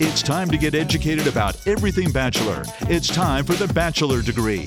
It's 0.00 0.24
time 0.24 0.50
to 0.50 0.58
get 0.58 0.74
educated 0.74 1.28
about 1.28 1.64
everything 1.68 2.10
Bachelor. 2.10 2.64
It's 2.90 3.06
time 3.06 3.44
for 3.44 3.52
the 3.52 3.72
Bachelor 3.72 4.22
degree. 4.22 4.66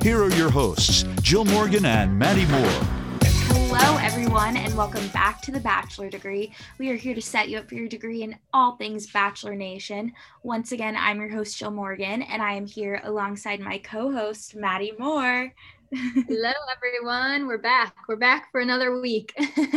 Here 0.00 0.22
are 0.22 0.30
your 0.30 0.50
hosts, 0.50 1.04
Jill 1.20 1.44
Morgan 1.44 1.84
and 1.84 2.18
Maddie 2.18 2.46
Moore. 2.46 3.20
Hello, 3.22 3.98
everyone, 3.98 4.56
and 4.56 4.74
welcome 4.74 5.06
back 5.08 5.42
to 5.42 5.52
the 5.52 5.60
Bachelor 5.60 6.08
Degree. 6.08 6.54
We 6.78 6.88
are 6.88 6.96
here 6.96 7.14
to 7.14 7.20
set 7.20 7.50
you 7.50 7.58
up 7.58 7.68
for 7.68 7.74
your 7.74 7.86
degree 7.86 8.22
in 8.22 8.34
all 8.54 8.76
things 8.76 9.12
Bachelor 9.12 9.54
Nation. 9.54 10.10
Once 10.42 10.72
again, 10.72 10.96
I'm 10.96 11.20
your 11.20 11.28
host, 11.28 11.58
Jill 11.58 11.70
Morgan, 11.70 12.22
and 12.22 12.40
I 12.40 12.54
am 12.54 12.66
here 12.66 13.02
alongside 13.04 13.60
my 13.60 13.76
co 13.76 14.10
host, 14.10 14.56
Maddie 14.56 14.94
Moore. 14.98 15.52
Hello, 15.94 16.52
everyone. 16.74 17.46
We're 17.46 17.58
back. 17.58 17.94
We're 18.08 18.16
back 18.16 18.50
for 18.52 18.62
another 18.62 19.02
week. 19.02 19.34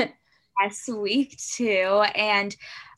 yes, 0.61 0.87
week 0.87 1.37
two. 1.37 2.05
And 2.15 2.55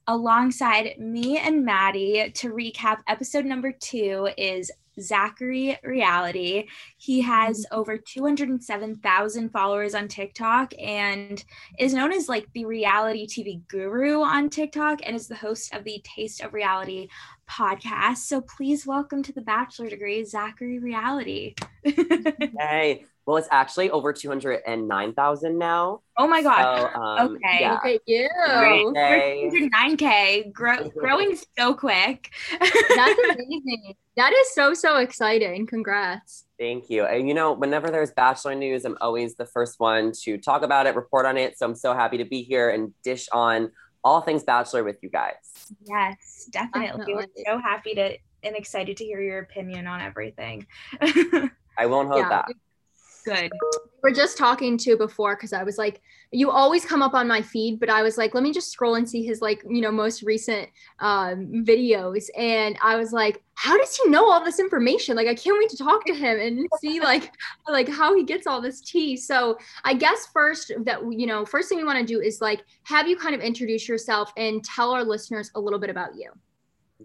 alongside 0.07 0.95
me 0.99 1.37
and 1.37 1.65
Maddie 1.65 2.31
to 2.35 2.53
recap 2.53 2.99
episode 3.07 3.45
number 3.45 3.71
two 3.71 4.29
is 4.37 4.71
Zachary 4.99 5.77
Reality. 5.83 6.67
He 6.97 7.21
has 7.21 7.65
mm-hmm. 7.65 7.79
over 7.79 7.97
207,000 7.97 9.49
followers 9.49 9.95
on 9.95 10.07
TikTok 10.07 10.73
and 10.79 11.43
is 11.79 11.93
known 11.93 12.13
as 12.13 12.29
like 12.29 12.47
the 12.53 12.65
reality 12.65 13.27
TV 13.27 13.67
guru 13.67 14.21
on 14.21 14.49
TikTok 14.49 14.99
and 15.03 15.15
is 15.15 15.27
the 15.27 15.35
host 15.35 15.73
of 15.73 15.83
the 15.83 16.01
Taste 16.03 16.41
of 16.41 16.53
Reality 16.53 17.07
podcast. 17.49 18.17
So 18.17 18.41
please 18.41 18.87
welcome 18.87 19.23
to 19.23 19.33
the 19.33 19.41
bachelor 19.41 19.89
degree, 19.89 20.23
Zachary 20.23 20.79
Reality. 20.79 21.55
hey, 21.83 23.05
well, 23.25 23.37
it's 23.37 23.47
actually 23.49 23.89
over 23.89 24.13
209,000 24.13 25.57
now. 25.57 26.01
Oh 26.17 26.27
my 26.27 26.43
God. 26.43 26.91
So, 26.93 27.01
um, 27.01 27.35
okay. 27.35 27.57
Yeah. 27.59 27.71
Look 27.73 27.85
at 27.85 28.01
you. 28.05 28.29
209K, 28.93 30.53
grow, 30.53 30.89
growing 30.97 31.37
so 31.57 31.73
quick. 31.73 32.31
That's 32.59 33.19
amazing. 33.23 33.95
That 34.15 34.31
is 34.31 34.53
so, 34.53 34.73
so 34.73 34.97
exciting. 34.97 35.65
Congrats. 35.65 36.45
Thank 36.59 36.89
you. 36.89 37.05
And 37.05 37.27
you 37.27 37.33
know, 37.33 37.53
whenever 37.53 37.89
there's 37.89 38.11
Bachelor 38.11 38.55
news, 38.55 38.85
I'm 38.85 38.97
always 39.01 39.35
the 39.35 39.45
first 39.45 39.79
one 39.79 40.11
to 40.23 40.37
talk 40.37 40.61
about 40.61 40.85
it, 40.85 40.95
report 40.95 41.25
on 41.25 41.37
it. 41.37 41.57
So 41.57 41.65
I'm 41.65 41.75
so 41.75 41.93
happy 41.93 42.17
to 42.19 42.25
be 42.25 42.43
here 42.43 42.69
and 42.69 42.93
dish 43.03 43.27
on 43.31 43.71
all 44.03 44.21
things 44.21 44.43
Bachelor 44.43 44.83
with 44.83 44.97
you 45.01 45.09
guys. 45.09 45.33
Yes, 45.83 46.47
definitely. 46.51 46.87
definitely. 46.87 47.15
We're 47.15 47.43
so 47.45 47.57
happy 47.57 47.95
to 47.95 48.17
and 48.43 48.55
excited 48.55 48.97
to 48.97 49.03
hear 49.03 49.19
your 49.19 49.39
opinion 49.39 49.87
on 49.87 50.01
everything. 50.01 50.67
I 51.77 51.87
won't 51.87 52.07
hold 52.07 52.21
yeah. 52.21 52.29
back. 52.29 52.45
Good. 53.25 53.51
We 54.03 54.11
are 54.11 54.13
just 54.13 54.37
talking 54.37 54.77
to 54.79 54.95
before 54.95 55.35
because 55.35 55.51
I 55.51 55.63
was 55.63 55.79
like, 55.79 55.99
you 56.31 56.51
always 56.51 56.85
come 56.85 57.01
up 57.01 57.15
on 57.15 57.27
my 57.27 57.41
feed, 57.41 57.79
but 57.79 57.89
I 57.89 58.03
was 58.03 58.19
like, 58.19 58.35
let 58.35 58.43
me 58.43 58.53
just 58.53 58.71
scroll 58.71 58.95
and 58.95 59.09
see 59.09 59.25
his 59.25 59.41
like, 59.41 59.63
you 59.67 59.81
know, 59.81 59.91
most 59.91 60.21
recent 60.21 60.69
um, 60.99 61.47
videos. 61.65 62.27
And 62.37 62.77
I 62.83 62.97
was 62.97 63.13
like, 63.13 63.41
how 63.55 63.75
does 63.77 63.95
he 63.95 64.09
know 64.09 64.29
all 64.29 64.45
this 64.45 64.59
information? 64.59 65.15
Like, 65.15 65.27
I 65.27 65.33
can't 65.33 65.57
wait 65.57 65.69
to 65.71 65.77
talk 65.77 66.05
to 66.05 66.13
him 66.13 66.39
and 66.39 66.67
see 66.79 66.99
like, 66.99 67.33
like 67.67 67.89
how 67.89 68.15
he 68.15 68.23
gets 68.23 68.45
all 68.45 68.61
this 68.61 68.79
tea. 68.79 69.17
So 69.17 69.57
I 69.83 69.95
guess 69.95 70.27
first 70.31 70.71
that, 70.83 71.01
you 71.11 71.25
know, 71.25 71.43
first 71.43 71.67
thing 71.67 71.79
we 71.79 71.83
want 71.83 71.99
to 71.99 72.05
do 72.05 72.21
is 72.21 72.41
like, 72.41 72.63
have 72.83 73.07
you 73.07 73.17
kind 73.17 73.33
of 73.33 73.41
introduce 73.41 73.89
yourself 73.89 74.31
and 74.37 74.63
tell 74.63 74.91
our 74.91 75.03
listeners 75.03 75.49
a 75.55 75.59
little 75.59 75.79
bit 75.79 75.89
about 75.89 76.15
you. 76.15 76.31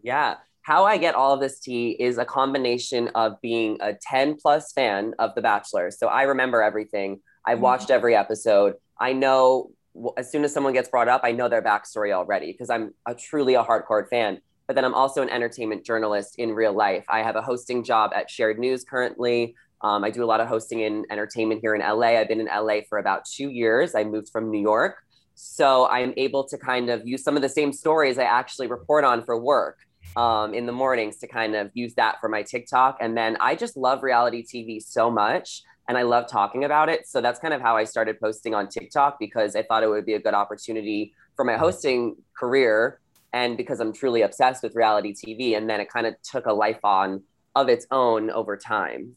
Yeah 0.02 0.36
how 0.70 0.84
I 0.84 0.98
get 0.98 1.16
all 1.16 1.34
of 1.34 1.40
this 1.40 1.58
tea 1.58 1.96
is 1.98 2.16
a 2.16 2.24
combination 2.24 3.08
of 3.16 3.40
being 3.40 3.76
a 3.80 3.94
10 3.94 4.36
plus 4.36 4.72
fan 4.72 5.14
of 5.18 5.34
The 5.34 5.42
Bachelor. 5.42 5.90
So 5.90 6.06
I 6.06 6.22
remember 6.22 6.62
everything. 6.62 7.18
I've 7.44 7.56
mm-hmm. 7.56 7.64
watched 7.64 7.90
every 7.90 8.14
episode. 8.14 8.74
I 9.00 9.12
know 9.12 9.72
as 10.16 10.30
soon 10.30 10.44
as 10.44 10.54
someone 10.54 10.72
gets 10.72 10.88
brought 10.88 11.08
up, 11.08 11.22
I 11.24 11.32
know 11.32 11.48
their 11.48 11.60
backstory 11.60 12.12
already 12.12 12.52
because 12.52 12.70
I'm 12.70 12.94
a, 13.04 13.16
truly 13.16 13.54
a 13.54 13.64
hardcore 13.64 14.08
fan. 14.08 14.40
But 14.68 14.76
then 14.76 14.84
I'm 14.84 14.94
also 14.94 15.22
an 15.22 15.28
entertainment 15.28 15.84
journalist 15.84 16.36
in 16.38 16.52
real 16.52 16.72
life. 16.72 17.04
I 17.08 17.24
have 17.24 17.34
a 17.34 17.42
hosting 17.42 17.82
job 17.82 18.12
at 18.14 18.30
Shared 18.30 18.60
News 18.60 18.84
currently. 18.84 19.56
Um, 19.80 20.04
I 20.04 20.10
do 20.10 20.22
a 20.22 20.26
lot 20.32 20.40
of 20.40 20.46
hosting 20.46 20.82
in 20.82 21.04
entertainment 21.10 21.62
here 21.62 21.74
in 21.74 21.80
LA. 21.80 22.20
I've 22.20 22.28
been 22.28 22.38
in 22.38 22.46
LA 22.46 22.82
for 22.88 22.98
about 22.98 23.24
two 23.24 23.50
years. 23.50 23.96
I 23.96 24.04
moved 24.04 24.28
from 24.28 24.52
New 24.52 24.60
York. 24.62 24.98
So 25.34 25.88
I'm 25.88 26.14
able 26.16 26.44
to 26.44 26.56
kind 26.56 26.90
of 26.90 27.04
use 27.08 27.24
some 27.24 27.34
of 27.34 27.42
the 27.42 27.48
same 27.48 27.72
stories 27.72 28.18
I 28.18 28.24
actually 28.24 28.68
report 28.68 29.02
on 29.02 29.24
for 29.24 29.36
work 29.36 29.78
um, 30.16 30.54
in 30.54 30.66
the 30.66 30.72
mornings 30.72 31.18
to 31.18 31.26
kind 31.26 31.54
of 31.54 31.70
use 31.74 31.94
that 31.94 32.20
for 32.20 32.28
my 32.28 32.42
TikTok. 32.42 32.98
And 33.00 33.16
then 33.16 33.36
I 33.40 33.54
just 33.54 33.76
love 33.76 34.02
reality 34.02 34.44
TV 34.44 34.82
so 34.82 35.10
much 35.10 35.62
and 35.88 35.96
I 35.98 36.02
love 36.02 36.28
talking 36.28 36.64
about 36.64 36.88
it. 36.88 37.06
So 37.06 37.20
that's 37.20 37.38
kind 37.40 37.54
of 37.54 37.60
how 37.60 37.76
I 37.76 37.84
started 37.84 38.20
posting 38.20 38.54
on 38.54 38.68
TikTok 38.68 39.18
because 39.18 39.56
I 39.56 39.62
thought 39.62 39.82
it 39.82 39.88
would 39.88 40.06
be 40.06 40.14
a 40.14 40.20
good 40.20 40.34
opportunity 40.34 41.14
for 41.36 41.44
my 41.44 41.56
hosting 41.56 42.16
career 42.38 43.00
and 43.32 43.56
because 43.56 43.80
I'm 43.80 43.92
truly 43.92 44.22
obsessed 44.22 44.62
with 44.62 44.74
reality 44.74 45.14
TV. 45.14 45.56
And 45.56 45.68
then 45.68 45.80
it 45.80 45.88
kind 45.88 46.06
of 46.06 46.14
took 46.22 46.46
a 46.46 46.52
life 46.52 46.84
on 46.84 47.22
of 47.54 47.68
its 47.68 47.86
own 47.90 48.30
over 48.30 48.56
time. 48.56 49.16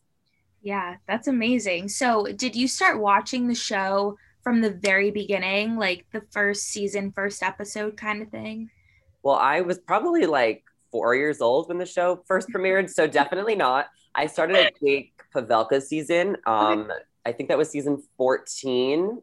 Yeah, 0.62 0.96
that's 1.08 1.28
amazing. 1.28 1.90
So, 1.90 2.26
did 2.26 2.56
you 2.56 2.68
start 2.68 3.00
watching 3.00 3.48
the 3.48 3.56
show 3.56 4.18
from 4.44 4.62
the 4.62 4.72
very 4.72 5.12
beginning, 5.12 5.78
like 5.78 6.06
the 6.12 6.22
first 6.32 6.64
season, 6.64 7.12
first 7.12 7.44
episode 7.44 7.98
kind 7.98 8.22
of 8.22 8.30
thing? 8.30 8.70
Well, 9.24 9.36
I 9.36 9.62
was 9.62 9.78
probably 9.80 10.26
like 10.26 10.64
four 10.94 11.16
years 11.16 11.42
old 11.42 11.68
when 11.68 11.80
the 11.80 11.86
show 11.86 12.24
first 12.28 12.48
premiered, 12.50 12.88
so 12.90 13.08
definitely 13.08 13.56
not. 13.56 13.88
I 14.16 14.28
started 14.28 14.58
at 14.58 14.74
Jake 14.80 15.20
Pavelka 15.36 15.82
season. 15.82 16.38
Um, 16.46 16.92
I 17.26 17.32
think 17.32 17.50
that 17.50 17.58
was 17.58 17.70
season 17.70 18.04
14. 18.18 19.20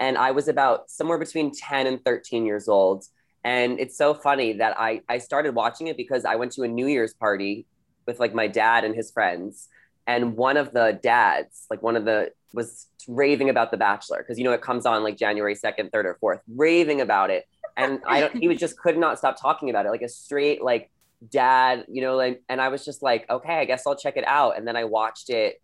And 0.00 0.18
I 0.18 0.30
was 0.30 0.48
about 0.48 0.90
somewhere 0.90 1.18
between 1.18 1.52
10 1.54 1.86
and 1.86 2.02
13 2.02 2.46
years 2.46 2.66
old. 2.66 3.04
And 3.44 3.78
it's 3.78 3.96
so 3.96 4.14
funny 4.14 4.54
that 4.54 4.78
I, 4.78 5.02
I 5.08 5.18
started 5.18 5.54
watching 5.54 5.88
it 5.88 5.96
because 5.96 6.24
I 6.24 6.36
went 6.36 6.52
to 6.52 6.62
a 6.62 6.68
New 6.68 6.86
Year's 6.86 7.12
party 7.12 7.66
with 8.06 8.18
like 8.18 8.34
my 8.34 8.46
dad 8.46 8.84
and 8.84 8.94
his 8.94 9.10
friends. 9.10 9.68
And 10.06 10.36
one 10.36 10.56
of 10.56 10.72
the 10.72 10.98
dads, 11.02 11.66
like 11.70 11.82
one 11.82 11.96
of 11.96 12.04
the, 12.06 12.32
was 12.54 12.86
raving 13.06 13.50
about 13.50 13.70
The 13.70 13.76
Bachelor 13.76 14.18
because 14.18 14.38
you 14.38 14.44
know 14.44 14.52
it 14.52 14.62
comes 14.62 14.86
on 14.86 15.02
like 15.02 15.16
January 15.16 15.54
2nd, 15.54 15.90
3rd, 15.90 16.16
or 16.20 16.36
4th, 16.36 16.40
raving 16.54 17.00
about 17.00 17.30
it. 17.30 17.46
And 17.76 18.00
I 18.06 18.20
don't, 18.20 18.36
he 18.36 18.48
was 18.48 18.58
just 18.58 18.78
could 18.78 18.98
not 18.98 19.18
stop 19.18 19.40
talking 19.40 19.70
about 19.70 19.86
it, 19.86 19.90
like 19.90 20.02
a 20.02 20.08
straight, 20.08 20.62
like 20.62 20.90
dad, 21.30 21.86
you 21.88 22.02
know, 22.02 22.16
like, 22.16 22.42
and 22.48 22.60
I 22.60 22.68
was 22.68 22.84
just 22.84 23.02
like, 23.02 23.28
okay, 23.30 23.54
I 23.54 23.64
guess 23.64 23.86
I'll 23.86 23.96
check 23.96 24.16
it 24.16 24.26
out. 24.26 24.56
And 24.56 24.66
then 24.66 24.76
I 24.76 24.84
watched 24.84 25.30
it 25.30 25.60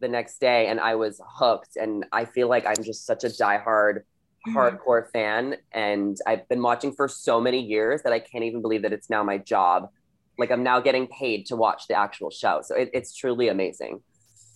the 0.00 0.08
next 0.08 0.40
day 0.40 0.66
and 0.66 0.80
I 0.80 0.94
was 0.94 1.20
hooked. 1.26 1.76
And 1.76 2.06
I 2.12 2.24
feel 2.24 2.48
like 2.48 2.66
I'm 2.66 2.82
just 2.82 3.06
such 3.06 3.24
a 3.24 3.28
diehard, 3.28 4.02
mm-hmm. 4.46 4.56
hardcore 4.56 5.10
fan. 5.10 5.56
And 5.72 6.16
I've 6.26 6.48
been 6.48 6.62
watching 6.62 6.92
for 6.92 7.08
so 7.08 7.40
many 7.40 7.60
years 7.60 8.02
that 8.02 8.12
I 8.12 8.18
can't 8.18 8.44
even 8.44 8.62
believe 8.62 8.82
that 8.82 8.92
it's 8.92 9.10
now 9.10 9.22
my 9.22 9.38
job. 9.38 9.90
Like 10.38 10.50
I'm 10.50 10.62
now 10.62 10.80
getting 10.80 11.06
paid 11.08 11.46
to 11.46 11.56
watch 11.56 11.88
the 11.88 11.94
actual 11.94 12.30
show. 12.30 12.62
So 12.64 12.74
it, 12.74 12.90
it's 12.92 13.14
truly 13.14 13.48
amazing. 13.48 14.02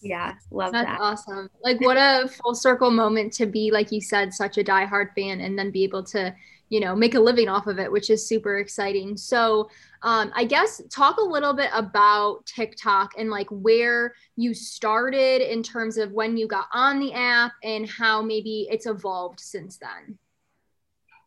Yeah, 0.02 0.34
love 0.50 0.72
That's 0.72 0.86
that. 0.86 1.00
awesome. 1.00 1.48
Like 1.62 1.80
what 1.80 1.96
a 1.96 2.28
full 2.28 2.54
circle 2.54 2.90
moment 2.90 3.32
to 3.34 3.46
be, 3.46 3.70
like 3.70 3.92
you 3.92 4.00
said, 4.00 4.32
such 4.32 4.58
a 4.58 4.64
diehard 4.64 5.08
fan 5.14 5.40
and 5.40 5.58
then 5.58 5.70
be 5.70 5.84
able 5.84 6.04
to 6.04 6.34
you 6.69 6.81
know 6.81 6.94
make 6.94 7.15
a 7.15 7.21
living 7.21 7.49
off 7.49 7.66
of 7.66 7.78
it 7.78 7.91
which 7.91 8.10
is 8.10 8.27
super 8.27 8.59
exciting. 8.59 9.16
So 9.16 9.71
um, 10.03 10.31
i 10.34 10.44
guess 10.44 10.82
talk 10.91 11.16
a 11.19 11.22
little 11.22 11.54
bit 11.54 11.71
about 11.75 12.44
tiktok 12.47 13.12
and 13.19 13.31
like 13.31 13.49
where 13.50 14.15
you 14.37 14.54
started 14.54 15.41
in 15.41 15.62
terms 15.62 15.97
of 15.97 16.12
when 16.12 16.37
you 16.37 16.47
got 16.47 16.66
on 16.72 16.99
the 17.00 17.12
app 17.12 17.53
and 17.65 17.88
how 17.88 18.22
maybe 18.22 18.69
it's 18.71 18.87
evolved 18.87 19.41
since 19.41 19.78
then. 19.78 20.19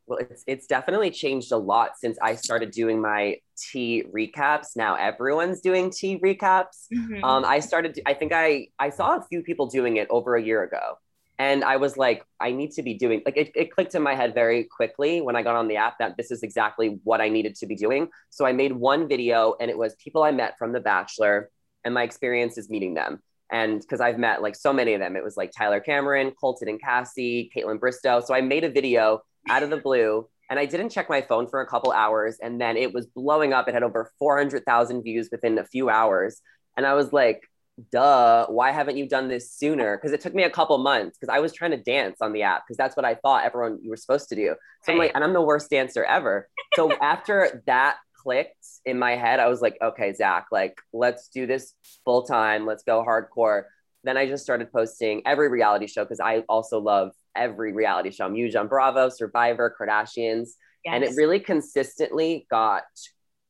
Well 0.07 0.19
it's, 0.19 0.43
it's 0.47 0.67
definitely 0.67 1.11
changed 1.11 1.51
a 1.51 1.57
lot 1.57 1.91
since 1.97 2.17
i 2.21 2.35
started 2.35 2.71
doing 2.71 3.01
my 3.01 3.37
tea 3.57 4.03
recaps. 4.11 4.75
Now 4.75 4.95
everyone's 4.95 5.61
doing 5.61 5.89
tea 5.89 6.17
recaps. 6.19 6.87
Mm-hmm. 6.93 7.23
um, 7.23 7.45
i 7.45 7.59
started 7.59 7.99
i 8.05 8.13
think 8.13 8.31
i 8.33 8.67
i 8.79 8.89
saw 8.89 9.17
a 9.17 9.21
few 9.21 9.41
people 9.43 9.67
doing 9.67 9.97
it 9.97 10.07
over 10.09 10.35
a 10.35 10.41
year 10.41 10.63
ago 10.63 10.97
and 11.39 11.63
I 11.63 11.77
was 11.77 11.95
like, 11.95 12.25
I 12.41 12.51
need 12.51 12.71
to 12.71 12.83
be 12.83 12.93
doing 12.93 13.21
like 13.25 13.37
it, 13.37 13.51
it 13.55 13.71
clicked 13.71 13.95
in 13.95 14.03
my 14.03 14.13
head 14.13 14.33
very 14.33 14.65
quickly 14.65 15.21
when 15.21 15.37
I 15.37 15.41
got 15.41 15.55
on 15.55 15.69
the 15.69 15.77
app 15.77 15.97
that 15.99 16.17
this 16.17 16.31
is 16.31 16.43
exactly 16.43 16.99
what 17.05 17.21
I 17.21 17.29
needed 17.29 17.55
to 17.55 17.65
be 17.65 17.75
doing. 17.75 18.09
So 18.29 18.45
I 18.45 18.51
made 18.51 18.73
one 18.73 19.07
video 19.07 19.55
and 19.59 19.71
it 19.71 19.77
was 19.77 19.95
people 19.95 20.21
I 20.21 20.31
met 20.31 20.57
from 20.59 20.73
The 20.73 20.81
Bachelor 20.81 21.49
and 21.85 21.93
my 21.93 22.03
experiences 22.03 22.69
meeting 22.69 22.93
them. 22.93 23.23
And 23.51 23.79
because 23.79 24.01
I've 24.01 24.19
met 24.19 24.41
like 24.41 24.55
so 24.55 24.73
many 24.73 24.93
of 24.93 24.99
them, 24.99 25.15
it 25.15 25.23
was 25.23 25.37
like 25.37 25.51
Tyler 25.57 25.79
Cameron, 25.79 26.33
Colton 26.39 26.67
and 26.67 26.79
Cassie, 26.79 27.49
Kaitlyn 27.55 27.79
Bristowe. 27.79 28.21
So 28.23 28.35
I 28.35 28.41
made 28.41 28.65
a 28.65 28.69
video 28.69 29.21
out 29.49 29.63
of 29.63 29.69
the 29.69 29.77
blue 29.77 30.27
and 30.49 30.59
I 30.59 30.65
didn't 30.65 30.89
check 30.89 31.09
my 31.09 31.21
phone 31.21 31.47
for 31.47 31.61
a 31.61 31.67
couple 31.67 31.93
hours. 31.93 32.37
And 32.41 32.59
then 32.59 32.75
it 32.75 32.93
was 32.93 33.07
blowing 33.07 33.53
up. 33.53 33.69
It 33.69 33.73
had 33.73 33.83
over 33.83 34.11
400,000 34.19 35.03
views 35.03 35.29
within 35.31 35.57
a 35.57 35.65
few 35.65 35.89
hours. 35.89 36.41
And 36.75 36.85
I 36.85 36.95
was 36.95 37.13
like, 37.13 37.43
duh, 37.91 38.45
why 38.47 38.71
haven't 38.71 38.97
you 38.97 39.07
done 39.07 39.27
this 39.27 39.51
sooner? 39.51 39.97
Because 39.97 40.11
it 40.11 40.21
took 40.21 40.33
me 40.33 40.43
a 40.43 40.49
couple 40.49 40.77
months 40.77 41.17
because 41.17 41.33
I 41.33 41.39
was 41.39 41.53
trying 41.53 41.71
to 41.71 41.77
dance 41.77 42.17
on 42.21 42.33
the 42.33 42.43
app 42.43 42.63
because 42.65 42.77
that's 42.77 42.95
what 42.95 43.05
I 43.05 43.15
thought 43.15 43.43
everyone 43.45 43.79
you 43.81 43.89
were 43.89 43.97
supposed 43.97 44.29
to 44.29 44.35
do. 44.35 44.55
So 44.83 44.91
right. 44.91 44.93
I'm 44.93 44.97
like, 44.99 45.11
and 45.15 45.23
I'm 45.23 45.33
the 45.33 45.41
worst 45.41 45.69
dancer 45.69 46.03
ever. 46.03 46.49
So 46.75 46.91
after 47.01 47.63
that 47.65 47.97
clicked 48.15 48.65
in 48.85 48.99
my 48.99 49.15
head, 49.15 49.39
I 49.39 49.47
was 49.47 49.61
like, 49.61 49.77
okay, 49.81 50.13
Zach, 50.13 50.47
like, 50.51 50.77
let's 50.93 51.29
do 51.29 51.45
this 51.45 51.73
full 52.05 52.23
time. 52.23 52.65
Let's 52.65 52.83
go 52.83 53.03
hardcore. 53.03 53.63
Then 54.03 54.17
I 54.17 54.27
just 54.27 54.43
started 54.43 54.71
posting 54.71 55.21
every 55.25 55.49
reality 55.49 55.87
show 55.87 56.03
because 56.03 56.19
I 56.19 56.43
also 56.47 56.79
love 56.79 57.11
every 57.35 57.73
reality 57.73 58.11
show. 58.11 58.25
I'm 58.25 58.35
huge 58.35 58.55
on 58.55 58.67
Bravo, 58.67 59.09
Survivor, 59.09 59.75
Kardashians. 59.79 60.51
Yes. 60.85 60.93
And 60.93 61.03
it 61.03 61.13
really 61.15 61.39
consistently 61.39 62.47
got 62.49 62.83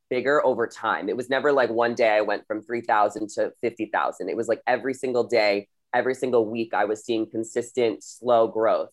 bigger 0.10 0.46
over 0.46 0.68
time. 0.68 1.10
It 1.10 1.18
was 1.18 1.30
never 1.30 1.52
like 1.52 1.70
one 1.70 1.96
day 1.96 2.10
I 2.10 2.22
went 2.22 2.46
from 2.48 2.62
3,000 2.62 3.30
to 3.36 3.54
50,000. 3.62 4.30
It 4.30 4.38
was 4.38 4.48
like 4.48 4.62
every 4.68 4.94
single 4.94 5.24
day, 5.24 5.68
every 5.94 6.16
single 6.16 6.46
week, 6.46 6.74
I 6.74 6.86
was 6.86 7.04
seeing 7.04 7.30
consistent, 7.30 8.04
slow 8.04 8.48
growth. 8.48 8.92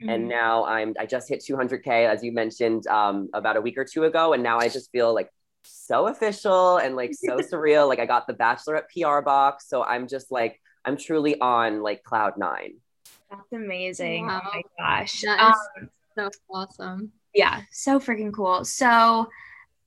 Mm-hmm. 0.00 0.10
And 0.10 0.28
now 0.28 0.64
I'm, 0.64 0.94
I 0.98 1.06
just 1.06 1.28
hit 1.28 1.42
200K, 1.48 2.08
as 2.08 2.22
you 2.22 2.32
mentioned, 2.32 2.86
um, 2.86 3.28
about 3.34 3.56
a 3.56 3.60
week 3.60 3.78
or 3.78 3.84
two 3.84 4.04
ago. 4.04 4.32
And 4.32 4.42
now 4.42 4.58
I 4.58 4.68
just 4.68 4.92
feel 4.92 5.12
like 5.12 5.30
so 5.64 6.06
official 6.06 6.78
and 6.78 6.94
like 6.96 7.14
so 7.14 7.38
surreal. 7.52 7.88
Like 7.88 7.98
I 7.98 8.06
got 8.06 8.26
the 8.26 8.34
Bachelorette 8.34 8.84
PR 8.94 9.22
box. 9.22 9.68
So 9.68 9.82
I'm 9.82 10.06
just 10.06 10.30
like, 10.30 10.60
I'm 10.84 10.96
truly 10.96 11.40
on 11.40 11.82
like 11.82 12.04
cloud 12.04 12.34
nine. 12.36 12.74
That's 13.30 13.52
amazing. 13.52 14.26
Wow. 14.26 14.42
Oh 14.44 14.50
my 14.54 14.62
gosh. 14.78 15.20
That 15.22 15.40
um, 15.40 15.90
so 16.16 16.30
awesome. 16.50 17.12
Yeah, 17.34 17.62
so 17.70 18.00
freaking 18.00 18.32
cool. 18.32 18.64
So 18.64 19.28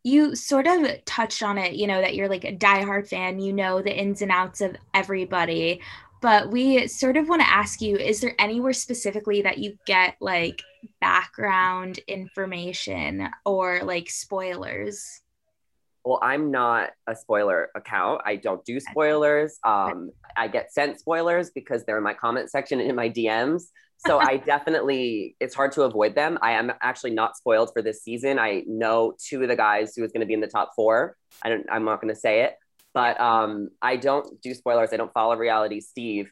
you 0.04 0.36
sort 0.36 0.68
of 0.68 1.04
touched 1.06 1.44
on 1.44 1.58
it, 1.58 1.74
you 1.76 1.88
know, 1.88 2.02
that 2.02 2.16
you're 2.16 2.30
like 2.30 2.44
a 2.44 2.56
diehard 2.56 3.08
fan, 3.08 3.40
you 3.40 3.54
know 3.54 3.82
the 3.82 3.96
ins 3.96 4.22
and 4.22 4.32
outs 4.32 4.62
of 4.62 4.76
everybody. 4.94 5.82
But 6.22 6.52
we 6.52 6.88
sort 6.88 7.18
of 7.18 7.30
want 7.30 7.42
to 7.42 7.50
ask 7.50 7.82
you 7.82 7.98
is 7.98 8.22
there 8.22 8.36
anywhere 8.40 8.74
specifically 8.74 9.42
that 9.42 9.58
you 9.58 9.78
get 9.86 10.16
like 10.20 10.62
background 11.00 12.00
information 12.08 13.30
or 13.46 13.82
like 13.84 14.10
spoilers? 14.10 15.21
Well 16.04 16.20
i'm 16.22 16.52
not 16.52 16.92
a 17.08 17.16
spoiler 17.16 17.70
account. 17.76 18.22
I 18.26 18.36
don't 18.36 18.64
do 18.66 18.80
spoilers. 18.80 19.58
Um, 19.64 20.12
i 20.38 20.48
get 20.48 20.74
sent 20.74 21.00
spoilers 21.00 21.52
because 21.52 21.84
they're 21.86 21.98
in 21.98 22.04
my 22.04 22.14
comment 22.14 22.50
section 22.50 22.80
and 22.80 22.90
in 22.90 22.96
my 22.96 23.10
dms 23.10 23.64
so 23.98 24.20
i 24.20 24.38
definitely 24.54 25.36
it's 25.40 25.56
hard 25.56 25.72
to 25.74 25.84
avoid 25.84 26.16
them. 26.16 26.38
I 26.42 26.52
am 26.54 26.72
actually 26.82 27.12
not 27.12 27.38
spoiled 27.38 27.72
for 27.74 27.82
this 27.82 28.04
season. 28.04 28.40
I 28.40 28.64
know 28.68 29.14
two 29.24 29.42
of 29.42 29.50
the 29.50 29.56
guys 29.56 29.96
who 29.96 30.04
is 30.04 30.12
going 30.12 30.22
to 30.22 30.28
be 30.28 30.34
in 30.34 30.42
the 30.42 30.48
top 30.48 30.72
four. 30.76 31.16
I 31.42 31.50
don't 31.50 31.66
i'm 31.72 31.86
not 31.86 32.02
going 32.02 32.14
to 32.14 32.20
say 32.20 32.42
it. 32.42 32.56
But 32.94 33.20
um, 33.20 33.70
i 33.82 33.96
don't 33.96 34.42
do 34.42 34.54
spoilers. 34.54 34.90
I 34.94 34.98
don't 34.98 35.14
follow 35.14 35.36
reality 35.36 35.80
steve 35.82 36.32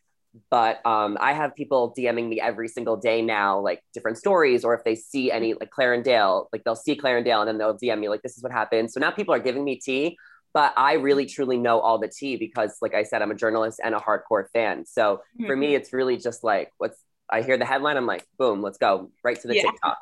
but 0.50 0.86
um, 0.86 1.18
I 1.20 1.34
have 1.34 1.56
people 1.56 1.94
DMing 1.98 2.30
me 2.30 2.40
every 2.40 2.68
single 2.68 2.98
day 2.98 3.22
now, 3.22 3.60
like 3.60 3.84
different 3.94 4.18
stories, 4.18 4.64
or 4.64 4.74
if 4.76 4.84
they 4.84 4.96
see 4.96 5.32
any 5.32 5.54
like 5.54 5.72
Clare 5.72 5.94
and 5.94 6.04
Dale, 6.04 6.50
like 6.54 6.64
they'll 6.64 6.76
see 6.76 6.96
Clare 6.96 7.18
and 7.18 7.26
Dale 7.26 7.42
and 7.42 7.48
then 7.48 7.58
they'll 7.58 7.78
DM 7.78 8.00
me 8.00 8.10
like 8.10 8.22
this 8.22 8.38
is 8.38 8.44
what 8.44 8.52
happened. 8.52 8.92
So 8.92 9.00
now 9.00 9.12
people 9.12 9.34
are 9.34 9.40
giving 9.40 9.64
me 9.64 9.78
tea, 9.78 10.18
but 10.54 10.74
I 10.78 10.94
really 10.94 11.26
truly 11.26 11.58
know 11.58 11.80
all 11.80 11.98
the 11.98 12.08
tea 12.08 12.38
because, 12.38 12.78
like 12.82 12.94
I 12.94 13.04
said, 13.04 13.22
I'm 13.22 13.32
a 13.32 13.36
journalist 13.36 13.80
and 13.84 13.96
a 13.96 14.00
hardcore 14.00 14.46
fan. 14.54 14.86
So 14.86 15.18
mm-hmm. 15.18 15.48
for 15.48 15.56
me, 15.56 15.68
mm-hmm. 15.68 15.76
it's 15.78 15.94
really 15.94 16.18
just 16.18 16.44
like 16.44 16.72
what's 16.78 16.98
I 17.32 17.42
hear 17.42 17.58
the 17.58 17.66
headline, 17.66 17.96
I'm 17.98 18.08
like, 18.08 18.26
boom, 18.38 18.62
let's 18.62 18.78
go 18.78 19.12
right 19.24 19.40
to 19.40 19.48
the 19.48 19.56
yeah. 19.56 19.62
TikTok. 19.62 19.98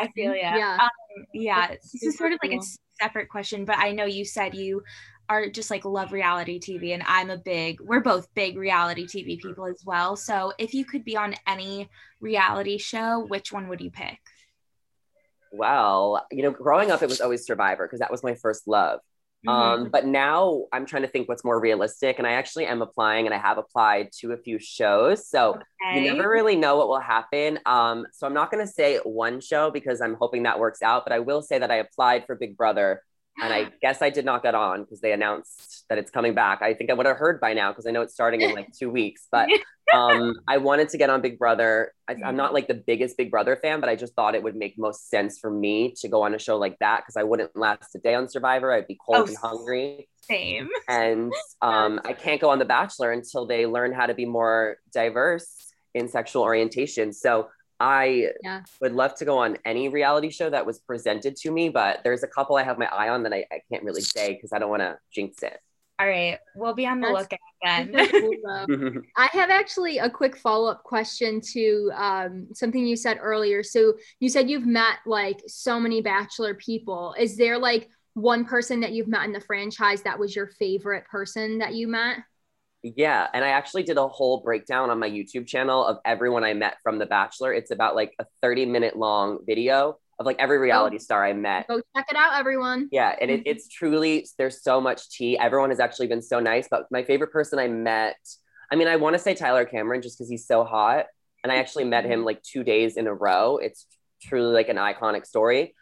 I 0.00 0.08
feel 0.08 0.34
yeah, 0.34 0.56
yeah. 0.56 0.78
Um, 0.82 1.24
yeah. 1.32 1.68
This 1.68 2.02
is 2.02 2.16
sort 2.18 2.32
of 2.32 2.40
like 2.42 2.52
a 2.52 2.60
separate 3.00 3.28
question, 3.28 3.64
but 3.64 3.78
I 3.78 3.92
know 3.92 4.04
you 4.04 4.24
said 4.24 4.54
you 4.54 4.82
are 5.28 5.48
just 5.48 5.70
like 5.70 5.84
love 5.84 6.12
reality 6.12 6.58
TV 6.58 6.94
and 6.94 7.02
I'm 7.06 7.30
a 7.30 7.36
big 7.36 7.80
we're 7.80 8.00
both 8.00 8.32
big 8.34 8.56
reality 8.56 9.06
TV 9.06 9.40
people 9.40 9.66
as 9.66 9.82
well. 9.84 10.16
So 10.16 10.52
if 10.58 10.74
you 10.74 10.84
could 10.84 11.04
be 11.04 11.16
on 11.16 11.34
any 11.46 11.88
reality 12.20 12.78
show, 12.78 13.24
which 13.26 13.52
one 13.52 13.68
would 13.68 13.80
you 13.80 13.90
pick? 13.90 14.18
Well, 15.52 16.26
you 16.30 16.42
know, 16.42 16.50
growing 16.50 16.90
up 16.90 17.02
it 17.02 17.08
was 17.08 17.20
always 17.20 17.46
Survivor 17.46 17.86
because 17.86 18.00
that 18.00 18.10
was 18.10 18.22
my 18.22 18.34
first 18.34 18.66
love. 18.68 19.00
Mm-hmm. 19.46 19.82
Um, 19.82 19.90
but 19.90 20.06
now 20.06 20.64
I'm 20.72 20.86
trying 20.86 21.02
to 21.02 21.08
think 21.08 21.28
what's 21.28 21.44
more 21.44 21.60
realistic 21.60 22.18
and 22.18 22.26
I 22.26 22.32
actually 22.32 22.66
am 22.66 22.82
applying 22.82 23.26
and 23.26 23.34
I 23.34 23.38
have 23.38 23.58
applied 23.58 24.10
to 24.20 24.32
a 24.32 24.36
few 24.36 24.58
shows. 24.58 25.28
So 25.28 25.50
okay. 25.50 26.00
you 26.04 26.12
never 26.12 26.28
really 26.28 26.56
know 26.56 26.76
what 26.76 26.88
will 26.88 27.00
happen. 27.00 27.58
Um, 27.66 28.06
so 28.12 28.26
I'm 28.26 28.34
not 28.34 28.50
going 28.50 28.64
to 28.64 28.70
say 28.70 28.98
one 28.98 29.40
show 29.40 29.70
because 29.70 30.00
I'm 30.00 30.14
hoping 30.14 30.44
that 30.44 30.58
works 30.58 30.82
out, 30.82 31.04
but 31.04 31.12
I 31.12 31.20
will 31.20 31.42
say 31.42 31.58
that 31.58 31.70
I 31.70 31.76
applied 31.76 32.26
for 32.26 32.34
Big 32.34 32.56
Brother 32.56 33.02
and 33.42 33.52
I 33.52 33.70
guess 33.82 34.02
I 34.02 34.10
did 34.10 34.24
not 34.24 34.42
get 34.42 34.54
on 34.54 34.82
because 34.82 35.00
they 35.00 35.12
announced 35.12 35.84
that 35.88 35.98
it's 35.98 36.10
coming 36.10 36.34
back. 36.34 36.62
I 36.62 36.74
think 36.74 36.90
I 36.90 36.94
would 36.94 37.06
have 37.06 37.16
heard 37.16 37.40
by 37.40 37.52
now 37.52 37.70
because 37.70 37.86
I 37.86 37.90
know 37.90 38.02
it's 38.02 38.14
starting 38.14 38.40
in 38.40 38.54
like 38.54 38.72
two 38.72 38.90
weeks. 38.90 39.26
But 39.30 39.48
um, 39.94 40.34
I 40.48 40.56
wanted 40.56 40.88
to 40.90 40.98
get 40.98 41.10
on 41.10 41.20
Big 41.20 41.38
Brother. 41.38 41.92
I, 42.08 42.16
am 42.24 42.36
not 42.36 42.54
like 42.54 42.66
the 42.66 42.74
biggest 42.74 43.16
Big 43.16 43.30
Brother 43.30 43.56
fan, 43.56 43.80
but 43.80 43.88
I 43.88 43.96
just 43.96 44.14
thought 44.14 44.34
it 44.34 44.42
would 44.42 44.56
make 44.56 44.78
most 44.78 45.10
sense 45.10 45.38
for 45.38 45.50
me 45.50 45.94
to 46.00 46.08
go 46.08 46.22
on 46.22 46.34
a 46.34 46.38
show 46.38 46.56
like 46.56 46.78
that 46.80 47.02
because 47.02 47.16
I 47.16 47.24
wouldn't 47.24 47.54
last 47.56 47.94
a 47.94 47.98
day 47.98 48.14
on 48.14 48.28
Survivor. 48.28 48.72
I'd 48.72 48.86
be 48.86 48.98
cold 49.04 49.24
oh, 49.24 49.26
and 49.26 49.36
hungry. 49.36 50.08
Same. 50.22 50.68
And 50.88 51.32
um, 51.62 52.00
I 52.04 52.14
can't 52.14 52.40
go 52.40 52.50
on 52.50 52.58
The 52.58 52.64
Bachelor 52.64 53.12
until 53.12 53.46
they 53.46 53.66
learn 53.66 53.92
how 53.92 54.06
to 54.06 54.14
be 54.14 54.24
more 54.24 54.78
diverse 54.92 55.72
in 55.94 56.08
sexual 56.08 56.42
orientation. 56.42 57.12
So 57.12 57.48
I 57.78 58.30
yeah. 58.42 58.62
would 58.80 58.92
love 58.92 59.14
to 59.16 59.24
go 59.24 59.38
on 59.38 59.58
any 59.64 59.88
reality 59.88 60.30
show 60.30 60.48
that 60.48 60.64
was 60.64 60.78
presented 60.78 61.36
to 61.36 61.50
me, 61.50 61.68
but 61.68 62.00
there's 62.04 62.22
a 62.22 62.28
couple 62.28 62.56
I 62.56 62.62
have 62.62 62.78
my 62.78 62.86
eye 62.86 63.10
on 63.10 63.22
that 63.24 63.32
I, 63.32 63.44
I 63.52 63.60
can't 63.70 63.84
really 63.84 64.00
say 64.00 64.32
because 64.34 64.52
I 64.52 64.58
don't 64.58 64.70
want 64.70 64.82
to 64.82 64.98
jinx 65.12 65.42
it. 65.42 65.58
All 65.98 66.06
right, 66.06 66.38
we'll 66.54 66.74
be 66.74 66.86
on 66.86 67.00
the 67.00 67.08
That's, 67.08 67.28
lookout 67.30 67.88
then. 67.88 69.02
I 69.16 69.26
have 69.32 69.48
actually 69.48 69.98
a 69.98 70.10
quick 70.10 70.36
follow 70.36 70.70
up 70.70 70.82
question 70.82 71.40
to 71.52 71.90
um, 71.94 72.48
something 72.52 72.86
you 72.86 72.96
said 72.96 73.18
earlier. 73.20 73.62
So 73.62 73.94
you 74.20 74.28
said 74.28 74.50
you've 74.50 74.66
met 74.66 74.96
like 75.06 75.40
so 75.46 75.80
many 75.80 76.02
Bachelor 76.02 76.54
people. 76.54 77.14
Is 77.18 77.36
there 77.36 77.58
like 77.58 77.88
one 78.12 78.44
person 78.44 78.80
that 78.80 78.92
you've 78.92 79.08
met 79.08 79.24
in 79.24 79.32
the 79.32 79.40
franchise 79.40 80.02
that 80.02 80.18
was 80.18 80.36
your 80.36 80.46
favorite 80.46 81.06
person 81.06 81.58
that 81.58 81.74
you 81.74 81.88
met? 81.88 82.18
Yeah. 82.94 83.26
And 83.32 83.44
I 83.44 83.48
actually 83.48 83.82
did 83.82 83.96
a 83.96 84.06
whole 84.06 84.40
breakdown 84.40 84.90
on 84.90 84.98
my 84.98 85.10
YouTube 85.10 85.46
channel 85.46 85.84
of 85.84 85.98
everyone 86.04 86.44
I 86.44 86.54
met 86.54 86.76
from 86.82 86.98
The 86.98 87.06
Bachelor. 87.06 87.52
It's 87.52 87.70
about 87.70 87.96
like 87.96 88.14
a 88.18 88.26
30 88.42 88.66
minute 88.66 88.96
long 88.96 89.38
video 89.46 89.98
of 90.18 90.26
like 90.26 90.36
every 90.38 90.58
oh, 90.58 90.60
reality 90.60 90.96
oh, 90.96 91.00
star 91.00 91.24
I 91.24 91.32
met. 91.32 91.66
Go 91.68 91.80
check 91.96 92.06
it 92.08 92.16
out, 92.16 92.38
everyone. 92.38 92.88
Yeah. 92.92 93.14
And 93.20 93.30
it, 93.30 93.42
it's 93.44 93.68
truly, 93.68 94.26
there's 94.38 94.62
so 94.62 94.80
much 94.80 95.10
tea. 95.10 95.38
Everyone 95.38 95.70
has 95.70 95.80
actually 95.80 96.06
been 96.06 96.22
so 96.22 96.38
nice. 96.38 96.68
But 96.70 96.86
my 96.90 97.02
favorite 97.02 97.32
person 97.32 97.58
I 97.58 97.68
met, 97.68 98.16
I 98.70 98.76
mean, 98.76 98.88
I 98.88 98.96
want 98.96 99.14
to 99.14 99.18
say 99.18 99.34
Tyler 99.34 99.64
Cameron 99.64 100.02
just 100.02 100.18
because 100.18 100.30
he's 100.30 100.46
so 100.46 100.64
hot. 100.64 101.06
And 101.42 101.52
I 101.52 101.56
actually 101.56 101.84
met 101.84 102.04
him 102.04 102.24
like 102.24 102.42
two 102.42 102.64
days 102.64 102.96
in 102.96 103.06
a 103.06 103.14
row. 103.14 103.58
It's 103.58 103.86
truly 104.22 104.52
like 104.52 104.68
an 104.68 104.76
iconic 104.76 105.26
story 105.26 105.74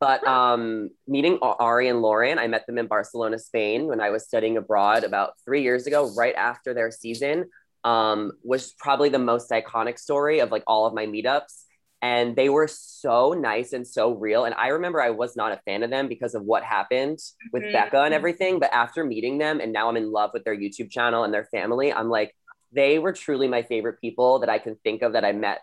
but 0.00 0.26
um, 0.26 0.90
meeting 1.06 1.38
Ari 1.42 1.88
and 1.88 2.02
Lauren, 2.02 2.38
I 2.38 2.46
met 2.46 2.66
them 2.66 2.78
in 2.78 2.86
Barcelona, 2.86 3.38
Spain, 3.38 3.86
when 3.86 4.00
I 4.00 4.10
was 4.10 4.24
studying 4.24 4.56
abroad 4.56 5.04
about 5.04 5.34
three 5.44 5.62
years 5.62 5.86
ago, 5.86 6.12
right 6.16 6.34
after 6.34 6.74
their 6.74 6.90
season, 6.90 7.46
um, 7.84 8.32
was 8.42 8.72
probably 8.72 9.08
the 9.08 9.18
most 9.18 9.50
iconic 9.50 9.98
story 9.98 10.40
of 10.40 10.50
like 10.50 10.64
all 10.66 10.86
of 10.86 10.94
my 10.94 11.06
meetups. 11.06 11.64
And 12.02 12.34
they 12.34 12.48
were 12.48 12.66
so 12.66 13.34
nice 13.34 13.74
and 13.74 13.86
so 13.86 14.12
real. 14.12 14.46
And 14.46 14.54
I 14.54 14.68
remember 14.68 15.02
I 15.02 15.10
was 15.10 15.36
not 15.36 15.52
a 15.52 15.60
fan 15.66 15.82
of 15.82 15.90
them 15.90 16.08
because 16.08 16.34
of 16.34 16.42
what 16.42 16.62
happened 16.62 17.18
with 17.52 17.62
mm-hmm. 17.62 17.72
Becca 17.72 18.00
and 18.00 18.14
everything. 18.14 18.58
But 18.58 18.72
after 18.72 19.04
meeting 19.04 19.36
them, 19.36 19.60
and 19.60 19.70
now 19.70 19.90
I'm 19.90 19.98
in 19.98 20.10
love 20.10 20.30
with 20.32 20.44
their 20.44 20.56
YouTube 20.56 20.90
channel 20.90 21.24
and 21.24 21.34
their 21.34 21.44
family, 21.44 21.92
I'm 21.92 22.08
like, 22.08 22.34
they 22.72 22.98
were 22.98 23.12
truly 23.12 23.48
my 23.48 23.62
favorite 23.62 24.00
people 24.00 24.38
that 24.38 24.48
I 24.48 24.58
can 24.58 24.76
think 24.76 25.02
of 25.02 25.12
that 25.12 25.26
I 25.26 25.32
met 25.32 25.60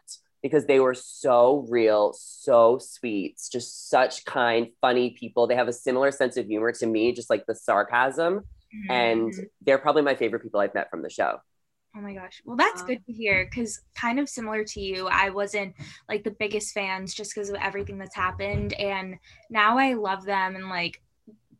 because 0.48 0.66
they 0.66 0.80
were 0.80 0.94
so 0.94 1.66
real, 1.70 2.14
so 2.14 2.80
sweet, 2.80 3.40
just 3.52 3.90
such 3.90 4.26
kind, 4.26 4.70
funny 4.82 5.12
people. 5.12 5.48
They 5.48 5.56
have 5.56 5.68
a 5.68 5.74
similar 5.74 6.12
sense 6.12 6.38
of 6.38 6.46
humor 6.46 6.72
to 6.74 6.86
me, 6.86 7.12
just 7.12 7.30
like 7.30 7.46
the 7.46 7.56
sarcasm. 7.56 8.40
Mm-hmm. 8.40 8.92
And 8.92 9.34
they're 9.62 9.78
probably 9.78 10.02
my 10.02 10.16
favorite 10.16 10.42
people 10.42 10.60
I've 10.60 10.74
met 10.74 10.90
from 10.90 11.02
the 11.02 11.10
show. 11.10 11.40
Oh 11.96 12.02
my 12.02 12.14
gosh. 12.14 12.42
Well, 12.46 12.58
that's 12.58 12.84
good 12.84 13.04
to 13.06 13.14
hear 13.14 13.46
because 13.46 13.82
kind 13.96 14.20
of 14.20 14.30
similar 14.30 14.64
to 14.64 14.80
you, 14.80 15.08
I 15.08 15.30
wasn't 15.30 15.74
like 16.08 16.24
the 16.24 16.36
biggest 16.38 16.74
fans 16.74 17.14
just 17.14 17.34
because 17.34 17.50
of 17.50 17.56
everything 17.56 17.98
that's 17.98 18.16
happened. 18.16 18.74
And 18.74 19.16
now 19.50 19.78
I 19.80 19.94
love 19.94 20.24
them 20.24 20.56
and 20.56 20.70
like 20.70 21.02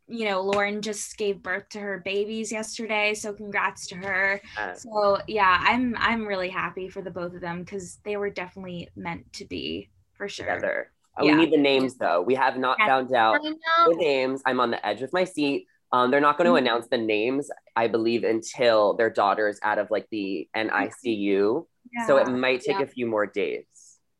you 0.08 0.24
know, 0.24 0.40
Lauren 0.40 0.80
just 0.80 1.16
gave 1.16 1.42
birth 1.42 1.68
to 1.70 1.80
her 1.80 1.98
babies 2.04 2.50
yesterday, 2.50 3.14
so 3.14 3.32
congrats 3.32 3.86
to 3.88 3.96
her. 3.96 4.40
Uh, 4.56 4.74
so 4.74 5.18
yeah, 5.26 5.58
I'm 5.60 5.94
I'm 5.98 6.26
really 6.26 6.48
happy 6.48 6.88
for 6.88 7.02
the 7.02 7.10
both 7.10 7.34
of 7.34 7.40
them 7.40 7.60
because 7.60 7.98
they 8.04 8.16
were 8.16 8.30
definitely 8.30 8.88
meant 8.96 9.32
to 9.34 9.44
be 9.44 9.90
for 10.14 10.28
sure. 10.28 10.46
Together. 10.46 10.90
Uh, 11.18 11.24
yeah. 11.24 11.32
We 11.32 11.44
need 11.44 11.52
the 11.52 11.58
names 11.58 11.96
though. 11.96 12.22
We 12.22 12.34
have 12.36 12.56
not 12.56 12.78
found 12.78 13.12
out 13.12 13.42
the 13.42 13.96
names. 13.96 14.42
I'm 14.46 14.60
on 14.60 14.70
the 14.70 14.84
edge 14.84 15.02
of 15.02 15.12
my 15.12 15.24
seat. 15.24 15.66
Um, 15.90 16.10
they're 16.10 16.20
not 16.20 16.36
going 16.36 16.46
to 16.46 16.52
mm-hmm. 16.52 16.66
announce 16.66 16.88
the 16.88 16.98
names, 16.98 17.50
I 17.74 17.88
believe, 17.88 18.22
until 18.22 18.94
their 18.94 19.08
daughter's 19.08 19.58
out 19.62 19.78
of 19.78 19.90
like 19.90 20.06
the 20.10 20.46
NICU. 20.54 21.66
Yeah. 21.92 22.06
So 22.06 22.18
it 22.18 22.28
might 22.28 22.60
take 22.60 22.76
yeah. 22.78 22.82
a 22.82 22.86
few 22.86 23.06
more 23.06 23.24
days 23.24 23.64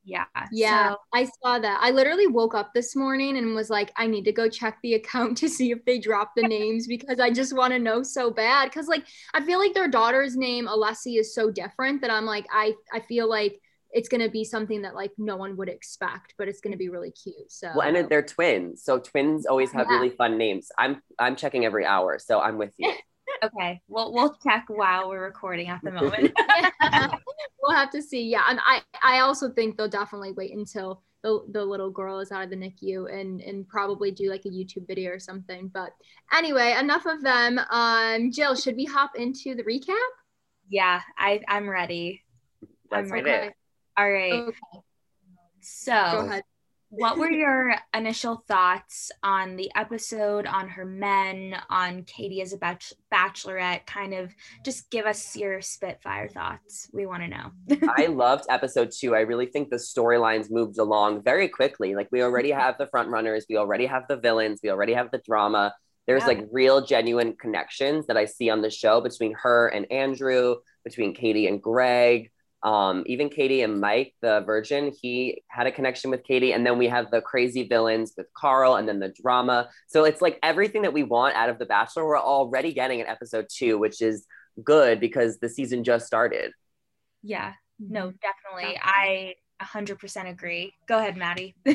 yeah 0.08 0.24
yeah 0.50 0.90
so. 0.90 0.96
i 1.12 1.28
saw 1.42 1.58
that 1.58 1.78
i 1.82 1.90
literally 1.90 2.26
woke 2.26 2.54
up 2.54 2.72
this 2.74 2.96
morning 2.96 3.36
and 3.36 3.54
was 3.54 3.68
like 3.68 3.92
i 3.96 4.06
need 4.06 4.24
to 4.24 4.32
go 4.32 4.48
check 4.48 4.78
the 4.82 4.94
account 4.94 5.36
to 5.36 5.48
see 5.48 5.70
if 5.70 5.84
they 5.84 5.98
dropped 5.98 6.34
the 6.36 6.42
names 6.42 6.86
because 6.86 7.20
i 7.20 7.30
just 7.30 7.54
want 7.54 7.72
to 7.72 7.78
know 7.78 8.02
so 8.02 8.30
bad 8.30 8.70
because 8.70 8.88
like 8.88 9.04
i 9.34 9.40
feel 9.44 9.58
like 9.58 9.74
their 9.74 9.88
daughter's 9.88 10.36
name 10.36 10.66
alessi 10.66 11.18
is 11.18 11.34
so 11.34 11.50
different 11.50 12.00
that 12.00 12.10
i'm 12.10 12.24
like 12.24 12.46
i 12.52 12.72
i 12.92 13.00
feel 13.00 13.28
like 13.28 13.60
it's 13.90 14.08
going 14.08 14.20
to 14.20 14.28
be 14.28 14.44
something 14.44 14.82
that 14.82 14.94
like 14.94 15.12
no 15.18 15.36
one 15.36 15.56
would 15.56 15.68
expect 15.68 16.34
but 16.38 16.48
it's 16.48 16.60
going 16.60 16.72
to 16.72 16.78
be 16.78 16.88
really 16.88 17.10
cute 17.10 17.50
so 17.50 17.70
well 17.74 17.96
and 17.96 18.08
they're 18.08 18.22
twins 18.22 18.82
so 18.82 18.98
twins 18.98 19.46
always 19.46 19.72
have 19.72 19.86
yeah. 19.90 19.96
really 19.96 20.10
fun 20.10 20.38
names 20.38 20.70
i'm 20.78 21.00
i'm 21.18 21.36
checking 21.36 21.64
every 21.64 21.84
hour 21.84 22.18
so 22.18 22.40
i'm 22.40 22.58
with 22.58 22.74
you 22.78 22.92
okay 23.42 23.80
well 23.88 24.12
we'll 24.12 24.36
check 24.42 24.64
while 24.68 25.08
we're 25.08 25.24
recording 25.24 25.68
at 25.68 25.80
the 25.82 25.90
moment 25.90 26.32
we'll 27.62 27.76
have 27.76 27.90
to 27.90 28.02
see 28.02 28.24
yeah 28.24 28.42
and 28.48 28.58
i 28.64 28.80
i 29.02 29.20
also 29.20 29.50
think 29.50 29.76
they'll 29.76 29.88
definitely 29.88 30.32
wait 30.32 30.54
until 30.54 31.02
the, 31.22 31.44
the 31.50 31.64
little 31.64 31.90
girl 31.90 32.20
is 32.20 32.30
out 32.30 32.44
of 32.44 32.50
the 32.50 32.56
NICU 32.56 33.12
and 33.12 33.40
and 33.40 33.68
probably 33.68 34.10
do 34.10 34.30
like 34.30 34.44
a 34.44 34.50
YouTube 34.50 34.86
video 34.86 35.10
or 35.10 35.18
something. 35.18 35.68
But 35.68 35.90
anyway, 36.32 36.76
enough 36.78 37.06
of 37.06 37.22
them. 37.22 37.58
Um, 37.70 38.30
Jill, 38.30 38.54
should 38.54 38.76
we 38.76 38.84
hop 38.84 39.16
into 39.16 39.54
the 39.54 39.64
recap? 39.64 39.96
Yeah, 40.68 41.00
I 41.18 41.40
I'm 41.48 41.68
ready. 41.68 42.22
Let's 42.90 43.10
I'm 43.10 43.12
ready. 43.24 43.30
it. 43.30 43.54
All 43.96 44.10
right. 44.10 44.32
Okay, 44.32 44.56
go 44.72 44.84
So, 45.60 45.92
ahead. 45.92 46.44
What 46.90 47.18
were 47.18 47.30
your 47.30 47.74
initial 47.94 48.42
thoughts 48.48 49.10
on 49.22 49.56
the 49.56 49.70
episode, 49.76 50.46
on 50.46 50.68
her 50.68 50.84
men, 50.84 51.54
on 51.68 52.04
Katie 52.04 52.40
as 52.40 52.52
a 52.52 52.56
bach- 52.56 52.82
bachelorette? 53.12 53.86
Kind 53.86 54.14
of 54.14 54.34
just 54.64 54.90
give 54.90 55.04
us 55.04 55.36
your 55.36 55.60
Spitfire 55.60 56.28
thoughts. 56.28 56.88
We 56.92 57.06
want 57.06 57.22
to 57.22 57.28
know. 57.28 57.88
I 57.96 58.06
loved 58.06 58.44
episode 58.48 58.90
two. 58.90 59.14
I 59.14 59.20
really 59.20 59.46
think 59.46 59.68
the 59.68 59.76
storylines 59.76 60.50
moved 60.50 60.78
along 60.78 61.22
very 61.22 61.48
quickly. 61.48 61.94
Like 61.94 62.08
we 62.10 62.22
already 62.22 62.50
mm-hmm. 62.50 62.60
have 62.60 62.78
the 62.78 62.86
front 62.86 63.10
runners, 63.10 63.46
we 63.48 63.56
already 63.56 63.86
have 63.86 64.04
the 64.08 64.16
villains, 64.16 64.60
we 64.62 64.70
already 64.70 64.94
have 64.94 65.10
the 65.10 65.18
drama. 65.18 65.74
There's 66.06 66.22
Yeah. 66.22 66.28
like 66.28 66.48
real, 66.50 66.80
genuine 66.80 67.36
connections 67.36 68.06
that 68.06 68.16
I 68.16 68.24
see 68.24 68.48
on 68.48 68.62
the 68.62 68.70
show 68.70 69.02
between 69.02 69.34
her 69.42 69.68
and 69.68 69.90
Andrew, 69.92 70.56
between 70.82 71.14
Katie 71.14 71.46
and 71.46 71.62
Greg. 71.62 72.30
Um, 72.62 73.04
even 73.06 73.28
Katie 73.28 73.62
and 73.62 73.80
Mike, 73.80 74.14
the 74.20 74.40
virgin, 74.40 74.92
he 75.00 75.42
had 75.48 75.66
a 75.66 75.72
connection 75.72 76.10
with 76.10 76.24
Katie. 76.24 76.52
And 76.52 76.66
then 76.66 76.76
we 76.78 76.88
have 76.88 77.10
the 77.10 77.20
crazy 77.20 77.68
villains 77.68 78.14
with 78.16 78.26
Carl 78.36 78.74
and 78.76 78.88
then 78.88 78.98
the 78.98 79.10
drama. 79.22 79.68
So 79.86 80.04
it's 80.04 80.20
like 80.20 80.38
everything 80.42 80.82
that 80.82 80.92
we 80.92 81.04
want 81.04 81.36
out 81.36 81.50
of 81.50 81.58
The 81.58 81.66
Bachelor, 81.66 82.04
we're 82.06 82.18
already 82.18 82.72
getting 82.72 83.00
in 83.00 83.06
episode 83.06 83.46
two, 83.52 83.78
which 83.78 84.02
is 84.02 84.26
good 84.64 84.98
because 85.00 85.38
the 85.38 85.48
season 85.48 85.84
just 85.84 86.06
started. 86.06 86.52
yeah, 87.22 87.52
no, 87.78 88.12
definitely. 88.12 88.74
Definitely. 88.74 88.80
I 88.82 89.34
100% 89.62 90.30
agree. 90.30 90.74
Go 90.86 90.98
ahead, 90.98 91.16
Maddie. 91.16 91.56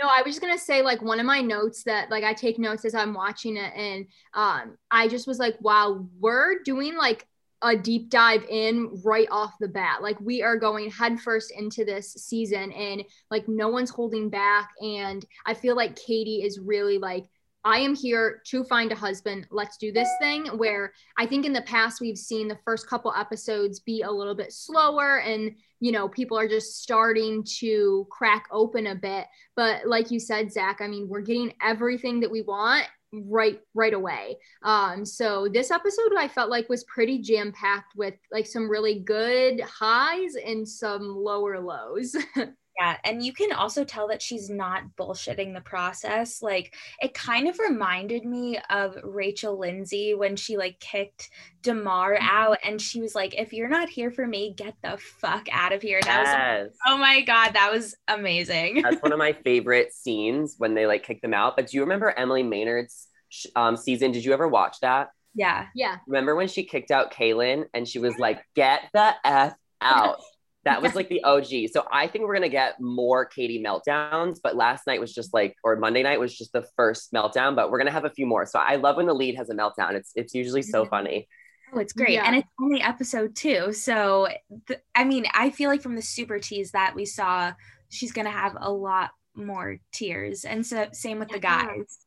No, 0.00 0.08
I 0.08 0.22
was 0.22 0.34
just 0.34 0.40
gonna 0.40 0.58
say 0.58 0.82
like 0.82 1.02
one 1.02 1.18
of 1.18 1.26
my 1.26 1.40
notes 1.40 1.82
that 1.84 2.08
like 2.10 2.22
I 2.22 2.32
take 2.32 2.58
notes 2.58 2.84
as 2.84 2.94
I'm 2.94 3.14
watching 3.14 3.56
it, 3.56 3.72
and 3.74 4.06
um, 4.34 4.78
I 4.90 5.08
just 5.08 5.26
was 5.26 5.38
like, 5.40 5.56
wow, 5.60 6.06
we're 6.20 6.62
doing 6.62 6.96
like 6.96 7.26
a 7.62 7.76
deep 7.76 8.10
dive 8.10 8.44
in 8.48 9.00
right 9.04 9.28
off 9.30 9.54
the 9.60 9.68
bat. 9.68 10.02
Like 10.02 10.20
we 10.20 10.42
are 10.42 10.56
going 10.56 10.90
headfirst 10.90 11.52
into 11.52 11.84
this 11.84 12.12
season, 12.12 12.72
and 12.72 13.04
like 13.30 13.48
no 13.48 13.68
one's 13.68 13.90
holding 13.90 14.30
back. 14.30 14.70
And 14.80 15.24
I 15.46 15.54
feel 15.54 15.76
like 15.76 15.96
Katie 15.96 16.42
is 16.42 16.58
really 16.58 16.98
like. 16.98 17.26
I 17.64 17.80
am 17.80 17.94
here 17.94 18.40
to 18.46 18.62
find 18.64 18.92
a 18.92 18.94
husband. 18.94 19.46
Let's 19.50 19.76
do 19.78 19.90
this 19.92 20.08
thing. 20.20 20.46
Where 20.46 20.92
I 21.18 21.26
think 21.26 21.44
in 21.44 21.52
the 21.52 21.62
past 21.62 22.00
we've 22.00 22.16
seen 22.16 22.46
the 22.46 22.58
first 22.64 22.88
couple 22.88 23.12
episodes 23.12 23.80
be 23.80 24.02
a 24.02 24.10
little 24.10 24.34
bit 24.34 24.52
slower 24.52 25.18
and, 25.18 25.54
you 25.80 25.90
know, 25.90 26.08
people 26.08 26.38
are 26.38 26.48
just 26.48 26.80
starting 26.80 27.44
to 27.58 28.06
crack 28.10 28.46
open 28.52 28.86
a 28.86 28.94
bit 28.94 29.26
but 29.56 29.86
like 29.86 30.10
you 30.10 30.20
said 30.20 30.52
zach 30.52 30.78
i 30.80 30.86
mean 30.86 31.08
we're 31.08 31.20
getting 31.20 31.52
everything 31.60 32.20
that 32.20 32.30
we 32.30 32.42
want 32.42 32.86
right 33.12 33.60
right 33.74 33.94
away. 33.94 34.36
Um 34.62 35.04
so 35.04 35.48
this 35.48 35.70
episode 35.70 36.12
i 36.18 36.28
felt 36.28 36.50
like 36.50 36.68
was 36.68 36.84
pretty 36.84 37.18
jam 37.20 37.52
packed 37.52 37.94
with 37.96 38.14
like 38.32 38.46
some 38.46 38.70
really 38.70 39.00
good 39.00 39.60
highs 39.60 40.34
and 40.34 40.68
some 40.68 41.16
lower 41.16 41.60
lows 41.60 42.16
Yeah, 42.78 42.96
and 43.02 43.24
you 43.24 43.32
can 43.32 43.52
also 43.52 43.82
tell 43.84 44.06
that 44.08 44.22
she's 44.22 44.48
not 44.48 44.84
bullshitting 44.96 45.52
the 45.52 45.60
process. 45.60 46.40
Like 46.42 46.76
it 47.00 47.12
kind 47.12 47.48
of 47.48 47.58
reminded 47.58 48.24
me 48.24 48.58
of 48.70 48.96
Rachel 49.02 49.58
Lindsay 49.58 50.14
when 50.14 50.36
she 50.36 50.56
like 50.56 50.78
kicked 50.78 51.30
Damar 51.62 52.16
out 52.20 52.58
and 52.64 52.80
she 52.80 53.00
was 53.00 53.16
like, 53.16 53.34
if 53.36 53.52
you're 53.52 53.68
not 53.68 53.88
here 53.88 54.12
for 54.12 54.26
me, 54.26 54.54
get 54.56 54.76
the 54.82 54.96
fuck 54.96 55.48
out 55.50 55.72
of 55.72 55.82
here. 55.82 55.98
And 55.98 56.08
I 56.08 56.18
was 56.20 56.28
like, 56.28 56.38
Yes. 56.38 56.76
oh 56.86 56.98
my 56.98 57.20
God, 57.22 57.50
that 57.54 57.72
was 57.72 57.96
amazing. 58.06 58.82
That's 58.82 59.02
one 59.02 59.12
of 59.12 59.18
my 59.18 59.32
favorite 59.32 59.92
scenes 59.92 60.54
when 60.58 60.74
they 60.74 60.86
like 60.86 61.02
kick 61.02 61.20
them 61.20 61.34
out. 61.34 61.56
But 61.56 61.68
do 61.68 61.76
you 61.76 61.82
remember 61.82 62.10
Emily 62.16 62.44
Maynard's 62.44 63.08
um, 63.56 63.76
season? 63.76 64.12
Did 64.12 64.24
you 64.24 64.32
ever 64.32 64.46
watch 64.46 64.76
that? 64.82 65.08
yeah. 65.34 65.66
yeah 65.74 65.96
Remember 66.06 66.36
when 66.36 66.48
she 66.48 66.64
kicked 66.64 66.90
out 66.90 67.10
Kalon 67.10 67.66
and 67.74 67.88
she 67.88 67.98
was 67.98 68.18
like, 68.18 68.40
"Get 68.54 68.82
the 68.92 69.14
f 69.24 69.54
out." 69.80 70.20
That 70.68 70.82
was 70.82 70.94
like 70.94 71.08
the 71.08 71.22
OG. 71.24 71.70
So 71.72 71.86
I 71.90 72.06
think 72.06 72.24
we're 72.24 72.34
gonna 72.34 72.48
get 72.48 72.80
more 72.80 73.24
Katie 73.24 73.62
meltdowns. 73.62 74.38
But 74.42 74.56
last 74.56 74.86
night 74.86 75.00
was 75.00 75.14
just 75.14 75.32
like, 75.32 75.56
or 75.64 75.76
Monday 75.76 76.02
night 76.02 76.20
was 76.20 76.36
just 76.36 76.52
the 76.52 76.66
first 76.76 77.12
meltdown. 77.12 77.56
But 77.56 77.70
we're 77.70 77.78
gonna 77.78 77.90
have 77.90 78.04
a 78.04 78.10
few 78.10 78.26
more. 78.26 78.46
So 78.46 78.58
I 78.58 78.76
love 78.76 78.96
when 78.96 79.06
the 79.06 79.14
lead 79.14 79.36
has 79.36 79.50
a 79.50 79.54
meltdown. 79.54 79.94
It's 79.94 80.12
it's 80.14 80.34
usually 80.34 80.62
so 80.62 80.84
funny. 80.84 81.28
Oh, 81.72 81.78
it's 81.78 81.92
great. 81.92 82.10
Yeah. 82.10 82.24
And 82.26 82.36
it's 82.36 82.48
only 82.60 82.80
episode 82.80 83.36
two. 83.36 83.72
So, 83.72 84.28
th- 84.66 84.80
I 84.94 85.04
mean, 85.04 85.26
I 85.34 85.50
feel 85.50 85.68
like 85.68 85.82
from 85.82 85.96
the 85.96 86.02
super 86.02 86.38
tease 86.38 86.70
that 86.72 86.94
we 86.94 87.04
saw, 87.04 87.52
she's 87.90 88.10
going 88.12 88.24
to 88.24 88.30
have 88.32 88.56
a 88.58 88.72
lot 88.72 89.10
more 89.34 89.78
tears. 89.92 90.46
And 90.46 90.66
so, 90.66 90.86
same 90.92 91.18
with 91.18 91.28
the 91.28 91.38
guys. 91.38 91.98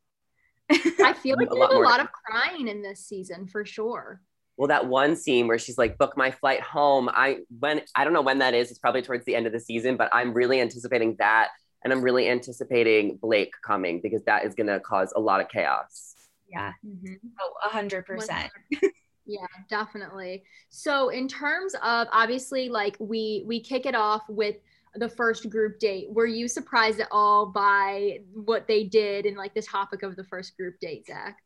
i 0.72 1.14
feel 1.14 1.36
like 1.38 1.48
A 1.52 1.54
there's 1.54 1.60
lot 1.60 1.74
a 1.74 1.80
lot 1.80 2.00
of 2.00 2.08
crying 2.12 2.68
in 2.68 2.82
this 2.82 3.06
season 3.06 3.46
for 3.46 3.66
sure 3.66 4.22
Well, 4.62 4.68
that 4.68 4.86
one 4.86 5.16
scene 5.16 5.48
where 5.48 5.58
she's 5.58 5.80
like, 5.80 5.98
"Book 5.98 6.16
my 6.16 6.30
flight 6.30 6.62
home." 6.62 7.10
I 7.12 7.40
when 7.58 7.82
I 7.96 8.04
don't 8.04 8.14
know 8.14 8.22
when 8.22 8.38
that 8.38 8.54
is. 8.54 8.70
It's 8.70 8.78
probably 8.78 9.02
towards 9.02 9.26
the 9.26 9.34
end 9.36 9.48
of 9.48 9.54
the 9.54 9.60
season, 9.60 9.98
but 9.98 10.08
I'm 10.14 10.36
really 10.36 10.62
anticipating 10.62 11.16
that, 11.18 11.48
and 11.84 11.92
I'm 11.92 12.04
really 12.04 12.30
anticipating 12.30 13.18
Blake 13.18 13.56
coming 13.66 14.02
because 14.02 14.24
that 14.26 14.46
is 14.46 14.54
gonna 14.54 14.80
cause 14.80 15.14
a 15.16 15.20
lot 15.20 15.42
of 15.42 15.50
chaos. 15.50 16.14
yeah. 16.48 16.74
Mhm. 16.86 17.20
Oh, 17.42 17.54
a 17.66 17.70
hundred 17.70 18.06
percent. 18.06 18.52
Yeah, 19.26 19.48
definitely. 19.68 20.44
So 20.70 21.10
in 21.10 21.28
terms 21.28 21.74
of 21.82 22.08
obviously 22.12 22.70
like 22.70 22.98
we 23.00 23.44
we 23.48 23.62
kick 23.62 23.88
it 23.88 23.96
off 23.96 24.22
with 24.30 24.58
the 24.94 25.10
first 25.10 25.50
group 25.50 25.80
date. 25.80 26.12
Were 26.12 26.28
you 26.28 26.48
surprised 26.48 27.00
at 27.00 27.08
all 27.12 27.48
by 27.48 28.20
what 28.34 28.68
they 28.68 28.84
did 28.84 29.26
and 29.26 29.38
like 29.38 29.56
the 29.56 29.62
topic 29.64 30.04
of 30.04 30.16
the 30.16 30.24
first 30.26 30.56
group 30.56 30.80
date, 30.80 31.08
Zach? 31.08 31.40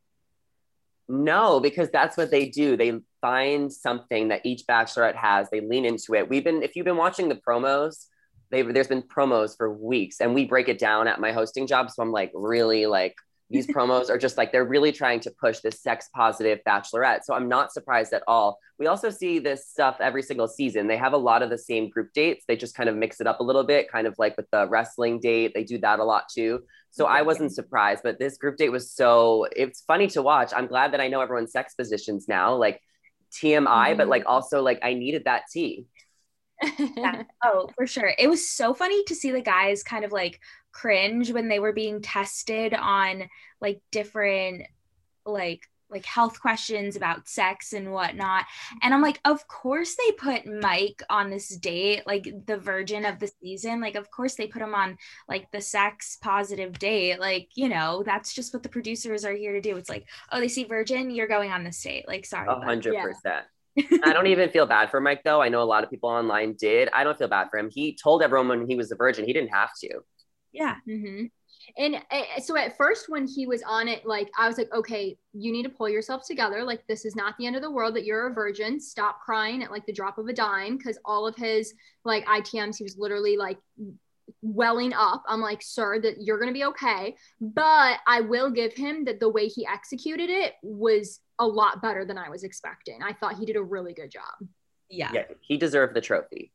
No, 1.07 1.59
because 1.59 1.89
that's 1.91 2.17
what 2.17 2.31
they 2.31 2.49
do. 2.49 2.75
They 2.75 2.99
find 3.21 3.71
something 3.71 4.29
that 4.29 4.41
each 4.43 4.63
bachelorette 4.67 5.15
has. 5.15 5.49
They 5.51 5.61
lean 5.61 5.85
into 5.85 6.15
it. 6.15 6.27
We've 6.27 6.43
been, 6.43 6.63
if 6.63 6.75
you've 6.75 6.85
been 6.85 6.97
watching 6.97 7.29
the 7.29 7.39
promos, 7.47 8.07
they've 8.51 8.73
there's 8.73 8.87
been 8.87 9.03
promos 9.03 9.55
for 9.55 9.71
weeks, 9.71 10.19
and 10.19 10.33
we 10.33 10.45
break 10.45 10.67
it 10.67 10.79
down 10.79 11.07
at 11.07 11.19
my 11.19 11.31
hosting 11.31 11.67
job. 11.67 11.91
So 11.91 12.01
I'm 12.01 12.11
like, 12.11 12.31
really, 12.33 12.85
like 12.85 13.15
these 13.49 13.67
promos 13.67 14.09
are 14.09 14.17
just 14.17 14.37
like 14.37 14.51
they're 14.51 14.65
really 14.65 14.91
trying 14.91 15.19
to 15.21 15.31
push 15.39 15.59
this 15.59 15.81
sex 15.81 16.09
positive 16.13 16.59
bachelorette. 16.67 17.23
So 17.23 17.35
I'm 17.35 17.47
not 17.47 17.71
surprised 17.71 18.13
at 18.13 18.23
all. 18.27 18.57
We 18.79 18.87
also 18.87 19.09
see 19.09 19.39
this 19.39 19.67
stuff 19.67 19.97
every 19.99 20.23
single 20.23 20.47
season. 20.47 20.87
They 20.87 20.97
have 20.97 21.13
a 21.13 21.17
lot 21.17 21.43
of 21.43 21.49
the 21.49 21.57
same 21.57 21.89
group 21.89 22.11
dates. 22.13 22.43
They 22.47 22.55
just 22.55 22.75
kind 22.75 22.89
of 22.89 22.95
mix 22.95 23.21
it 23.21 23.27
up 23.27 23.39
a 23.39 23.43
little 23.43 23.63
bit, 23.63 23.91
kind 23.91 24.07
of 24.07 24.15
like 24.17 24.35
with 24.35 24.49
the 24.51 24.67
wrestling 24.67 25.19
date. 25.19 25.51
They 25.53 25.63
do 25.63 25.77
that 25.79 25.99
a 25.99 26.03
lot 26.03 26.25
too. 26.33 26.63
So 26.95 27.07
I 27.07 27.23
wasn't 27.23 27.53
surprised, 27.53 28.03
but 28.03 28.19
this 28.19 28.37
group 28.37 28.55
date 28.55 28.71
was 28.71 28.89
so 28.89 29.47
it's 29.53 29.81
funny 29.81 30.07
to 30.07 30.21
watch. 30.21 30.53
I'm 30.55 30.65
glad 30.65 30.93
that 30.93 31.01
I 31.01 31.09
know 31.09 31.19
everyone's 31.19 31.51
sex 31.51 31.73
positions 31.73 32.29
now, 32.29 32.55
like 32.55 32.81
TMI, 33.33 33.97
but 33.97 34.07
like 34.07 34.21
mm-hmm. 34.21 34.31
also 34.31 34.61
like 34.61 34.79
I 34.81 34.93
needed 34.93 35.25
that 35.25 35.43
tea. 35.51 35.87
Yeah. 36.79 37.23
Oh, 37.43 37.69
for 37.75 37.85
sure. 37.85 38.13
It 38.17 38.29
was 38.29 38.49
so 38.49 38.73
funny 38.73 39.03
to 39.03 39.13
see 39.13 39.31
the 39.31 39.41
guys 39.41 39.83
kind 39.83 40.05
of 40.05 40.13
like 40.13 40.39
cringe 40.71 41.31
when 41.31 41.49
they 41.49 41.59
were 41.59 41.73
being 41.73 42.01
tested 42.01 42.73
on 42.73 43.27
like 43.59 43.81
different 43.91 44.63
like 45.25 45.59
like 45.89 46.05
health 46.05 46.39
questions 46.39 46.95
about 46.95 47.27
sex 47.27 47.73
and 47.73 47.91
whatnot. 47.91 48.45
And 48.81 48.93
I'm 48.93 49.01
like, 49.01 49.19
of 49.25 49.47
course 49.47 49.95
they 49.95 50.11
put 50.13 50.45
Mike 50.45 51.01
on 51.09 51.29
this 51.29 51.49
date, 51.49 52.03
like 52.05 52.27
the 52.45 52.57
virgin 52.57 53.05
of 53.05 53.19
the 53.19 53.31
season. 53.41 53.81
Like, 53.81 53.95
of 53.95 54.09
course 54.11 54.35
they 54.35 54.47
put 54.47 54.61
him 54.61 54.75
on 54.75 54.97
like 55.27 55.51
the 55.51 55.61
sex 55.61 56.17
positive 56.21 56.77
date. 56.79 57.19
Like, 57.19 57.49
you 57.55 57.69
know, 57.69 58.03
that's 58.05 58.33
just 58.33 58.53
what 58.53 58.63
the 58.63 58.69
producers 58.69 59.25
are 59.25 59.35
here 59.35 59.53
to 59.53 59.61
do. 59.61 59.77
It's 59.77 59.89
like, 59.89 60.07
oh, 60.31 60.39
they 60.39 60.47
see 60.47 60.63
virgin, 60.63 61.11
you're 61.11 61.27
going 61.27 61.51
on 61.51 61.63
this 61.63 61.81
date. 61.81 62.07
Like, 62.07 62.25
sorry. 62.25 62.47
A 62.49 62.59
hundred 62.59 62.95
percent. 63.01 63.45
I 64.03 64.13
don't 64.13 64.27
even 64.27 64.49
feel 64.49 64.65
bad 64.65 64.89
for 64.89 65.01
Mike 65.01 65.21
though. 65.23 65.41
I 65.41 65.49
know 65.49 65.61
a 65.61 65.65
lot 65.65 65.83
of 65.83 65.89
people 65.89 66.09
online 66.09 66.53
did. 66.53 66.89
I 66.93 67.03
don't 67.03 67.17
feel 67.17 67.27
bad 67.27 67.49
for 67.51 67.59
him. 67.59 67.69
He 67.69 67.97
told 68.01 68.21
everyone 68.21 68.47
when 68.47 68.67
he 68.67 68.75
was 68.75 68.91
a 68.91 68.95
virgin, 68.95 69.25
he 69.25 69.33
didn't 69.33 69.49
have 69.49 69.71
to. 69.81 69.99
Yeah. 70.53 70.75
hmm 70.85 71.25
And 71.77 71.95
uh, 72.11 72.39
so 72.41 72.55
at 72.57 72.77
first, 72.77 73.09
when 73.09 73.27
he 73.27 73.47
was 73.47 73.63
on 73.63 73.87
it, 73.87 74.05
like 74.05 74.29
I 74.37 74.47
was 74.47 74.57
like, 74.57 74.71
okay, 74.73 75.17
you 75.33 75.51
need 75.51 75.63
to 75.63 75.69
pull 75.69 75.89
yourself 75.89 76.25
together. 76.25 76.63
Like 76.63 76.85
this 76.87 77.05
is 77.05 77.15
not 77.15 77.35
the 77.37 77.45
end 77.45 77.55
of 77.55 77.61
the 77.61 77.71
world 77.71 77.95
that 77.95 78.05
you're 78.05 78.27
a 78.27 78.33
virgin. 78.33 78.79
Stop 78.79 79.21
crying 79.21 79.63
at 79.63 79.71
like 79.71 79.85
the 79.85 79.93
drop 79.93 80.17
of 80.17 80.27
a 80.27 80.33
dime 80.33 80.77
because 80.77 80.97
all 81.05 81.27
of 81.27 81.35
his 81.35 81.73
like 82.03 82.25
ITMs, 82.25 82.77
he 82.77 82.83
was 82.83 82.97
literally 82.97 83.37
like 83.37 83.57
welling 84.41 84.93
up. 84.93 85.23
I'm 85.27 85.41
like, 85.41 85.61
sir, 85.61 85.99
that 86.01 86.21
you're 86.21 86.39
gonna 86.39 86.53
be 86.53 86.65
okay. 86.65 87.15
But 87.41 87.99
I 88.07 88.21
will 88.21 88.49
give 88.49 88.73
him 88.73 89.05
that 89.05 89.19
the 89.19 89.29
way 89.29 89.47
he 89.47 89.65
executed 89.65 90.29
it 90.29 90.53
was 90.63 91.19
a 91.39 91.45
lot 91.45 91.81
better 91.81 92.05
than 92.05 92.17
I 92.17 92.29
was 92.29 92.43
expecting. 92.43 93.03
I 93.03 93.13
thought 93.13 93.37
he 93.37 93.45
did 93.45 93.55
a 93.55 93.63
really 93.63 93.93
good 93.93 94.11
job. 94.11 94.47
Yeah. 94.89 95.11
Yeah, 95.13 95.25
he 95.41 95.57
deserved 95.57 95.95
the 95.95 96.01
trophy. 96.01 96.51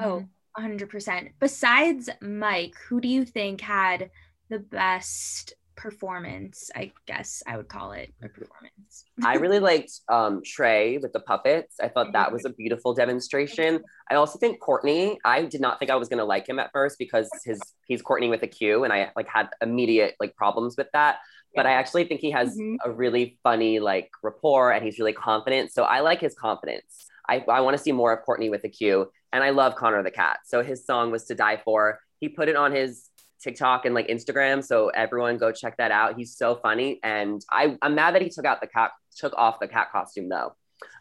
Oh, 0.00 0.26
100%. 0.58 1.30
Besides 1.40 2.08
Mike, 2.20 2.74
who 2.88 3.00
do 3.00 3.08
you 3.08 3.24
think 3.24 3.60
had 3.60 4.10
the 4.48 4.58
best 4.58 5.54
performance. 5.76 6.70
I 6.74 6.92
guess 7.06 7.42
I 7.46 7.56
would 7.56 7.68
call 7.68 7.92
it 7.92 8.12
a 8.22 8.28
performance. 8.28 9.04
I 9.24 9.34
really 9.34 9.60
liked 9.60 9.92
um, 10.08 10.40
Tre 10.44 10.98
with 10.98 11.12
the 11.12 11.20
puppets. 11.20 11.76
I 11.80 11.88
thought 11.88 12.12
that 12.14 12.32
was 12.32 12.44
a 12.44 12.50
beautiful 12.50 12.94
demonstration. 12.94 13.82
I 14.10 14.14
also 14.16 14.38
think 14.38 14.60
Quartney. 14.60 15.18
I 15.24 15.44
did 15.44 15.60
not 15.60 15.78
think 15.78 15.90
I 15.90 15.96
was 15.96 16.08
gonna 16.08 16.24
like 16.24 16.48
him 16.48 16.58
at 16.58 16.72
first 16.72 16.98
because 16.98 17.28
his 17.44 17.60
he's 17.86 18.02
Quartney 18.02 18.30
with 18.30 18.42
a 18.42 18.46
Q, 18.46 18.84
and 18.84 18.92
I 18.92 19.10
like 19.14 19.28
had 19.28 19.50
immediate 19.62 20.16
like 20.18 20.34
problems 20.34 20.76
with 20.76 20.88
that. 20.92 21.18
But 21.54 21.66
I 21.66 21.72
actually 21.72 22.04
think 22.04 22.20
he 22.20 22.30
has 22.32 22.56
Mhm. 22.58 22.76
a 22.84 22.90
really 22.90 23.38
funny 23.42 23.78
like 23.78 24.10
rapport, 24.22 24.72
and 24.72 24.84
he's 24.84 24.98
really 24.98 25.12
confident. 25.12 25.72
So 25.72 25.84
I 25.84 26.00
like 26.00 26.20
his 26.20 26.34
confidence. 26.34 27.06
I, 27.28 27.44
I 27.48 27.60
want 27.60 27.76
to 27.76 27.82
see 27.82 27.92
more 27.92 28.12
of 28.12 28.24
Quartney 28.24 28.50
with 28.50 28.64
a 28.64 28.68
Q, 28.68 29.10
and 29.36 29.44
I 29.44 29.50
love 29.50 29.76
Connor 29.76 30.02
the 30.02 30.10
cat. 30.10 30.38
So 30.46 30.62
his 30.62 30.84
song 30.86 31.10
was 31.10 31.24
"To 31.26 31.34
Die 31.34 31.60
For." 31.62 32.00
He 32.18 32.30
put 32.30 32.48
it 32.48 32.56
on 32.56 32.72
his 32.72 33.10
TikTok 33.42 33.84
and 33.84 33.94
like 33.94 34.08
Instagram. 34.08 34.64
So 34.64 34.88
everyone 34.88 35.36
go 35.36 35.52
check 35.52 35.76
that 35.76 35.90
out. 35.90 36.16
He's 36.16 36.34
so 36.34 36.56
funny. 36.56 36.98
And 37.02 37.44
I, 37.50 37.76
I'm 37.82 37.94
mad 37.94 38.14
that 38.14 38.22
he 38.22 38.30
took 38.30 38.46
out 38.46 38.62
the 38.62 38.66
cat, 38.66 38.92
took 39.14 39.34
off 39.36 39.60
the 39.60 39.68
cat 39.68 39.92
costume 39.92 40.30
though. 40.30 40.54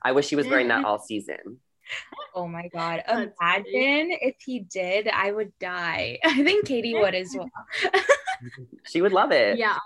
I 0.04 0.12
wish 0.12 0.30
he 0.30 0.36
was 0.36 0.46
wearing 0.48 0.68
that 0.68 0.84
all 0.88 1.00
season. 1.00 1.62
Oh 2.36 2.48
my 2.48 2.68
god. 2.74 3.04
Imagine 3.08 4.18
if 4.22 4.36
he 4.46 4.60
did, 4.60 5.08
I 5.08 5.32
would 5.32 5.54
die. 5.60 6.20
I 6.25 6.44
think 6.44 6.65
Katie 6.65 6.96
would 6.96 7.15
as 7.15 7.34
well. 7.36 7.50
She 8.84 9.01
would 9.01 9.13
love 9.13 9.32
it. 9.32 9.58
Yeah, 9.58 9.77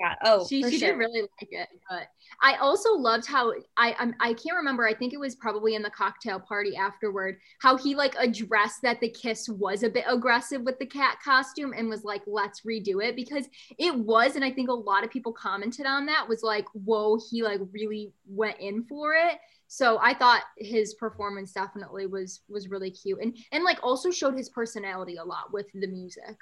Yeah. 0.00 0.14
Oh, 0.24 0.46
she, 0.48 0.62
she 0.62 0.78
sure. 0.78 0.92
did 0.92 0.98
really 0.98 1.20
like 1.20 1.48
it. 1.50 1.68
But 1.88 2.08
I 2.40 2.54
also 2.54 2.92
loved 2.92 3.26
how 3.26 3.52
I 3.76 3.96
I'm, 3.98 4.14
I 4.20 4.32
can't 4.32 4.56
remember. 4.56 4.86
I 4.86 4.94
think 4.94 5.12
it 5.12 5.20
was 5.20 5.34
probably 5.34 5.74
in 5.74 5.82
the 5.82 5.90
cocktail 5.90 6.38
party 6.38 6.76
afterward 6.76 7.38
how 7.60 7.76
he 7.76 7.94
like 7.94 8.14
addressed 8.18 8.82
that 8.82 9.00
the 9.00 9.08
kiss 9.08 9.48
was 9.48 9.82
a 9.82 9.88
bit 9.88 10.04
aggressive 10.08 10.62
with 10.62 10.78
the 10.78 10.86
cat 10.86 11.18
costume 11.24 11.74
and 11.76 11.88
was 11.88 12.04
like, 12.04 12.22
let's 12.26 12.60
redo 12.60 13.02
it 13.02 13.16
because 13.16 13.48
it 13.78 13.94
was. 13.94 14.36
And 14.36 14.44
I 14.44 14.52
think 14.52 14.68
a 14.68 14.74
lot 14.74 15.04
of 15.04 15.10
people 15.10 15.32
commented 15.32 15.86
on 15.86 16.06
that 16.06 16.28
was 16.28 16.42
like, 16.42 16.66
whoa, 16.72 17.18
he 17.30 17.42
like 17.42 17.60
really 17.72 18.12
went 18.26 18.60
in 18.60 18.84
for 18.84 19.14
it. 19.14 19.38
So 19.66 19.98
I 20.00 20.14
thought 20.14 20.42
his 20.56 20.94
performance 20.94 21.52
definitely 21.52 22.06
was 22.06 22.40
was 22.48 22.68
really 22.68 22.90
cute 22.90 23.20
and 23.20 23.36
and 23.52 23.64
like 23.64 23.78
also 23.82 24.10
showed 24.10 24.34
his 24.34 24.48
personality 24.48 25.16
a 25.16 25.24
lot 25.24 25.52
with 25.52 25.66
the 25.74 25.88
music. 25.88 26.36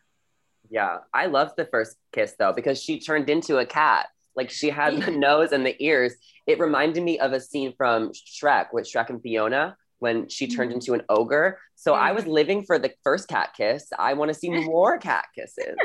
Yeah. 0.68 0.98
I 1.14 1.26
loved 1.26 1.56
the 1.56 1.64
first 1.66 1.96
kiss 2.12 2.34
though, 2.38 2.52
because 2.52 2.82
she 2.82 3.00
turned 3.00 3.30
into 3.30 3.58
a 3.58 3.66
cat. 3.66 4.08
Like 4.36 4.50
she 4.50 4.70
had 4.70 5.00
the 5.02 5.10
nose 5.10 5.52
and 5.52 5.64
the 5.66 5.76
ears. 5.84 6.14
It 6.46 6.60
reminded 6.60 7.02
me 7.02 7.18
of 7.18 7.32
a 7.32 7.40
scene 7.40 7.74
from 7.76 8.12
Shrek 8.12 8.66
with 8.72 8.86
Shrek 8.86 9.10
and 9.10 9.22
Fiona 9.22 9.76
when 9.98 10.28
she 10.28 10.46
turned 10.46 10.72
Mhm. 10.72 10.74
into 10.74 10.94
an 10.94 11.02
ogre. 11.08 11.58
So 11.74 11.94
I 11.94 12.12
was 12.12 12.26
living 12.26 12.64
for 12.64 12.78
the 12.78 12.92
first 13.02 13.28
cat 13.28 13.50
kiss. 13.56 13.88
I 13.98 14.14
want 14.14 14.28
to 14.30 14.34
see 14.34 14.50
more 14.50 14.98
cat 14.98 15.26
kisses. 15.34 15.76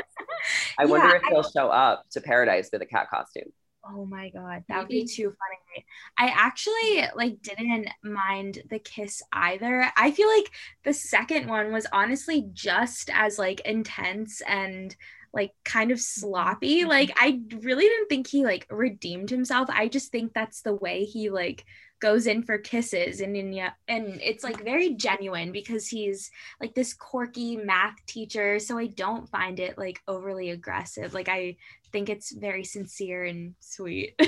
I 0.78 0.86
wonder 0.86 1.08
Yeah, 1.08 1.16
if 1.16 1.22
he'll 1.28 1.42
show 1.42 1.68
up 1.68 2.04
to 2.12 2.20
paradise 2.20 2.70
with 2.72 2.82
a 2.82 2.86
cat 2.86 3.08
costume. 3.10 3.52
Oh 3.84 4.06
my 4.06 4.30
god, 4.30 4.62
that 4.68 4.78
would 4.78 4.88
be 4.88 5.04
too 5.04 5.24
funny. 5.24 5.86
I 6.16 6.28
actually 6.28 7.04
like 7.16 7.42
didn't 7.42 7.88
mind 8.04 8.62
the 8.70 8.78
kiss 8.78 9.22
either. 9.32 9.90
I 9.96 10.12
feel 10.12 10.28
like 10.28 10.50
the 10.84 10.92
second 10.94 11.48
one 11.48 11.72
was 11.72 11.86
honestly 11.92 12.48
just 12.52 13.10
as 13.12 13.38
like 13.40 13.60
intense 13.60 14.40
and 14.42 14.94
like 15.32 15.52
kind 15.64 15.90
of 15.90 16.00
sloppy. 16.00 16.80
Mm-hmm. 16.80 16.90
Like 16.90 17.12
I 17.16 17.40
really 17.60 17.84
didn't 17.84 18.08
think 18.08 18.26
he 18.26 18.44
like 18.44 18.66
redeemed 18.70 19.30
himself. 19.30 19.68
I 19.70 19.88
just 19.88 20.12
think 20.12 20.32
that's 20.32 20.62
the 20.62 20.74
way 20.74 21.04
he 21.04 21.30
like 21.30 21.64
goes 22.00 22.26
in 22.26 22.42
for 22.42 22.58
kisses 22.58 23.20
and 23.20 23.36
in 23.36 23.52
yeah 23.52 23.70
and 23.86 24.20
it's 24.20 24.42
like 24.42 24.64
very 24.64 24.92
genuine 24.94 25.52
because 25.52 25.86
he's 25.86 26.32
like 26.60 26.74
this 26.74 26.94
quirky 26.94 27.56
math 27.56 27.94
teacher 28.06 28.58
so 28.58 28.76
i 28.76 28.86
don't 28.88 29.28
find 29.28 29.60
it 29.60 29.78
like 29.78 30.00
overly 30.08 30.50
aggressive 30.50 31.14
like 31.14 31.28
i 31.28 31.56
think 31.92 32.08
it's 32.08 32.32
very 32.32 32.64
sincere 32.64 33.24
and 33.24 33.54
sweet. 33.60 34.18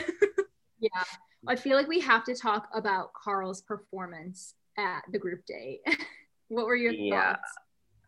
Yeah. 0.81 1.05
I 1.49 1.57
feel 1.57 1.79
like 1.79 1.89
we 1.89 2.01
have 2.01 2.25
to 2.25 2.35
talk 2.35 2.69
about 2.75 3.15
Carl's 3.15 3.63
performance 3.63 4.55
at 4.77 5.03
the 5.11 5.19
group 5.19 5.47
date. 5.47 5.81
what 6.49 6.67
were 6.67 6.77
your 6.77 6.93
Yeah. 6.93 7.37
thoughts? 7.37 7.53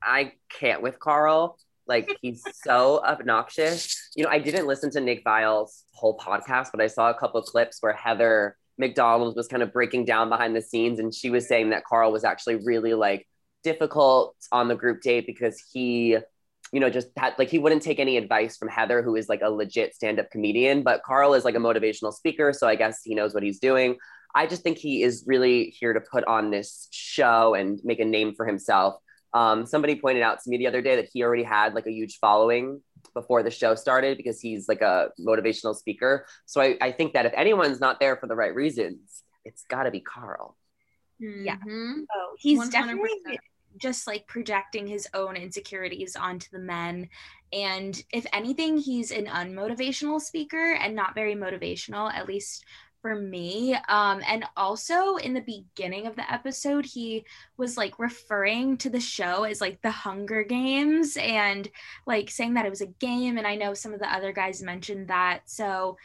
I 0.02 0.32
can't 0.50 0.82
with 0.82 0.98
Carl. 0.98 1.58
Like 1.86 2.16
he's 2.20 2.42
so 2.64 3.02
obnoxious. 3.04 4.10
You 4.16 4.24
know, 4.24 4.30
I 4.30 4.38
didn't 4.38 4.66
listen 4.66 4.90
to 4.92 5.00
Nick 5.00 5.22
Viall's 5.24 5.84
whole 5.92 6.18
podcast, 6.18 6.68
but 6.72 6.80
I 6.80 6.86
saw 6.86 7.10
a 7.10 7.14
couple 7.14 7.40
clips 7.42 7.78
where 7.80 7.92
Heather 7.92 8.56
McDonald 8.78 9.36
was 9.36 9.48
kind 9.48 9.62
of 9.62 9.72
breaking 9.72 10.04
down 10.04 10.28
behind 10.28 10.54
the 10.54 10.60
scenes 10.60 10.98
and 10.98 11.14
she 11.14 11.30
was 11.30 11.48
saying 11.48 11.70
that 11.70 11.84
Carl 11.84 12.12
was 12.12 12.24
actually 12.24 12.56
really 12.56 12.94
like 12.94 13.26
difficult 13.62 14.36
on 14.52 14.68
the 14.68 14.74
group 14.76 15.00
date 15.00 15.26
because 15.26 15.60
he 15.72 16.16
you 16.72 16.80
know 16.80 16.90
just 16.90 17.08
had 17.16 17.34
like 17.38 17.48
he 17.48 17.58
wouldn't 17.58 17.82
take 17.82 17.98
any 17.98 18.16
advice 18.16 18.56
from 18.56 18.68
Heather 18.68 19.02
who 19.02 19.16
is 19.16 19.28
like 19.28 19.40
a 19.42 19.50
legit 19.50 19.94
stand-up 19.94 20.30
comedian 20.30 20.82
but 20.82 21.02
Carl 21.02 21.34
is 21.34 21.44
like 21.44 21.54
a 21.54 21.58
motivational 21.58 22.12
speaker 22.12 22.52
so 22.52 22.68
I 22.68 22.76
guess 22.76 23.00
he 23.02 23.14
knows 23.14 23.34
what 23.34 23.42
he's 23.42 23.58
doing 23.58 23.96
I 24.34 24.46
just 24.46 24.62
think 24.62 24.76
he 24.76 25.02
is 25.02 25.24
really 25.26 25.70
here 25.70 25.94
to 25.94 26.00
put 26.00 26.24
on 26.24 26.50
this 26.50 26.88
show 26.90 27.54
and 27.54 27.80
make 27.82 28.00
a 28.00 28.04
name 28.04 28.34
for 28.34 28.46
himself 28.46 28.96
um, 29.36 29.66
somebody 29.66 29.96
pointed 29.96 30.22
out 30.22 30.42
to 30.42 30.48
me 30.48 30.56
the 30.56 30.66
other 30.66 30.80
day 30.80 30.96
that 30.96 31.10
he 31.12 31.22
already 31.22 31.42
had 31.42 31.74
like 31.74 31.86
a 31.86 31.92
huge 31.92 32.18
following 32.18 32.80
before 33.12 33.42
the 33.42 33.50
show 33.50 33.74
started 33.74 34.16
because 34.16 34.40
he's 34.40 34.66
like 34.66 34.80
a 34.80 35.10
motivational 35.20 35.76
speaker. 35.76 36.26
So 36.46 36.62
I, 36.62 36.78
I 36.80 36.90
think 36.90 37.12
that 37.12 37.26
if 37.26 37.34
anyone's 37.36 37.78
not 37.78 38.00
there 38.00 38.16
for 38.16 38.28
the 38.28 38.34
right 38.34 38.54
reasons, 38.54 39.22
it's 39.44 39.64
got 39.68 39.82
to 39.82 39.90
be 39.90 40.00
Carl. 40.00 40.56
Yeah. 41.20 41.58
Mhm. 41.58 42.04
Oh, 42.16 42.34
he's 42.38 42.58
100%. 42.58 42.70
definitely 42.72 43.38
just 43.76 44.06
like 44.06 44.26
projecting 44.26 44.86
his 44.86 45.06
own 45.12 45.36
insecurities 45.36 46.16
onto 46.16 46.48
the 46.50 46.58
men. 46.58 47.10
And 47.52 48.02
if 48.14 48.24
anything, 48.32 48.78
he's 48.78 49.10
an 49.10 49.26
unmotivational 49.26 50.18
speaker 50.18 50.72
and 50.80 50.94
not 50.94 51.14
very 51.14 51.34
motivational, 51.34 52.10
at 52.10 52.26
least 52.26 52.64
for 53.06 53.14
me. 53.14 53.76
Um, 53.88 54.20
and 54.26 54.44
also 54.56 55.14
in 55.14 55.32
the 55.32 55.40
beginning 55.40 56.08
of 56.08 56.16
the 56.16 56.28
episode, 56.32 56.84
he 56.84 57.24
was 57.56 57.76
like 57.76 58.00
referring 58.00 58.78
to 58.78 58.90
the 58.90 58.98
show 58.98 59.44
as 59.44 59.60
like 59.60 59.80
the 59.80 59.92
Hunger 59.92 60.42
Games 60.42 61.16
and 61.16 61.70
like 62.04 62.30
saying 62.30 62.54
that 62.54 62.66
it 62.66 62.70
was 62.70 62.80
a 62.80 62.86
game. 62.86 63.38
And 63.38 63.46
I 63.46 63.54
know 63.54 63.74
some 63.74 63.94
of 63.94 64.00
the 64.00 64.12
other 64.12 64.32
guys 64.32 64.60
mentioned 64.60 65.06
that. 65.06 65.42
So 65.44 65.96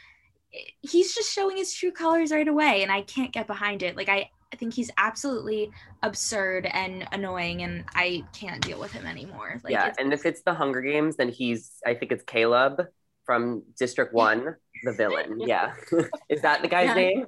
he's 0.80 1.12
just 1.12 1.32
showing 1.32 1.56
his 1.56 1.74
true 1.74 1.90
colors 1.90 2.30
right 2.30 2.46
away. 2.46 2.84
And 2.84 2.92
I 2.92 3.02
can't 3.02 3.32
get 3.32 3.48
behind 3.48 3.82
it. 3.82 3.96
Like, 3.96 4.08
I, 4.08 4.30
I 4.52 4.56
think 4.56 4.72
he's 4.72 4.92
absolutely 4.96 5.72
absurd 6.04 6.66
and 6.66 7.08
annoying, 7.10 7.62
and 7.62 7.84
I 7.94 8.22
can't 8.32 8.64
deal 8.64 8.78
with 8.78 8.92
him 8.92 9.06
anymore. 9.06 9.60
Like, 9.64 9.72
yeah. 9.72 9.92
And 9.98 10.12
if 10.12 10.24
it's 10.24 10.42
the 10.42 10.54
Hunger 10.54 10.82
Games, 10.82 11.16
then 11.16 11.30
he's, 11.30 11.72
I 11.84 11.94
think 11.94 12.12
it's 12.12 12.22
Caleb 12.22 12.86
from 13.24 13.62
District 13.76 14.14
One, 14.14 14.54
the 14.82 14.92
villain. 14.92 15.40
Yeah. 15.46 15.74
is 16.28 16.42
that 16.42 16.62
the 16.62 16.68
guy's 16.68 16.88
Yeah. 16.88 16.94
name? 16.94 17.26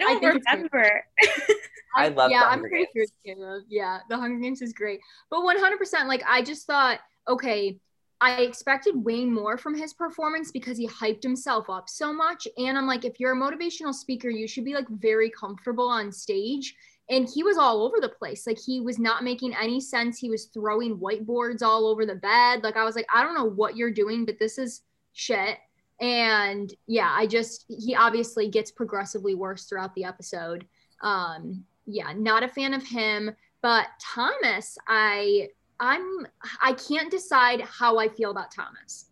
I 0.00 0.18
don't 0.20 0.42
think 0.42 0.46
remember. 0.46 1.04
I 1.96 2.08
love 2.08 2.30
yeah, 2.30 2.40
the 2.40 2.46
I'm 2.46 2.50
Hunger 2.60 2.68
pretty 2.70 2.86
sure 2.94 3.02
it's 3.02 3.12
Caleb. 3.24 3.64
Yeah, 3.68 3.98
the 4.08 4.16
Hunger 4.16 4.40
Games 4.40 4.62
is 4.62 4.72
great. 4.72 5.00
But 5.28 5.40
100%, 5.40 6.06
like, 6.06 6.22
I 6.26 6.42
just 6.42 6.66
thought, 6.66 7.00
okay, 7.28 7.78
I 8.22 8.36
expected 8.36 8.94
way 9.04 9.24
more 9.26 9.58
from 9.58 9.76
his 9.76 9.92
performance 9.92 10.50
because 10.50 10.78
he 10.78 10.88
hyped 10.88 11.22
himself 11.22 11.68
up 11.68 11.88
so 11.90 12.12
much. 12.12 12.48
And 12.56 12.78
I'm 12.78 12.86
like, 12.86 13.04
if 13.04 13.20
you're 13.20 13.32
a 13.32 13.36
motivational 13.36 13.92
speaker, 13.92 14.30
you 14.30 14.48
should 14.48 14.64
be 14.64 14.74
like 14.74 14.88
very 14.88 15.28
comfortable 15.28 15.88
on 15.88 16.10
stage. 16.12 16.74
And 17.10 17.28
he 17.28 17.42
was 17.42 17.58
all 17.58 17.82
over 17.82 17.96
the 18.00 18.08
place. 18.08 18.46
Like, 18.46 18.58
he 18.58 18.80
was 18.80 18.98
not 18.98 19.24
making 19.24 19.54
any 19.60 19.80
sense. 19.80 20.18
He 20.18 20.30
was 20.30 20.46
throwing 20.46 20.96
whiteboards 20.98 21.62
all 21.62 21.86
over 21.86 22.06
the 22.06 22.14
bed. 22.14 22.62
Like, 22.62 22.76
I 22.76 22.84
was 22.84 22.94
like, 22.94 23.06
I 23.12 23.22
don't 23.22 23.34
know 23.34 23.44
what 23.44 23.76
you're 23.76 23.90
doing, 23.90 24.24
but 24.24 24.38
this 24.38 24.56
is 24.56 24.82
shit. 25.12 25.58
And 26.02 26.74
yeah, 26.88 27.14
I 27.16 27.26
just, 27.26 27.64
he 27.68 27.94
obviously 27.94 28.48
gets 28.48 28.70
progressively 28.72 29.34
worse 29.36 29.64
throughout 29.64 29.94
the 29.94 30.04
episode. 30.04 30.66
Um, 31.00 31.64
yeah, 31.86 32.12
not 32.16 32.42
a 32.42 32.48
fan 32.48 32.74
of 32.74 32.82
him. 32.82 33.30
But 33.62 33.86
Thomas, 34.00 34.76
I 34.88 35.48
I'm 35.78 36.26
I 36.60 36.72
can't 36.72 37.10
decide 37.10 37.60
how 37.62 37.98
I 37.98 38.08
feel 38.08 38.32
about 38.32 38.50
Thomas. 38.52 39.06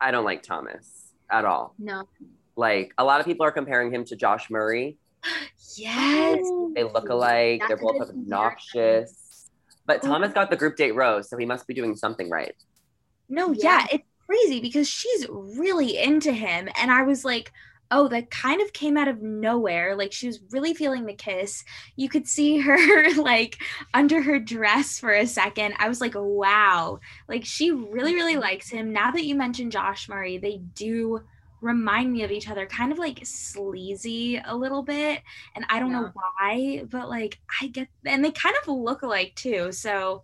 I 0.00 0.10
don't 0.10 0.24
like 0.24 0.42
Thomas 0.42 1.12
at 1.30 1.44
all. 1.44 1.74
No. 1.78 2.08
Like 2.56 2.92
a 2.96 3.04
lot 3.04 3.20
of 3.20 3.26
people 3.26 3.44
are 3.44 3.50
comparing 3.52 3.92
him 3.92 4.04
to 4.06 4.16
Josh 4.16 4.50
Murray. 4.50 4.96
yes. 5.76 6.38
They 6.74 6.84
look 6.84 7.10
alike. 7.10 7.62
They're 7.68 7.76
both 7.76 8.00
obnoxious. 8.00 9.50
But 9.86 10.00
Oh. 10.04 10.08
Thomas 10.08 10.32
got 10.32 10.48
the 10.50 10.56
group 10.56 10.76
date 10.76 10.94
rose, 10.94 11.28
so 11.28 11.36
he 11.36 11.44
must 11.44 11.66
be 11.66 11.74
doing 11.74 11.94
something 11.96 12.30
right. 12.30 12.54
No, 13.28 13.52
Yeah. 13.52 13.60
yeah, 13.80 13.86
it's 13.92 14.04
crazy 14.30 14.60
because 14.60 14.88
she's 14.88 15.26
really 15.28 15.98
into 15.98 16.32
him. 16.32 16.68
And 16.80 16.90
I 16.90 17.02
was 17.02 17.24
like, 17.24 17.52
oh, 17.90 18.06
that 18.06 18.30
kind 18.30 18.62
of 18.62 18.72
came 18.72 18.96
out 18.96 19.08
of 19.08 19.20
nowhere. 19.20 19.96
Like 19.96 20.12
she 20.12 20.28
was 20.28 20.40
really 20.52 20.72
feeling 20.72 21.06
the 21.06 21.14
kiss. 21.14 21.64
You 21.96 22.08
could 22.08 22.28
see 22.28 22.58
her 22.58 23.12
like 23.20 23.58
under 23.92 24.22
her 24.22 24.38
dress 24.38 25.00
for 25.00 25.12
a 25.12 25.26
second. 25.26 25.74
I 25.78 25.88
was 25.88 26.00
like, 26.00 26.14
wow. 26.14 27.00
Like 27.28 27.44
she 27.44 27.72
really, 27.72 28.14
really 28.14 28.34
mm-hmm. 28.34 28.42
likes 28.42 28.70
him. 28.70 28.92
Now 28.92 29.10
that 29.10 29.24
you 29.24 29.34
mentioned 29.34 29.72
Josh 29.72 30.08
Murray, 30.08 30.38
they 30.38 30.58
do 30.58 31.22
remind 31.60 32.12
me 32.12 32.22
of 32.22 32.30
each 32.30 32.48
other, 32.48 32.66
kind 32.66 32.92
of 32.92 32.98
like 32.98 33.20
sleazy 33.24 34.40
a 34.44 34.54
little 34.54 34.82
bit. 34.82 35.22
And 35.56 35.66
I 35.68 35.80
don't 35.80 35.92
know 35.92 36.12
why, 36.12 36.84
but 36.88 37.08
like 37.08 37.40
I 37.60 37.66
get 37.66 37.88
and 38.06 38.24
they 38.24 38.30
kind 38.30 38.54
of 38.62 38.68
look 38.68 39.02
alike 39.02 39.32
too. 39.34 39.72
So 39.72 40.22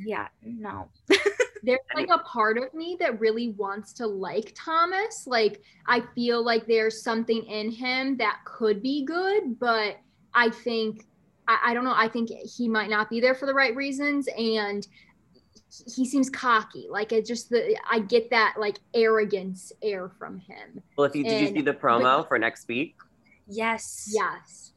yeah, 0.00 0.28
no. 0.42 0.88
there's 1.62 1.78
like 1.94 2.08
a 2.10 2.18
part 2.18 2.58
of 2.58 2.74
me 2.74 2.96
that 2.98 3.20
really 3.20 3.50
wants 3.50 3.92
to 3.94 4.06
like 4.06 4.52
Thomas. 4.56 5.26
Like 5.26 5.62
I 5.86 6.02
feel 6.14 6.44
like 6.44 6.66
there's 6.66 7.02
something 7.02 7.44
in 7.44 7.70
him 7.70 8.16
that 8.16 8.40
could 8.44 8.82
be 8.82 9.04
good, 9.04 9.58
but 9.58 9.96
I 10.34 10.50
think 10.50 11.06
I, 11.46 11.58
I 11.66 11.74
don't 11.74 11.84
know. 11.84 11.94
I 11.94 12.08
think 12.08 12.30
he 12.30 12.68
might 12.68 12.90
not 12.90 13.08
be 13.08 13.20
there 13.20 13.34
for 13.34 13.46
the 13.46 13.54
right 13.54 13.74
reasons, 13.76 14.28
and 14.36 14.86
he 15.94 16.04
seems 16.04 16.28
cocky. 16.28 16.86
Like 16.90 17.12
it 17.12 17.24
just 17.26 17.48
the 17.48 17.78
I 17.90 18.00
get 18.00 18.30
that 18.30 18.54
like 18.58 18.78
arrogance 18.94 19.72
air 19.82 20.10
from 20.18 20.38
him. 20.38 20.82
Well, 20.96 21.06
if 21.06 21.14
you 21.14 21.24
did 21.24 21.40
you 21.40 21.54
see 21.54 21.62
the 21.62 21.74
promo 21.74 22.26
for 22.26 22.38
next 22.38 22.68
week? 22.68 22.96
Yes. 23.46 24.10
Yes. 24.12 24.72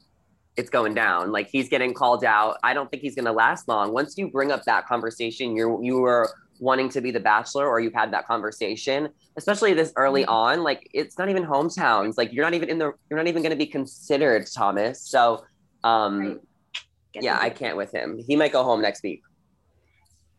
It's 0.56 0.70
going 0.70 0.94
down. 0.94 1.32
Like 1.32 1.50
he's 1.50 1.68
getting 1.68 1.94
called 1.94 2.24
out. 2.24 2.58
I 2.64 2.74
don't 2.74 2.90
think 2.90 3.02
he's 3.02 3.16
going 3.16 3.26
to 3.26 3.34
last 3.34 3.68
long. 3.68 3.92
Once 3.92 4.18
you 4.18 4.30
bring 4.30 4.52
up 4.52 4.64
that 4.64 4.88
conversation, 4.88 5.56
you're 5.56 5.84
you 5.84 6.00
were 6.00 6.30
wanting 6.60 6.90
to 6.90 7.02
be 7.02 7.12
the 7.12 7.20
bachelor, 7.20 7.68
or 7.68 7.80
you've 7.80 7.94
had 7.94 8.12
that 8.14 8.26
conversation, 8.28 9.10
especially 9.38 9.74
this 9.74 9.92
early 9.96 10.22
Mm-hmm. 10.24 10.32
on. 10.32 10.64
Like 10.64 10.88
it's 10.94 11.18
not 11.18 11.30
even 11.30 11.46
hometowns. 11.46 12.16
Like 12.18 12.32
you're 12.34 12.46
not 12.46 12.54
even 12.54 12.70
in 12.70 12.78
the. 12.78 12.94
You're 13.10 13.18
not 13.18 13.28
even 13.28 13.42
going 13.42 13.52
to 13.52 13.58
be 13.58 13.66
considered, 13.68 14.48
Thomas. 14.54 15.02
So, 15.02 15.44
um, 15.84 16.20
Right. 16.20 16.40
Yeah, 17.22 17.38
I 17.40 17.50
can't 17.50 17.78
with 17.78 17.94
him. 17.94 18.18
He 18.18 18.36
might 18.36 18.52
go 18.52 18.62
home 18.64 18.82
next 18.82 19.02
week. 19.02 19.22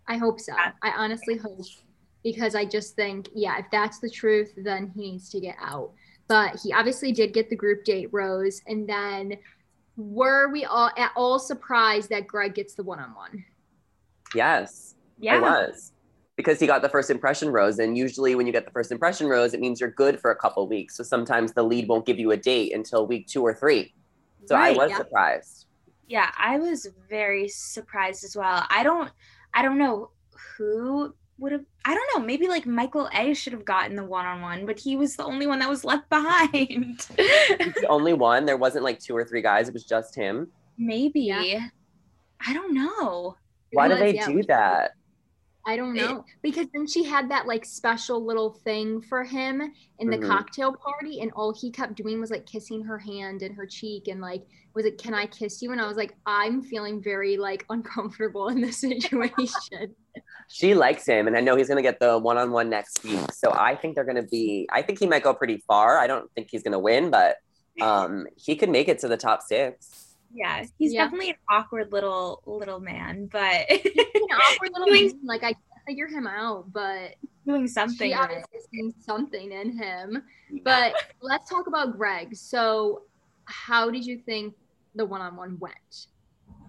I 0.07 0.19
hope 0.19 0.39
so. 0.39 0.53
I 0.55 0.91
honestly 0.95 1.37
hope 1.39 1.65
because 2.23 2.55
I 2.55 2.67
just 2.67 2.95
think, 2.97 3.31
yeah, 3.35 3.59
if 3.59 3.67
that's 3.73 3.99
the 3.99 4.11
truth, 4.11 4.53
then 4.59 4.93
he 4.95 5.13
needs 5.13 5.31
to 5.31 5.41
get 5.41 5.57
out. 5.59 5.93
But 6.29 6.61
he 6.63 6.75
obviously 6.75 7.13
did 7.13 7.33
get 7.33 7.49
the 7.49 7.57
group 7.57 7.85
date 7.85 8.09
rose. 8.13 8.61
And 8.67 8.87
then 8.87 9.39
were 9.97 10.51
we 10.53 10.67
all 10.67 10.91
at 10.99 11.13
all 11.17 11.39
surprised 11.39 12.11
that 12.11 12.27
Greg 12.27 12.55
gets 12.55 12.75
the 12.75 12.83
one 12.83 13.01
on 13.01 13.15
one? 13.15 13.43
Yes. 14.35 14.97
I 14.99 15.25
Yeah. 15.25 15.41
was 15.41 15.93
because 16.37 16.61
he 16.61 16.67
got 16.67 16.83
the 16.83 16.89
first 16.89 17.11
impression 17.11 17.49
rose, 17.51 17.79
and 17.79 17.97
usually 17.97 18.35
when 18.35 18.47
you 18.47 18.53
get 18.53 18.65
the 18.65 18.71
first 18.71 18.93
impression 18.93 19.27
rose, 19.29 19.55
it 19.55 19.61
means 19.61 19.81
you're 19.81 19.91
good 19.91 20.21
for 20.21 20.31
a 20.31 20.37
couple 20.37 20.67
weeks. 20.69 20.97
So 20.97 21.03
sometimes 21.03 21.53
the 21.55 21.63
lead 21.63 21.89
won't 21.89 22.07
give 22.07 22.19
you 22.19 22.31
a 22.33 22.37
date 22.37 22.75
until 22.75 23.07
week 23.07 23.27
two 23.27 23.43
or 23.43 23.55
three. 23.55 23.95
So 24.47 24.55
Right, 24.55 24.75
I 24.75 24.79
was 24.79 24.91
yeah. 24.91 24.99
surprised. 24.99 25.67
Yeah, 26.09 26.31
I 26.39 26.59
was 26.59 26.87
very 27.09 27.49
surprised 27.49 28.25
as 28.25 28.37
well. 28.37 28.65
I 28.71 28.83
don't 28.83 29.11
I 29.55 29.63
don't 29.63 29.79
know 29.79 30.11
who 30.57 31.15
would 31.39 31.53
have 31.53 31.65
I 31.85 31.95
don't 31.95 32.09
know, 32.21 32.25
maybe 32.27 32.49
like 32.49 32.67
Michael 32.67 33.09
A 33.15 33.35
should 33.35 33.53
have 33.53 33.65
gotten 33.65 33.97
the 33.97 34.05
one-on-one, 34.05 34.67
but 34.67 34.79
he 34.79 34.97
was 34.97 35.17
the 35.17 35.25
only 35.25 35.47
one 35.47 35.59
that 35.61 35.69
was 35.69 35.85
left 35.85 36.09
behind. 36.11 37.07
He's 37.17 37.75
the 37.81 37.87
only 37.89 38.13
one. 38.13 38.45
There 38.47 38.57
wasn't 38.57 38.85
like 38.85 39.01
two 39.01 39.17
or 39.17 39.25
three 39.25 39.43
guys. 39.43 39.69
It 39.69 39.75
was 39.75 39.85
just 39.85 40.15
him. 40.15 40.49
maybe. 40.79 41.23
Yeah. 41.23 41.69
I 42.47 42.53
don't 42.53 42.75
know. 42.75 43.37
Why 43.73 43.87
It 43.87 43.89
do 43.89 43.97
they 43.97 44.15
yeah, 44.15 44.27
do 44.27 44.43
that? 44.49 44.93
I 45.67 45.77
don't 45.77 45.97
It- 45.97 46.03
know. 46.09 46.25
Because 46.43 46.67
then 46.73 46.87
she 46.87 47.03
had 47.03 47.29
that 47.31 47.47
like 47.47 47.65
special 47.65 48.25
little 48.25 48.51
thing 48.65 49.01
for 49.03 49.25
him 49.25 49.73
in 49.99 50.09
the 50.09 50.19
Mhm. 50.19 50.29
cocktail 50.29 50.73
party, 50.73 51.21
and 51.21 51.33
all 51.35 51.53
he 51.53 51.71
kept 51.71 51.95
doing 51.95 52.21
was 52.21 52.31
like 52.31 52.47
kissing 52.47 52.83
her 52.85 52.99
hand 52.99 53.43
and 53.43 53.55
her 53.57 53.67
cheek 53.67 54.07
and 54.09 54.21
like, 54.21 54.47
was 54.75 54.85
it, 54.85 54.99
can 54.99 55.15
I 55.15 55.27
kiss 55.27 55.63
you? 55.63 55.73
And 55.73 55.81
I 55.81 55.89
was 55.89 55.97
like, 55.97 56.15
I'm 56.27 56.63
feeling 56.63 57.03
very 57.03 57.37
like 57.37 57.65
uncomfortable 57.71 58.49
in 58.49 58.61
this 58.61 58.79
situation. 58.79 59.95
She 60.49 60.75
likes 60.75 61.05
him, 61.05 61.27
and 61.27 61.37
I 61.37 61.41
know 61.41 61.57
he's 61.57 61.69
gonna 61.69 61.83
get 61.83 61.99
the 62.01 62.17
one-on-one 62.19 62.71
next 62.71 63.03
week. 63.05 63.33
So 63.33 63.53
I 63.53 63.75
think 63.75 63.97
they're 63.97 64.05
gonna 64.05 64.23
be. 64.23 64.67
I 64.73 64.81
think 64.81 64.99
he 65.01 65.07
might 65.07 65.23
go 65.25 65.35
pretty 65.35 65.63
far. 65.67 65.99
I 65.99 66.07
don't 66.07 66.31
think 66.35 66.49
he's 66.51 66.63
gonna 66.63 66.79
win, 66.79 67.11
but 67.11 67.37
um, 67.83 68.27
he 68.37 68.55
could 68.57 68.71
make 68.71 68.89
it 68.89 69.01
to 69.01 69.09
the 69.09 69.17
top 69.17 69.43
six. 69.43 70.06
Yeah, 70.37 70.65
he's 70.79 70.93
Yeah. 70.93 71.05
definitely 71.05 71.31
an 71.31 71.37
awkward 71.51 71.93
little 71.93 72.43
little 72.47 72.79
man, 72.81 73.29
but 73.33 73.65
He's 73.71 73.83
an 73.85 74.29
awkward 74.31 74.71
little 74.73 74.87
Doing- 74.87 75.07
man. 75.07 75.21
Like 75.25 75.43
I 75.45 75.55
figure 75.87 76.07
him 76.09 76.27
out, 76.27 76.73
but 76.73 77.15
doing 77.47 77.67
something. 77.69 78.09
she 78.11 78.15
right. 78.15 78.23
obviously 78.23 78.59
sees 78.73 78.95
something 79.05 79.53
in 79.53 79.79
him. 79.79 80.23
But 80.65 80.95
let's 81.23 81.49
talk 81.49 81.69
about 81.69 81.97
Greg. 81.97 82.35
So, 82.37 83.03
how 83.45 83.91
did 83.91 84.05
you 84.05 84.19
think 84.19 84.55
the 84.95 85.07
one-on-one 85.07 85.59
went? 85.61 86.07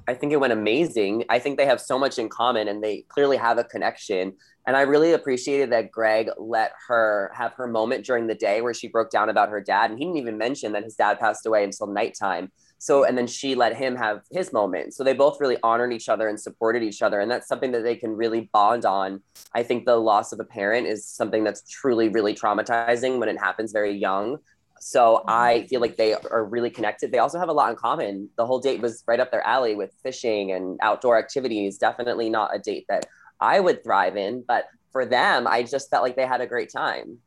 I 0.07 0.13
think 0.13 0.31
it 0.31 0.37
went 0.37 0.53
amazing. 0.53 1.25
I 1.29 1.39
think 1.39 1.57
they 1.57 1.65
have 1.65 1.81
so 1.81 1.97
much 1.99 2.17
in 2.19 2.29
common 2.29 2.67
and 2.69 2.81
they 2.81 3.01
clearly 3.09 3.35
have 3.37 3.57
a 3.57 3.63
connection. 3.65 4.33
And 4.65 4.77
I 4.77 4.81
really 4.81 5.11
appreciated 5.13 5.71
that 5.71 5.91
Greg 5.91 6.29
let 6.37 6.71
her 6.87 7.31
have 7.35 7.53
her 7.53 7.67
moment 7.67 8.05
during 8.05 8.27
the 8.27 8.35
day 8.35 8.61
where 8.61 8.73
she 8.73 8.87
broke 8.87 9.09
down 9.09 9.29
about 9.29 9.49
her 9.49 9.59
dad. 9.59 9.89
And 9.89 9.99
he 9.99 10.05
didn't 10.05 10.17
even 10.17 10.37
mention 10.37 10.71
that 10.73 10.83
his 10.83 10.95
dad 10.95 11.19
passed 11.19 11.45
away 11.45 11.63
until 11.63 11.87
nighttime. 11.87 12.51
So, 12.79 13.03
and 13.03 13.17
then 13.17 13.27
she 13.27 13.55
let 13.55 13.75
him 13.75 13.95
have 13.95 14.21
his 14.31 14.53
moment. 14.53 14.93
So 14.93 15.03
they 15.03 15.13
both 15.13 15.39
really 15.39 15.57
honored 15.63 15.91
each 15.93 16.09
other 16.09 16.27
and 16.27 16.39
supported 16.39 16.83
each 16.83 17.01
other. 17.01 17.19
And 17.19 17.29
that's 17.29 17.47
something 17.47 17.71
that 17.71 17.83
they 17.83 17.95
can 17.95 18.11
really 18.11 18.49
bond 18.53 18.85
on. 18.85 19.21
I 19.53 19.63
think 19.63 19.85
the 19.85 19.95
loss 19.95 20.31
of 20.31 20.39
a 20.39 20.43
parent 20.43 20.87
is 20.87 21.05
something 21.05 21.43
that's 21.43 21.67
truly, 21.69 22.09
really 22.09 22.35
traumatizing 22.35 23.19
when 23.19 23.29
it 23.29 23.39
happens 23.39 23.71
very 23.71 23.95
young. 23.95 24.37
So 24.79 25.23
I 25.27 25.55
mm-hmm. 25.55 25.67
feel 25.67 25.81
like 25.81 25.97
they 25.97 26.13
are 26.13 26.45
really 26.45 26.69
connected. 26.69 27.11
They 27.11 27.17
also 27.17 27.39
have 27.39 27.49
a 27.49 27.53
lot 27.53 27.71
in 27.71 27.75
common. 27.75 28.29
The 28.37 28.45
whole 28.45 28.59
date 28.59 28.79
was 28.79 29.03
right 29.07 29.19
up 29.19 29.31
their 29.31 29.45
alley 29.45 29.75
with 29.75 29.91
fishing 30.03 30.51
and 30.51 30.77
outdoor 30.81 31.17
activities. 31.17 31.79
Definitely 31.79 32.29
not 32.29 32.55
a 32.55 32.59
date 32.59 32.85
that 32.89 33.07
I 33.39 33.59
would 33.59 33.83
thrive 33.83 34.17
in, 34.17 34.43
but 34.47 34.65
for 34.91 35.05
them, 35.05 35.47
I 35.47 35.63
just 35.63 35.89
felt 35.89 36.03
like 36.03 36.15
they 36.15 36.25
had 36.25 36.41
a 36.41 36.47
great 36.47 36.71
time. 36.71 37.17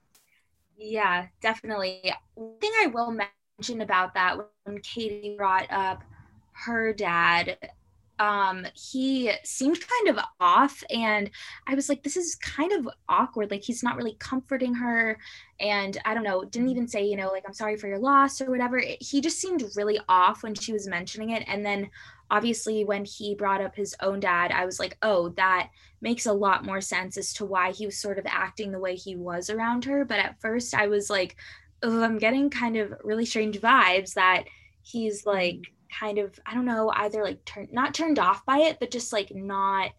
Yeah, 0.79 1.27
definitely. 1.41 2.13
One 2.35 2.59
thing 2.59 2.73
I 2.81 2.87
will 2.87 3.11
mention 3.61 3.83
about 3.83 4.15
that 4.15 4.39
when 4.65 4.81
Katie 4.81 5.35
brought 5.37 5.71
up 5.71 6.03
her 6.53 6.95
dad, 6.95 7.59
um, 8.19 8.67
he 8.75 9.33
seemed 9.45 9.79
kind 9.87 10.17
of 10.17 10.25
off, 10.41 10.83
and 10.91 11.31
I 11.67 11.75
was 11.75 11.91
like, 11.91 12.03
this 12.03 12.17
is 12.17 12.37
kind 12.37 12.73
of 12.73 12.89
awkward. 13.09 13.51
Like, 13.51 13.63
he's 13.63 13.83
not 13.83 13.97
really 13.97 14.17
comforting 14.19 14.75
her, 14.75 15.19
and 15.59 15.99
I 16.07 16.15
don't 16.15 16.25
know, 16.25 16.43
didn't 16.45 16.71
even 16.71 16.89
say, 16.89 17.05
you 17.05 17.17
know, 17.17 17.29
like, 17.29 17.45
I'm 17.47 17.53
sorry 17.53 17.77
for 17.77 17.87
your 17.87 17.99
loss 17.99 18.41
or 18.41 18.51
whatever. 18.51 18.79
It- 18.79 19.03
he 19.03 19.21
just 19.21 19.39
seemed 19.39 19.63
really 19.77 20.01
off 20.09 20.43
when 20.43 20.55
she 20.55 20.73
was 20.73 20.87
mentioning 20.89 21.31
it. 21.31 21.45
And 21.47 21.65
then 21.65 21.91
obviously, 22.31 22.85
when 22.85 23.05
he 23.05 23.35
brought 23.35 23.61
up 23.61 23.75
his 23.75 23.95
own 24.01 24.21
dad, 24.21 24.53
I 24.53 24.65
was 24.65 24.79
like, 24.79 24.97
oh, 25.03 25.31
that 25.31 25.69
makes 26.01 26.27
a 26.27 26.33
lot 26.33 26.65
more 26.65 26.81
sense 26.81 27.19
as 27.19 27.35
to 27.35 27.45
why 27.45 27.73
he 27.73 27.85
was 27.87 27.99
sort 27.99 28.19
of 28.19 28.27
acting 28.27 28.71
the 28.71 28.79
way 28.79 28.97
he 28.97 29.17
was 29.17 29.51
around 29.51 29.85
her. 29.85 30.05
But 30.05 30.19
at 30.19 30.41
first, 30.41 30.75
I 30.75 30.87
was 30.87 31.11
like, 31.11 31.37
I'm 31.83 32.19
getting 32.19 32.51
kind 32.51 32.77
of 32.77 32.93
really 33.03 33.27
strange 33.27 33.61
vibes 33.61 34.15
that 34.15 34.45
he's 34.83 35.21
mm-hmm. 35.21 35.31
like 35.31 35.73
kind 35.99 36.19
of, 36.19 36.39
I 36.47 36.55
don't 36.55 36.67
know, 36.67 36.91
either 36.95 37.23
like 37.23 37.45
turned 37.45 37.73
not 37.73 37.95
turned 37.95 38.19
off 38.19 38.45
by 38.47 38.59
it, 38.59 38.79
but 38.81 38.91
just 38.91 39.13
like 39.13 39.35
not 39.35 39.91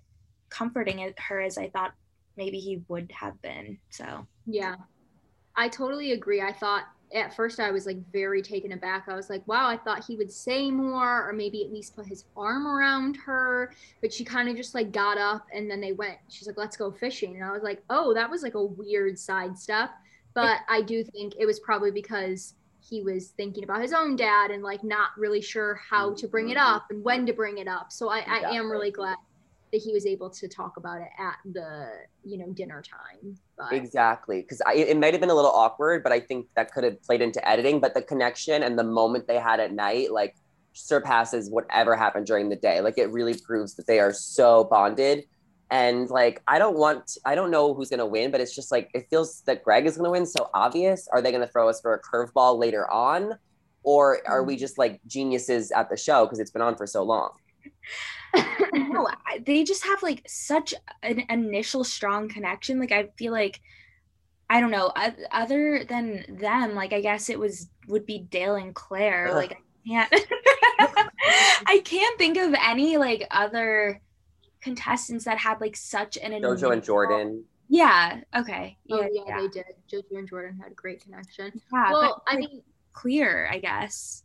comforting 0.49 1.13
her 1.17 1.41
as 1.41 1.57
I 1.57 1.69
thought 1.69 1.93
maybe 2.37 2.59
he 2.59 2.83
would 2.87 3.11
have 3.11 3.41
been. 3.41 3.77
So 3.89 4.27
Yeah, 4.45 4.75
I 5.55 5.69
totally 5.69 6.11
agree. 6.13 6.41
I 6.41 6.53
thought 6.53 6.85
at 7.13 7.35
first 7.35 7.59
I 7.59 7.71
was 7.71 7.85
like 7.85 7.97
very 8.11 8.41
taken 8.41 8.71
aback. 8.71 9.07
I 9.09 9.15
was 9.15 9.29
like, 9.29 9.45
wow, 9.47 9.67
I 9.67 9.77
thought 9.77 10.05
he 10.05 10.15
would 10.15 10.31
say 10.31 10.71
more 10.71 11.27
or 11.27 11.33
maybe 11.33 11.63
at 11.63 11.71
least 11.71 11.95
put 11.95 12.05
his 12.05 12.25
arm 12.37 12.67
around 12.67 13.17
her. 13.17 13.73
But 14.01 14.13
she 14.13 14.23
kind 14.23 14.47
of 14.47 14.55
just 14.55 14.73
like 14.73 14.91
got 14.91 15.17
up 15.17 15.45
and 15.53 15.69
then 15.69 15.81
they 15.81 15.91
went. 15.91 16.17
She's 16.29 16.47
like, 16.47 16.57
let's 16.57 16.77
go 16.77 16.91
fishing. 16.91 17.35
And 17.35 17.43
I 17.43 17.51
was 17.51 17.63
like, 17.63 17.83
oh, 17.89 18.13
that 18.13 18.29
was 18.29 18.43
like 18.43 18.55
a 18.55 18.63
weird 18.63 19.19
sidestep. 19.19 19.89
But 20.33 20.59
I 20.69 20.81
do 20.81 21.03
think 21.03 21.33
it 21.39 21.45
was 21.45 21.59
probably 21.59 21.91
because 21.91 22.55
he 22.79 23.01
was 23.01 23.29
thinking 23.29 23.63
about 23.63 23.81
his 23.81 23.93
own 23.93 24.15
dad 24.15 24.51
and 24.51 24.63
like 24.63 24.83
not 24.83 25.09
really 25.17 25.41
sure 25.41 25.79
how 25.87 26.13
to 26.15 26.27
bring 26.27 26.49
it 26.49 26.57
up 26.57 26.85
and 26.89 27.03
when 27.03 27.25
to 27.25 27.33
bring 27.33 27.59
it 27.59 27.67
up. 27.67 27.91
So 27.91 28.09
I, 28.09 28.19
I 28.19 28.55
am 28.55 28.71
really 28.71 28.91
glad 28.91 29.17
that 29.71 29.81
he 29.81 29.93
was 29.93 30.05
able 30.05 30.29
to 30.29 30.47
talk 30.47 30.77
about 30.77 31.01
it 31.01 31.09
at 31.17 31.37
the 31.53 31.89
you 32.23 32.37
know 32.37 32.51
dinner 32.51 32.81
time. 32.81 33.37
But 33.57 33.73
Exactly. 33.73 34.41
Because 34.41 34.61
it 34.73 34.97
might 34.97 35.13
have 35.13 35.21
been 35.21 35.29
a 35.29 35.35
little 35.35 35.51
awkward, 35.51 36.03
but 36.03 36.11
I 36.11 36.19
think 36.19 36.47
that 36.55 36.73
could 36.73 36.83
have 36.83 37.01
played 37.03 37.21
into 37.21 37.47
editing. 37.47 37.79
But 37.79 37.93
the 37.93 38.01
connection 38.01 38.63
and 38.63 38.77
the 38.77 38.83
moment 38.83 39.27
they 39.27 39.39
had 39.39 39.59
at 39.59 39.71
night, 39.73 40.11
like, 40.11 40.35
surpasses 40.73 41.49
whatever 41.49 41.95
happened 41.95 42.25
during 42.25 42.49
the 42.49 42.55
day. 42.55 42.81
Like, 42.81 42.97
it 42.97 43.11
really 43.11 43.35
proves 43.37 43.75
that 43.75 43.87
they 43.87 43.99
are 43.99 44.13
so 44.13 44.65
bonded. 44.65 45.25
And 45.71 46.09
like, 46.09 46.43
I 46.49 46.59
don't 46.59 46.77
want, 46.77 47.17
I 47.25 47.33
don't 47.33 47.49
know 47.49 47.73
who's 47.73 47.89
gonna 47.89 48.05
win, 48.05 48.29
but 48.29 48.41
it's 48.41 48.53
just 48.53 48.71
like 48.71 48.91
it 48.93 49.07
feels 49.09 49.41
that 49.43 49.63
Greg 49.63 49.85
is 49.85 49.95
gonna 49.95 50.11
win. 50.11 50.25
So 50.25 50.49
obvious. 50.53 51.07
Are 51.11 51.21
they 51.21 51.31
gonna 51.31 51.47
throw 51.47 51.69
us 51.69 51.79
for 51.79 51.93
a 51.93 52.01
curveball 52.01 52.59
later 52.59 52.91
on, 52.91 53.37
or 53.83 54.19
are 54.27 54.43
we 54.43 54.57
mm. 54.57 54.59
just 54.59 54.77
like 54.77 54.99
geniuses 55.07 55.71
at 55.71 55.89
the 55.89 55.95
show 55.95 56.25
because 56.25 56.39
it's 56.39 56.51
been 56.51 56.61
on 56.61 56.75
for 56.75 56.85
so 56.85 57.03
long? 57.03 57.31
no, 58.73 59.07
they 59.45 59.63
just 59.63 59.85
have 59.85 60.03
like 60.03 60.23
such 60.27 60.73
an 61.03 61.23
initial 61.29 61.85
strong 61.85 62.27
connection. 62.27 62.77
Like 62.77 62.91
I 62.91 63.07
feel 63.17 63.31
like 63.31 63.61
I 64.49 64.59
don't 64.59 64.71
know. 64.71 64.91
Other 65.31 65.85
than 65.87 66.25
them, 66.27 66.75
like 66.75 66.91
I 66.91 66.99
guess 66.99 67.29
it 67.29 67.39
was 67.39 67.69
would 67.87 68.05
be 68.05 68.19
Dale 68.19 68.55
and 68.55 68.75
Clare. 68.75 69.29
Ugh. 69.29 69.35
Like 69.35 69.53
I 69.53 69.89
can't, 69.89 70.13
I 71.65 71.79
can't 71.79 72.17
think 72.17 72.37
of 72.37 72.53
any 72.61 72.97
like 72.97 73.25
other 73.31 74.01
contestants 74.61 75.25
that 75.25 75.37
had 75.37 75.59
like 75.61 75.75
such 75.75 76.17
an 76.17 76.31
Jojo 76.31 76.35
and 76.35 76.45
initial- 76.45 76.81
Jordan. 76.81 77.43
Yeah. 77.67 78.21
Okay. 78.35 78.77
oh 78.91 79.01
Yeah. 79.01 79.07
yeah, 79.11 79.21
yeah. 79.27 79.41
they 79.41 79.47
did. 79.47 79.65
JoJo 79.91 80.17
and 80.17 80.27
Jordan 80.27 80.59
had 80.61 80.71
a 80.71 80.75
great 80.75 81.01
connection. 81.01 81.51
yeah, 81.73 81.91
well, 81.91 82.23
but, 82.25 82.33
I 82.33 82.39
like, 82.39 82.49
mean, 82.49 82.61
clear. 82.93 83.49
I 83.51 83.59
guess. 83.59 84.23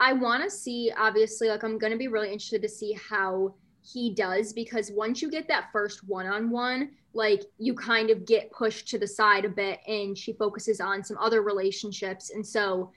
I 0.00 0.12
want 0.12 0.44
to 0.44 0.50
see, 0.50 0.92
obviously, 0.96 1.48
like, 1.48 1.64
I'm 1.64 1.78
going 1.78 1.92
to 1.92 1.98
be 1.98 2.08
really 2.08 2.28
interested 2.28 2.62
to 2.62 2.68
see 2.68 2.96
how 3.08 3.54
he 3.82 4.14
does 4.14 4.52
because 4.52 4.92
once 4.92 5.22
you 5.22 5.30
get 5.30 5.48
that 5.48 5.70
first 5.72 6.06
one 6.08 6.26
on 6.26 6.50
one, 6.50 6.90
like 7.14 7.42
you 7.58 7.74
kind 7.74 8.10
of 8.10 8.26
get 8.26 8.50
pushed 8.52 8.88
to 8.88 8.98
the 8.98 9.06
side 9.06 9.44
a 9.44 9.48
bit 9.48 9.80
and 9.86 10.16
she 10.16 10.32
focuses 10.34 10.80
on 10.80 11.02
some 11.02 11.16
other 11.18 11.42
relationships 11.42 12.30
and 12.30 12.46
so 12.46 12.92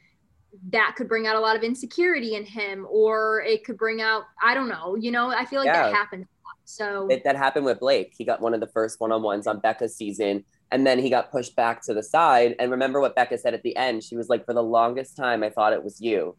that 0.70 0.96
could 0.98 1.08
bring 1.08 1.28
out 1.28 1.36
a 1.36 1.40
lot 1.40 1.56
of 1.56 1.64
insecurity 1.64 2.36
in 2.36 2.44
him 2.46 2.86
or 2.90 3.42
it 3.42 3.64
could 3.64 3.78
bring 3.78 4.02
out 4.02 4.24
i 4.44 4.54
don't 4.54 4.68
know 4.68 4.96
you 4.96 5.10
know 5.12 5.30
i 5.30 5.46
feel 5.46 5.60
like 5.60 5.68
yeah. 5.68 5.88
that 5.88 5.96
happens 5.96 6.26
so 6.72 7.08
it, 7.10 7.24
that 7.24 7.36
happened 7.36 7.66
with 7.66 7.80
blake. 7.80 8.14
He 8.18 8.24
got 8.24 8.42
one 8.42 8.54
of 8.54 8.60
the 8.60 8.68
first 8.68 9.00
one-on-ones 9.00 9.48
on 9.48 9.60
becca's 9.60 9.96
season 9.96 10.44
and 10.72 10.88
then 10.88 11.00
he 11.00 11.10
got 11.10 11.32
pushed 11.32 11.56
back 11.56 11.82
to 11.84 11.94
the 11.94 12.04
side. 12.04 12.56
And 12.60 12.72
remember 12.72 13.02
what 13.02 13.16
becca 13.16 13.38
said 13.38 13.54
at 13.54 13.64
the 13.64 13.76
end? 13.76 14.04
She 14.04 14.16
was 14.16 14.30
like 14.30 14.46
for 14.46 14.54
the 14.54 14.64
longest 14.64 15.18
time 15.18 15.44
i 15.44 15.50
thought 15.50 15.74
it 15.74 15.84
was 15.84 16.00
you. 16.00 16.36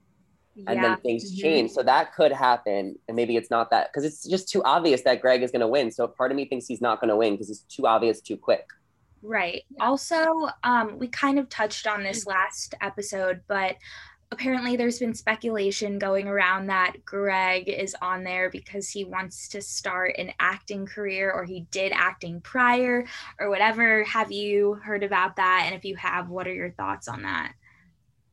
Yeah. 0.55 0.65
and 0.73 0.85
then 0.85 0.97
things 0.99 1.33
mm-hmm. 1.33 1.41
change 1.41 1.71
so 1.71 1.83
that 1.83 2.15
could 2.15 2.31
happen 2.31 2.95
and 3.09 3.17
maybe 3.17 3.39
it's 3.39 3.51
not 3.51 3.71
that 3.71 3.89
because 3.89 4.05
it's 4.05 4.29
just 4.29 4.51
too 4.51 4.63
obvious 4.65 5.01
that 5.01 5.23
greg 5.23 5.43
is 5.43 5.51
going 5.51 5.61
to 5.61 5.69
win. 5.69 5.91
So 5.91 6.07
part 6.07 6.31
of 6.31 6.37
me 6.37 6.45
thinks 6.47 6.67
he's 6.67 6.83
not 6.83 7.01
going 7.01 7.09
to 7.09 7.17
win 7.17 7.35
because 7.35 7.51
it's 7.51 7.61
too 7.61 7.87
obvious 7.87 8.21
too 8.21 8.37
quick. 8.37 8.67
Right. 9.23 9.63
Also, 9.81 10.49
um, 10.65 10.99
we 10.99 11.07
kind 11.09 11.39
of 11.39 11.49
touched 11.49 11.87
on 11.87 12.03
this 12.03 12.27
last 12.27 12.75
episode, 12.81 13.41
but 13.47 13.77
apparently 14.33 14.77
there's 14.77 14.99
been 14.99 15.15
speculation 15.15 15.99
going 15.99 16.27
around 16.27 16.67
that 16.67 16.95
Greg 17.05 17.69
is 17.69 17.95
on 18.01 18.25
there 18.25 18.51
because 18.51 18.89
he 18.89 19.05
wants 19.05 19.47
to 19.49 19.61
start 19.61 20.17
an 20.17 20.33
acting 20.41 20.87
career 20.87 21.31
or 21.31 21.45
he 21.45 21.67
did 21.71 21.93
acting 21.95 22.41
prior 22.41 23.05
or 23.39 23.51
whatever. 23.51 24.03
Have 24.05 24.33
you 24.33 24.75
heard 24.83 25.05
about 25.05 25.37
that? 25.37 25.65
And 25.67 25.75
if 25.75 25.85
you 25.85 25.97
have, 25.97 26.31
what 26.31 26.49
are 26.49 26.55
your 26.55 26.71
thoughts 26.73 27.09
on 27.09 27.23
that? 27.23 27.53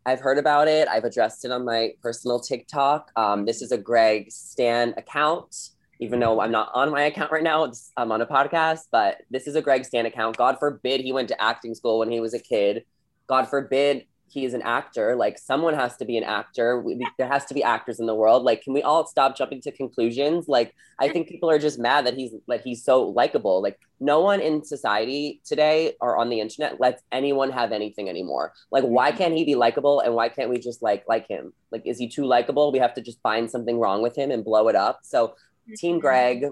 I've 0.05 0.21
heard 0.21 0.37
about 0.37 0.69
it. 0.69 0.87
I've 0.87 1.03
addressed 1.03 1.43
it 1.43 1.51
on 1.51 1.65
my 1.65 1.91
personal 2.01 2.39
TikTok. 2.39 3.11
Um, 3.17 3.45
this 3.45 3.61
is 3.61 3.73
a 3.73 3.77
Greg 3.77 4.31
Stan 4.31 4.93
account 4.97 5.71
even 6.01 6.21
though 6.21 6.39
I'm 6.39 6.51
not 6.51 6.71
on 6.73 6.91
my 6.91 7.03
account 7.03 7.29
right 7.29 7.43
now, 7.43 7.69
I'm 7.97 8.11
on 8.13 8.21
a 8.21 8.25
podcast, 8.25 8.83
but 8.89 9.17
this 9.29 9.47
is 9.47 9.55
a 9.57 9.61
Greg 9.61 9.83
Stan 9.83 10.05
account. 10.05 10.37
God 10.37 10.57
forbid 10.57 11.01
he 11.01 11.11
went 11.11 11.27
to 11.27 11.41
acting 11.41 11.75
school 11.75 11.99
when 11.99 12.09
he 12.09 12.21
was 12.21 12.33
a 12.33 12.39
kid. 12.39 12.85
God 13.27 13.49
forbid 13.49 14.05
he 14.31 14.45
is 14.45 14.53
an 14.53 14.61
actor. 14.61 15.15
Like 15.15 15.37
someone 15.37 15.73
has 15.73 15.97
to 15.97 16.05
be 16.05 16.17
an 16.17 16.23
actor. 16.23 16.79
We, 16.79 17.05
there 17.17 17.27
has 17.27 17.45
to 17.45 17.53
be 17.53 17.63
actors 17.63 17.99
in 17.99 18.05
the 18.05 18.15
world. 18.15 18.43
Like, 18.43 18.61
can 18.61 18.73
we 18.73 18.81
all 18.81 19.05
stop 19.07 19.37
jumping 19.37 19.61
to 19.61 19.71
conclusions? 19.71 20.47
Like, 20.47 20.73
I 20.99 21.09
think 21.09 21.27
people 21.27 21.49
are 21.49 21.59
just 21.59 21.79
mad 21.79 22.05
that 22.05 22.15
he's 22.15 22.33
like 22.47 22.61
he's 22.61 22.83
so 22.83 23.03
likable. 23.03 23.61
Like, 23.61 23.79
no 23.99 24.21
one 24.21 24.39
in 24.39 24.63
society 24.63 25.41
today 25.45 25.95
or 25.99 26.17
on 26.17 26.29
the 26.29 26.39
internet 26.39 26.79
lets 26.79 27.01
anyone 27.11 27.51
have 27.51 27.71
anything 27.71 28.09
anymore. 28.09 28.53
Like, 28.71 28.83
why 28.83 29.11
can't 29.11 29.33
he 29.33 29.43
be 29.43 29.55
likable 29.55 29.99
and 29.99 30.13
why 30.13 30.29
can't 30.29 30.49
we 30.49 30.59
just 30.59 30.81
like 30.81 31.03
like 31.07 31.27
him? 31.27 31.53
Like, 31.71 31.83
is 31.85 31.97
he 31.97 32.07
too 32.07 32.25
likable? 32.25 32.71
We 32.71 32.79
have 32.79 32.93
to 32.95 33.01
just 33.01 33.21
find 33.21 33.49
something 33.49 33.79
wrong 33.79 34.01
with 34.01 34.15
him 34.15 34.31
and 34.31 34.43
blow 34.43 34.67
it 34.67 34.75
up. 34.75 34.99
So 35.03 35.35
Team 35.77 35.95
mm-hmm. 35.95 36.01
Greg. 36.01 36.45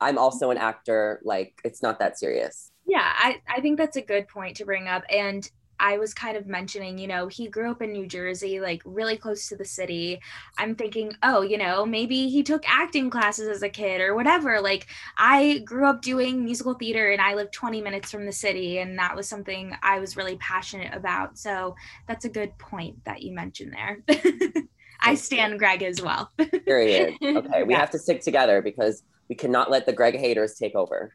I'm 0.00 0.18
also 0.18 0.50
an 0.50 0.58
actor. 0.58 1.20
Like, 1.24 1.60
it's 1.64 1.82
not 1.82 1.98
that 2.00 2.18
serious. 2.18 2.70
Yeah, 2.86 3.04
I, 3.04 3.40
I 3.48 3.60
think 3.60 3.78
that's 3.78 3.96
a 3.96 4.02
good 4.02 4.28
point 4.28 4.56
to 4.56 4.64
bring 4.64 4.88
up. 4.88 5.04
And 5.08 5.48
I 5.84 5.98
was 5.98 6.14
kind 6.14 6.34
of 6.34 6.46
mentioning, 6.46 6.96
you 6.96 7.06
know, 7.06 7.28
he 7.28 7.46
grew 7.46 7.70
up 7.70 7.82
in 7.82 7.92
New 7.92 8.06
Jersey, 8.06 8.58
like 8.58 8.80
really 8.86 9.18
close 9.18 9.48
to 9.48 9.56
the 9.56 9.66
city. 9.66 10.18
I'm 10.56 10.76
thinking, 10.76 11.12
oh, 11.22 11.42
you 11.42 11.58
know, 11.58 11.84
maybe 11.84 12.30
he 12.30 12.42
took 12.42 12.66
acting 12.66 13.10
classes 13.10 13.48
as 13.48 13.62
a 13.62 13.68
kid 13.68 14.00
or 14.00 14.14
whatever. 14.14 14.62
Like, 14.62 14.86
I 15.18 15.58
grew 15.58 15.84
up 15.84 16.00
doing 16.00 16.42
musical 16.42 16.72
theater 16.72 17.10
and 17.10 17.20
I 17.20 17.34
lived 17.34 17.52
20 17.52 17.82
minutes 17.82 18.10
from 18.10 18.24
the 18.24 18.32
city, 18.32 18.78
and 18.78 18.98
that 18.98 19.14
was 19.14 19.28
something 19.28 19.76
I 19.82 19.98
was 19.98 20.16
really 20.16 20.36
passionate 20.36 20.94
about. 20.94 21.36
So 21.36 21.76
that's 22.08 22.24
a 22.24 22.30
good 22.30 22.56
point 22.56 23.04
that 23.04 23.20
you 23.20 23.34
mentioned 23.34 23.74
there. 23.74 23.98
I 25.00 25.16
stand 25.16 25.58
Greg 25.58 25.82
as 25.82 26.00
well. 26.00 26.32
Period. 26.64 27.14
Okay, 27.22 27.62
we 27.62 27.74
yeah. 27.74 27.80
have 27.80 27.90
to 27.90 27.98
stick 27.98 28.22
together 28.22 28.62
because 28.62 29.02
we 29.28 29.34
cannot 29.34 29.70
let 29.70 29.84
the 29.84 29.92
Greg 29.92 30.16
haters 30.16 30.54
take 30.54 30.74
over. 30.74 31.14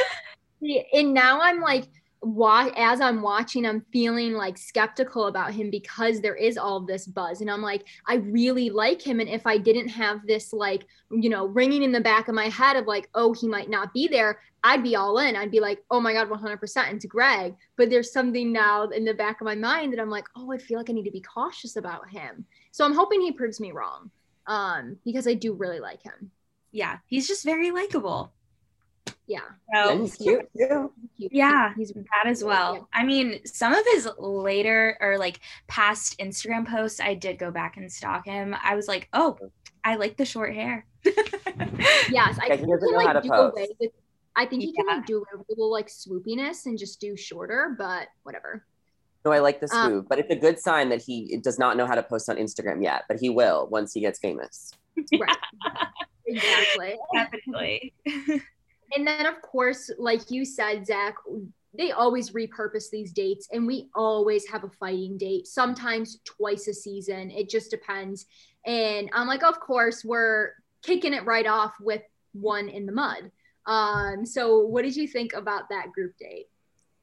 and 0.92 1.14
now 1.14 1.40
I'm 1.40 1.62
like, 1.62 1.88
why 2.20 2.72
as 2.76 3.00
I'm 3.00 3.22
watching, 3.22 3.66
I'm 3.66 3.84
feeling 3.92 4.32
like 4.32 4.58
skeptical 4.58 5.26
about 5.26 5.52
him 5.52 5.70
because 5.70 6.20
there 6.20 6.34
is 6.34 6.56
all 6.56 6.80
this 6.80 7.06
buzz. 7.06 7.40
And 7.40 7.50
I'm 7.50 7.62
like, 7.62 7.84
I 8.06 8.16
really 8.16 8.70
like 8.70 9.00
him. 9.00 9.20
And 9.20 9.28
if 9.28 9.46
I 9.46 9.58
didn't 9.58 9.88
have 9.88 10.26
this, 10.26 10.52
like, 10.52 10.86
you 11.10 11.28
know, 11.28 11.46
ringing 11.46 11.82
in 11.82 11.92
the 11.92 12.00
back 12.00 12.28
of 12.28 12.34
my 12.34 12.48
head 12.48 12.76
of 12.76 12.86
like, 12.86 13.08
oh, 13.14 13.32
he 13.32 13.46
might 13.46 13.70
not 13.70 13.92
be 13.92 14.08
there, 14.08 14.40
I'd 14.64 14.82
be 14.82 14.96
all 14.96 15.18
in. 15.18 15.36
I'd 15.36 15.50
be 15.50 15.60
like, 15.60 15.84
oh 15.90 16.00
my 16.00 16.12
God, 16.12 16.28
100% 16.28 16.90
into 16.90 17.06
Greg. 17.06 17.54
But 17.76 17.90
there's 17.90 18.12
something 18.12 18.52
now 18.52 18.88
in 18.88 19.04
the 19.04 19.14
back 19.14 19.40
of 19.40 19.44
my 19.44 19.54
mind 19.54 19.92
that 19.92 20.00
I'm 20.00 20.10
like, 20.10 20.26
oh, 20.34 20.52
I 20.52 20.58
feel 20.58 20.78
like 20.78 20.90
I 20.90 20.94
need 20.94 21.04
to 21.04 21.10
be 21.10 21.20
cautious 21.20 21.76
about 21.76 22.08
him. 22.08 22.44
So 22.72 22.84
I'm 22.84 22.94
hoping 22.94 23.20
he 23.20 23.32
proves 23.32 23.60
me 23.60 23.72
wrong 23.72 24.10
um, 24.46 24.96
because 25.04 25.28
I 25.28 25.34
do 25.34 25.52
really 25.52 25.80
like 25.80 26.02
him. 26.02 26.30
Yeah, 26.72 26.98
he's 27.06 27.28
just 27.28 27.44
very 27.44 27.70
likable. 27.70 28.32
Yeah. 29.26 29.40
So, 29.74 29.98
he's 29.98 30.14
cute. 30.16 30.48
Yeah. 30.54 30.86
Yeah, 31.16 31.72
he's 31.76 31.92
that 31.92 32.26
as 32.26 32.44
well. 32.44 32.88
I 32.92 33.04
mean, 33.04 33.40
some 33.44 33.72
of 33.72 33.84
his 33.92 34.08
later 34.18 34.96
or 35.00 35.18
like 35.18 35.40
past 35.66 36.18
Instagram 36.18 36.66
posts, 36.68 37.00
I 37.00 37.14
did 37.14 37.38
go 37.38 37.50
back 37.50 37.76
and 37.76 37.90
stalk 37.90 38.26
him. 38.26 38.54
I 38.62 38.74
was 38.74 38.86
like, 38.86 39.08
oh, 39.12 39.38
I 39.84 39.96
like 39.96 40.16
the 40.16 40.24
short 40.24 40.54
hair. 40.54 40.86
yes, 41.04 42.38
I 42.40 42.56
think 42.56 42.60
he 42.60 42.66
can 42.66 42.94
like 42.94 43.22
do 43.22 43.32
away 43.32 43.68
with. 43.80 43.90
I 44.36 44.44
think 44.44 44.62
he 44.62 44.74
yeah. 44.76 44.82
can 44.82 44.98
like 44.98 45.06
do 45.06 45.24
a 45.34 45.38
little 45.48 45.70
like 45.70 45.88
swoopiness 45.88 46.66
and 46.66 46.78
just 46.78 47.00
do 47.00 47.16
shorter, 47.16 47.74
but 47.78 48.08
whatever. 48.22 48.64
No, 49.24 49.32
I 49.32 49.40
like 49.40 49.60
this 49.60 49.72
um, 49.72 49.92
move, 49.92 50.08
but 50.08 50.20
it's 50.20 50.30
a 50.30 50.36
good 50.36 50.58
sign 50.58 50.88
that 50.90 51.02
he 51.02 51.36
does 51.42 51.58
not 51.58 51.76
know 51.76 51.86
how 51.86 51.96
to 51.96 52.02
post 52.02 52.28
on 52.28 52.36
Instagram 52.36 52.82
yet, 52.82 53.04
but 53.08 53.18
he 53.18 53.28
will 53.28 53.66
once 53.70 53.92
he 53.92 54.00
gets 54.00 54.20
famous. 54.20 54.70
Right. 55.18 55.36
exactly. 56.26 56.96
Definitely. 57.12 57.94
and 58.96 59.06
then, 59.06 59.26
of 59.26 59.42
course, 59.42 59.90
like 59.98 60.30
you 60.30 60.46
said, 60.46 60.86
Zach, 60.86 61.16
they 61.76 61.92
always 61.92 62.30
repurpose 62.30 62.88
these 62.90 63.12
dates, 63.12 63.46
and 63.52 63.66
we 63.66 63.90
always 63.94 64.48
have 64.48 64.64
a 64.64 64.70
fighting 64.70 65.18
date, 65.18 65.46
sometimes 65.46 66.20
twice 66.24 66.66
a 66.66 66.72
season. 66.72 67.30
It 67.30 67.50
just 67.50 67.70
depends. 67.70 68.24
And 68.64 69.10
I'm 69.12 69.26
like, 69.26 69.44
of 69.44 69.60
course, 69.60 70.02
we're 70.02 70.52
kicking 70.82 71.12
it 71.12 71.26
right 71.26 71.46
off 71.46 71.74
with 71.78 72.00
one 72.32 72.70
in 72.70 72.86
the 72.86 72.92
mud. 72.92 73.30
Um, 73.66 74.24
so, 74.24 74.60
what 74.60 74.82
did 74.82 74.96
you 74.96 75.06
think 75.06 75.34
about 75.34 75.68
that 75.68 75.92
group 75.92 76.16
date? 76.18 76.46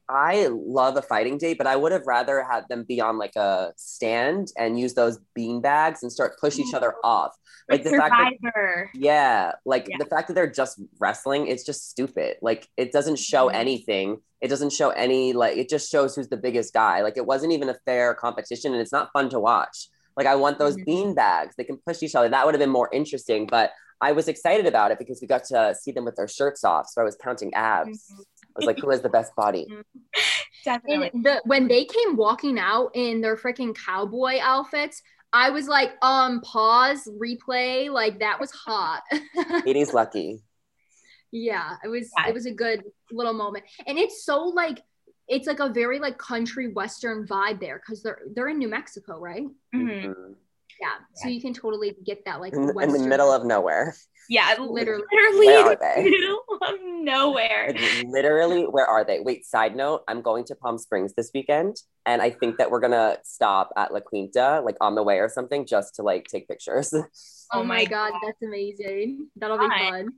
I 0.08 0.48
love 0.50 0.96
a 0.96 1.02
fighting 1.02 1.38
date, 1.38 1.58
but 1.58 1.66
I 1.66 1.76
would 1.76 1.92
have 1.92 2.06
rather 2.06 2.42
had 2.42 2.68
them 2.68 2.84
be 2.84 3.00
on 3.00 3.18
like 3.18 3.36
a 3.36 3.72
stand 3.76 4.48
and 4.58 4.78
use 4.78 4.94
those 4.94 5.18
bean 5.34 5.60
bags 5.60 6.02
and 6.02 6.12
start 6.12 6.38
push 6.38 6.58
each 6.58 6.74
other 6.74 6.94
off. 7.02 7.34
Like, 7.68 7.78
like 7.78 7.84
the 7.84 7.90
Survivor. 7.90 8.10
fact 8.10 8.36
that, 8.42 8.86
yeah, 8.94 9.52
like 9.64 9.86
yeah. 9.88 9.96
the 9.98 10.04
fact 10.04 10.28
that 10.28 10.34
they're 10.34 10.50
just 10.50 10.80
wrestling, 11.00 11.46
it's 11.46 11.64
just 11.64 11.88
stupid. 11.88 12.36
Like 12.42 12.68
it 12.76 12.92
doesn't 12.92 13.18
show 13.18 13.46
mm-hmm. 13.46 13.56
anything. 13.56 14.18
It 14.42 14.48
doesn't 14.48 14.72
show 14.72 14.90
any 14.90 15.32
like 15.32 15.56
it 15.56 15.70
just 15.70 15.90
shows 15.90 16.14
who's 16.14 16.28
the 16.28 16.36
biggest 16.36 16.74
guy. 16.74 17.00
Like 17.00 17.16
it 17.16 17.24
wasn't 17.24 17.52
even 17.52 17.70
a 17.70 17.76
fair 17.86 18.14
competition 18.14 18.72
and 18.72 18.82
it's 18.82 18.92
not 18.92 19.10
fun 19.12 19.30
to 19.30 19.40
watch. 19.40 19.88
Like 20.16 20.26
I 20.26 20.34
want 20.34 20.58
those 20.58 20.74
mm-hmm. 20.74 20.84
bean 20.84 21.14
bags. 21.14 21.54
They 21.56 21.64
can 21.64 21.78
push 21.86 22.02
each 22.02 22.14
other. 22.14 22.28
That 22.28 22.44
would 22.44 22.54
have 22.54 22.60
been 22.60 22.70
more 22.70 22.90
interesting, 22.92 23.46
but 23.46 23.72
I 24.00 24.12
was 24.12 24.28
excited 24.28 24.66
about 24.66 24.90
it 24.90 24.98
because 24.98 25.20
we 25.22 25.26
got 25.26 25.44
to 25.44 25.74
see 25.80 25.90
them 25.90 26.04
with 26.04 26.16
their 26.16 26.28
shirts 26.28 26.64
off. 26.64 26.88
So 26.88 27.00
I 27.00 27.04
was 27.04 27.16
counting 27.16 27.54
abs. 27.54 28.10
Mm-hmm. 28.12 28.22
I 28.56 28.60
was 28.60 28.66
like, 28.66 28.78
who 28.78 28.90
has 28.90 29.02
the 29.02 29.08
best 29.08 29.34
body? 29.34 29.66
Definitely. 30.64 31.10
The, 31.22 31.42
when 31.44 31.68
they 31.68 31.84
came 31.84 32.16
walking 32.16 32.58
out 32.58 32.90
in 32.94 33.20
their 33.20 33.36
freaking 33.36 33.76
cowboy 33.76 34.38
outfits, 34.40 35.02
I 35.32 35.50
was 35.50 35.66
like, 35.66 35.92
um, 36.00 36.40
pause, 36.40 37.08
replay. 37.20 37.90
Like 37.90 38.20
that 38.20 38.38
was 38.38 38.52
hot. 38.52 39.02
Katie's 39.64 39.92
lucky. 39.92 40.40
Yeah, 41.32 41.74
it 41.84 41.88
was 41.88 42.08
it 42.28 42.32
was 42.32 42.46
a 42.46 42.52
good 42.52 42.84
little 43.10 43.32
moment. 43.32 43.64
And 43.88 43.98
it's 43.98 44.24
so 44.24 44.44
like 44.44 44.80
it's 45.26 45.48
like 45.48 45.58
a 45.58 45.68
very 45.68 45.98
like 45.98 46.18
country 46.18 46.72
western 46.72 47.26
vibe 47.26 47.58
there 47.58 47.82
because 47.84 48.02
they're 48.02 48.20
they're 48.34 48.48
in 48.48 48.58
New 48.58 48.68
Mexico, 48.68 49.18
right? 49.18 49.42
Mm-hmm. 49.74 49.88
mm-hmm. 49.88 50.32
Yeah. 50.80 50.94
So 51.14 51.28
you 51.28 51.40
can 51.40 51.54
totally 51.54 51.96
get 52.04 52.24
that 52.24 52.40
like 52.40 52.52
in, 52.52 52.62
in 52.80 52.92
the 52.92 53.06
middle 53.06 53.32
of 53.32 53.44
nowhere. 53.44 53.94
Yeah, 54.28 54.56
literally, 54.60 55.04
literally 55.12 55.46
where 55.46 55.66
are 55.66 55.76
they? 55.76 56.10
middle 56.10 56.44
of 56.62 56.74
nowhere. 56.82 57.74
literally, 58.06 58.64
where 58.64 58.86
are 58.86 59.04
they? 59.04 59.20
Wait, 59.20 59.46
side 59.46 59.76
note, 59.76 60.02
I'm 60.08 60.22
going 60.22 60.44
to 60.46 60.54
Palm 60.54 60.78
Springs 60.78 61.14
this 61.14 61.30
weekend, 61.34 61.76
and 62.06 62.22
I 62.22 62.30
think 62.30 62.58
that 62.58 62.70
we're 62.70 62.80
gonna 62.80 63.18
stop 63.22 63.70
at 63.76 63.92
La 63.92 64.00
Quinta, 64.00 64.62
like 64.64 64.76
on 64.80 64.94
the 64.94 65.02
way 65.02 65.18
or 65.18 65.28
something, 65.28 65.66
just 65.66 65.96
to 65.96 66.02
like 66.02 66.26
take 66.26 66.48
pictures. 66.48 66.92
Oh, 66.94 67.04
oh 67.52 67.64
my 67.64 67.84
god, 67.84 68.12
that's 68.24 68.42
amazing. 68.42 69.28
That'll 69.36 69.58
fun. 69.58 69.70
be 69.70 69.90
fun. 69.90 70.08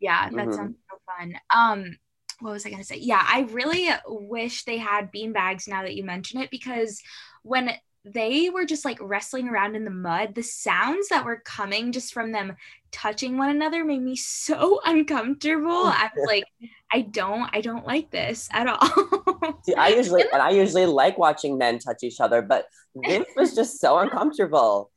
Yeah, 0.00 0.28
that 0.30 0.36
mm-hmm. 0.36 0.52
sounds 0.52 0.76
so 0.90 0.98
fun. 1.06 1.34
Um, 1.54 1.96
what 2.40 2.52
was 2.52 2.66
I 2.66 2.70
gonna 2.70 2.84
say? 2.84 2.96
Yeah, 2.96 3.22
I 3.24 3.46
really 3.50 3.88
wish 4.06 4.64
they 4.64 4.78
had 4.78 5.12
bean 5.12 5.32
bags 5.32 5.68
now 5.68 5.82
that 5.82 5.94
you 5.94 6.04
mention 6.04 6.40
it 6.40 6.50
because 6.50 7.00
when 7.42 7.70
they 8.04 8.50
were 8.50 8.66
just 8.66 8.84
like 8.84 8.98
wrestling 9.00 9.48
around 9.48 9.76
in 9.76 9.84
the 9.84 9.90
mud. 9.90 10.34
The 10.34 10.42
sounds 10.42 11.08
that 11.08 11.24
were 11.24 11.40
coming 11.44 11.90
just 11.90 12.12
from 12.12 12.32
them 12.32 12.56
touching 12.92 13.38
one 13.38 13.50
another 13.50 13.84
made 13.84 14.02
me 14.02 14.14
so 14.16 14.80
uncomfortable. 14.84 15.70
I 15.70 16.10
was 16.14 16.26
like, 16.26 16.44
I 16.92 17.00
don't, 17.00 17.48
I 17.52 17.60
don't 17.60 17.86
like 17.86 18.10
this 18.10 18.48
at 18.52 18.66
all. 18.66 19.58
See, 19.64 19.74
I 19.74 19.88
usually, 19.96 20.22
and 20.32 20.42
I 20.42 20.50
usually 20.50 20.86
like 20.86 21.16
watching 21.16 21.56
men 21.56 21.78
touch 21.78 22.02
each 22.02 22.20
other, 22.20 22.42
but 22.42 22.66
this 22.94 23.26
was 23.36 23.54
just 23.54 23.80
so 23.80 23.98
uncomfortable. 23.98 24.90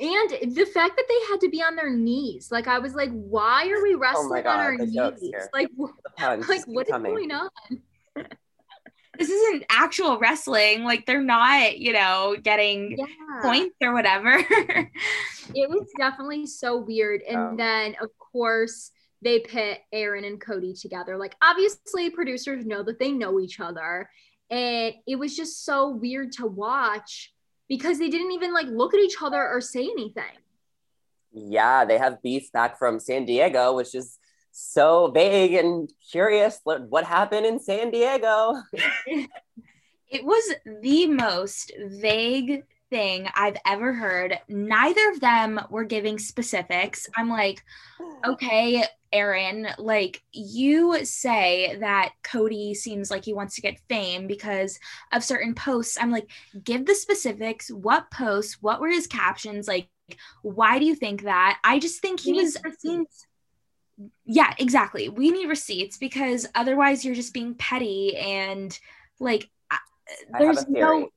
and 0.00 0.54
the 0.54 0.66
fact 0.72 0.96
that 0.96 1.04
they 1.08 1.32
had 1.32 1.40
to 1.40 1.48
be 1.48 1.62
on 1.62 1.76
their 1.76 1.90
knees, 1.90 2.50
like 2.50 2.66
I 2.66 2.80
was 2.80 2.94
like, 2.94 3.10
why 3.10 3.68
are 3.68 3.82
we 3.82 3.94
oh 3.94 3.98
wrestling 3.98 4.40
oh 4.40 4.42
God, 4.42 4.46
on 4.46 4.60
our 4.60 4.76
knees? 4.76 5.32
Like, 5.52 5.68
like 6.48 6.66
what 6.66 6.88
is 6.88 6.92
going 6.92 7.30
on? 7.30 7.50
This 9.18 9.28
isn't 9.28 9.64
actual 9.70 10.18
wrestling. 10.18 10.84
Like 10.84 11.06
they're 11.06 11.22
not, 11.22 11.78
you 11.78 11.92
know, 11.92 12.36
getting 12.42 12.98
yeah. 12.98 13.06
points 13.42 13.76
or 13.80 13.92
whatever. 13.92 14.36
it 15.54 15.70
was 15.70 15.90
definitely 15.98 16.46
so 16.46 16.76
weird. 16.76 17.22
And 17.22 17.38
oh. 17.38 17.54
then 17.56 17.96
of 18.00 18.10
course 18.18 18.90
they 19.22 19.40
pit 19.40 19.80
Aaron 19.92 20.24
and 20.24 20.40
Cody 20.40 20.74
together. 20.74 21.16
Like 21.16 21.34
obviously 21.42 22.10
producers 22.10 22.66
know 22.66 22.82
that 22.82 22.98
they 22.98 23.12
know 23.12 23.40
each 23.40 23.60
other. 23.60 24.08
And 24.50 24.94
it 25.06 25.16
was 25.16 25.36
just 25.36 25.64
so 25.64 25.88
weird 25.88 26.32
to 26.32 26.46
watch 26.46 27.32
because 27.68 27.98
they 27.98 28.08
didn't 28.08 28.32
even 28.32 28.52
like 28.52 28.66
look 28.66 28.94
at 28.94 29.00
each 29.00 29.16
other 29.22 29.48
or 29.48 29.60
say 29.60 29.84
anything. 29.84 30.24
Yeah, 31.32 31.84
they 31.84 31.98
have 31.98 32.22
beef 32.22 32.52
back 32.52 32.78
from 32.78 33.00
San 33.00 33.24
Diego, 33.24 33.74
which 33.74 33.94
is 33.94 34.18
so 34.54 35.08
vague 35.08 35.54
and 35.54 35.90
curious. 36.10 36.60
What 36.62 37.04
happened 37.04 37.44
in 37.44 37.58
San 37.58 37.90
Diego? 37.90 38.54
it 39.06 40.24
was 40.24 40.54
the 40.80 41.08
most 41.08 41.72
vague 41.88 42.62
thing 42.88 43.28
I've 43.34 43.56
ever 43.66 43.92
heard. 43.92 44.38
Neither 44.48 45.10
of 45.10 45.18
them 45.18 45.60
were 45.70 45.82
giving 45.82 46.20
specifics. 46.20 47.08
I'm 47.16 47.28
like, 47.28 47.64
okay, 48.24 48.84
Aaron, 49.12 49.66
like 49.78 50.22
you 50.32 51.04
say 51.04 51.76
that 51.80 52.12
Cody 52.22 52.74
seems 52.74 53.10
like 53.10 53.24
he 53.24 53.32
wants 53.32 53.56
to 53.56 53.60
get 53.60 53.80
fame 53.88 54.28
because 54.28 54.78
of 55.12 55.24
certain 55.24 55.54
posts. 55.54 55.98
I'm 56.00 56.12
like, 56.12 56.30
give 56.62 56.86
the 56.86 56.94
specifics. 56.94 57.72
What 57.72 58.08
posts? 58.12 58.62
What 58.62 58.80
were 58.80 58.88
his 58.88 59.08
captions? 59.08 59.66
Like, 59.66 59.88
why 60.42 60.78
do 60.78 60.84
you 60.84 60.94
think 60.94 61.22
that? 61.22 61.58
I 61.64 61.80
just 61.80 62.00
think 62.00 62.20
he 62.20 62.34
was. 62.34 62.56
Receipts. 62.62 63.26
Yeah, 64.24 64.52
exactly. 64.58 65.08
We 65.08 65.30
need 65.30 65.48
receipts 65.48 65.98
because 65.98 66.46
otherwise 66.54 67.04
you're 67.04 67.14
just 67.14 67.32
being 67.32 67.54
petty 67.54 68.16
and 68.16 68.76
like 69.20 69.48
there's 70.38 70.68
no 70.68 71.08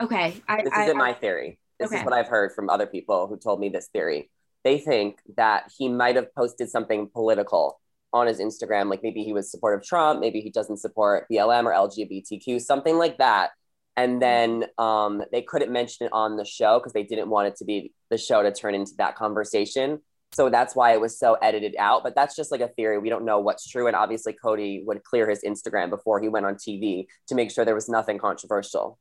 Okay. 0.00 0.34
I, 0.48 0.62
this 0.62 0.72
I, 0.72 0.84
isn't 0.84 0.96
I, 0.96 0.98
my 0.98 1.12
theory. 1.12 1.58
This 1.78 1.88
okay. 1.88 1.98
is 1.98 2.04
what 2.04 2.12
I've 2.12 2.28
heard 2.28 2.52
from 2.52 2.70
other 2.70 2.86
people 2.86 3.26
who 3.26 3.36
told 3.36 3.60
me 3.60 3.68
this 3.68 3.88
theory. 3.88 4.30
They 4.64 4.78
think 4.78 5.18
that 5.36 5.70
he 5.76 5.88
might 5.88 6.16
have 6.16 6.34
posted 6.34 6.68
something 6.70 7.08
political 7.08 7.80
on 8.12 8.26
his 8.26 8.40
Instagram, 8.40 8.88
like 8.88 9.02
maybe 9.02 9.22
he 9.22 9.32
was 9.32 9.50
supportive 9.50 9.80
of 9.80 9.86
Trump, 9.86 10.20
maybe 10.20 10.40
he 10.40 10.50
doesn't 10.50 10.78
support 10.78 11.26
BLM 11.30 11.64
or 11.64 11.72
LGBTQ, 11.72 12.60
something 12.60 12.96
like 12.96 13.18
that. 13.18 13.50
And 13.96 14.20
then 14.20 14.64
um, 14.78 15.22
they 15.32 15.42
couldn't 15.42 15.72
mention 15.72 16.06
it 16.06 16.12
on 16.12 16.36
the 16.36 16.44
show 16.44 16.78
because 16.78 16.92
they 16.92 17.02
didn't 17.02 17.28
want 17.28 17.48
it 17.48 17.56
to 17.56 17.64
be 17.64 17.92
the 18.10 18.18
show 18.18 18.42
to 18.42 18.52
turn 18.52 18.74
into 18.74 18.92
that 18.98 19.16
conversation. 19.16 20.00
So 20.32 20.50
that's 20.50 20.74
why 20.76 20.92
it 20.92 21.00
was 21.00 21.18
so 21.18 21.34
edited 21.34 21.74
out. 21.78 22.02
But 22.02 22.14
that's 22.14 22.36
just 22.36 22.50
like 22.50 22.60
a 22.60 22.68
theory. 22.68 22.98
We 22.98 23.08
don't 23.08 23.24
know 23.24 23.40
what's 23.40 23.68
true. 23.68 23.86
And 23.86 23.96
obviously, 23.96 24.32
Cody 24.32 24.82
would 24.84 25.02
clear 25.02 25.28
his 25.28 25.42
Instagram 25.42 25.90
before 25.90 26.20
he 26.20 26.28
went 26.28 26.46
on 26.46 26.56
TV 26.56 27.06
to 27.28 27.34
make 27.34 27.50
sure 27.50 27.64
there 27.64 27.74
was 27.74 27.88
nothing 27.88 28.18
controversial. 28.18 28.98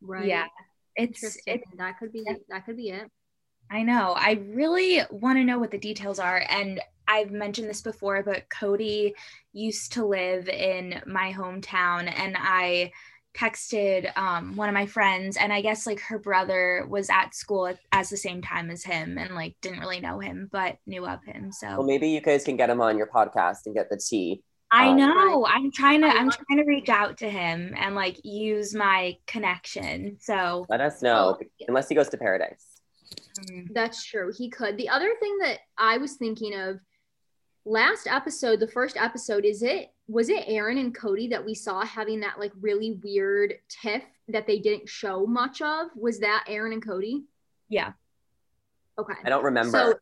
Right. 0.00 0.26
Yeah. 0.26 0.46
It's, 0.96 1.38
it's 1.46 1.64
that 1.76 1.98
could 1.98 2.12
be 2.12 2.24
that 2.48 2.66
could 2.66 2.76
be 2.76 2.90
it. 2.90 3.08
I 3.70 3.82
know. 3.82 4.14
I 4.16 4.40
really 4.50 5.02
want 5.10 5.38
to 5.38 5.44
know 5.44 5.58
what 5.58 5.70
the 5.70 5.78
details 5.78 6.18
are. 6.18 6.44
And 6.48 6.80
I've 7.06 7.30
mentioned 7.30 7.68
this 7.68 7.82
before, 7.82 8.22
but 8.22 8.48
Cody 8.50 9.14
used 9.52 9.92
to 9.92 10.04
live 10.04 10.48
in 10.48 11.00
my 11.06 11.32
hometown 11.32 12.12
and 12.14 12.36
I 12.38 12.92
texted 13.38 14.16
um, 14.16 14.56
one 14.56 14.68
of 14.68 14.74
my 14.74 14.86
friends 14.86 15.36
and 15.36 15.52
I 15.52 15.60
guess 15.60 15.86
like 15.86 16.00
her 16.00 16.18
brother 16.18 16.86
was 16.88 17.08
at 17.10 17.34
school 17.34 17.66
at, 17.66 17.78
as 17.92 18.10
the 18.10 18.16
same 18.16 18.42
time 18.42 18.70
as 18.70 18.82
him 18.82 19.18
and 19.18 19.34
like 19.34 19.56
didn't 19.62 19.80
really 19.80 20.00
know 20.00 20.18
him, 20.18 20.48
but 20.50 20.78
knew 20.86 21.06
of 21.06 21.22
him. 21.24 21.52
So 21.52 21.68
well, 21.68 21.84
maybe 21.84 22.08
you 22.08 22.20
guys 22.20 22.44
can 22.44 22.56
get 22.56 22.70
him 22.70 22.80
on 22.80 22.98
your 22.98 23.06
podcast 23.06 23.66
and 23.66 23.74
get 23.74 23.90
the 23.90 23.96
tea 23.96 24.42
I 24.70 24.88
um, 24.88 24.96
know. 24.96 25.46
I'm 25.46 25.70
trying 25.70 26.02
to 26.02 26.08
I'm 26.08 26.30
trying 26.30 26.58
to 26.58 26.64
reach 26.64 26.88
out 26.88 27.18
to 27.18 27.30
him 27.30 27.74
and 27.76 27.94
like 27.94 28.20
use 28.24 28.74
my 28.74 29.16
connection. 29.26 30.18
So 30.20 30.66
let 30.68 30.80
us 30.80 31.02
know 31.02 31.38
unless 31.66 31.88
he 31.88 31.94
goes 31.94 32.08
to 32.10 32.18
paradise. 32.18 32.66
Mm-hmm. 33.40 33.72
That's 33.72 34.04
true. 34.04 34.32
He 34.36 34.50
could. 34.50 34.76
The 34.76 34.88
other 34.88 35.14
thing 35.20 35.38
that 35.42 35.60
I 35.78 35.98
was 35.98 36.14
thinking 36.14 36.54
of 36.54 36.80
last 37.64 38.06
episode, 38.06 38.60
the 38.60 38.68
first 38.68 38.96
episode, 38.96 39.44
is 39.44 39.62
it 39.62 39.92
was 40.06 40.28
it 40.28 40.44
Aaron 40.46 40.78
and 40.78 40.94
Cody 40.94 41.28
that 41.28 41.44
we 41.44 41.54
saw 41.54 41.84
having 41.84 42.20
that 42.20 42.38
like 42.38 42.52
really 42.60 42.98
weird 43.02 43.54
tiff 43.68 44.02
that 44.28 44.46
they 44.46 44.58
didn't 44.58 44.88
show 44.88 45.26
much 45.26 45.60
of? 45.60 45.88
Was 45.94 46.20
that 46.20 46.44
Aaron 46.48 46.72
and 46.72 46.84
Cody? 46.84 47.24
Yeah. 47.68 47.92
Okay. 48.98 49.14
I 49.24 49.28
don't 49.28 49.44
remember. 49.44 49.70
So 49.70 49.94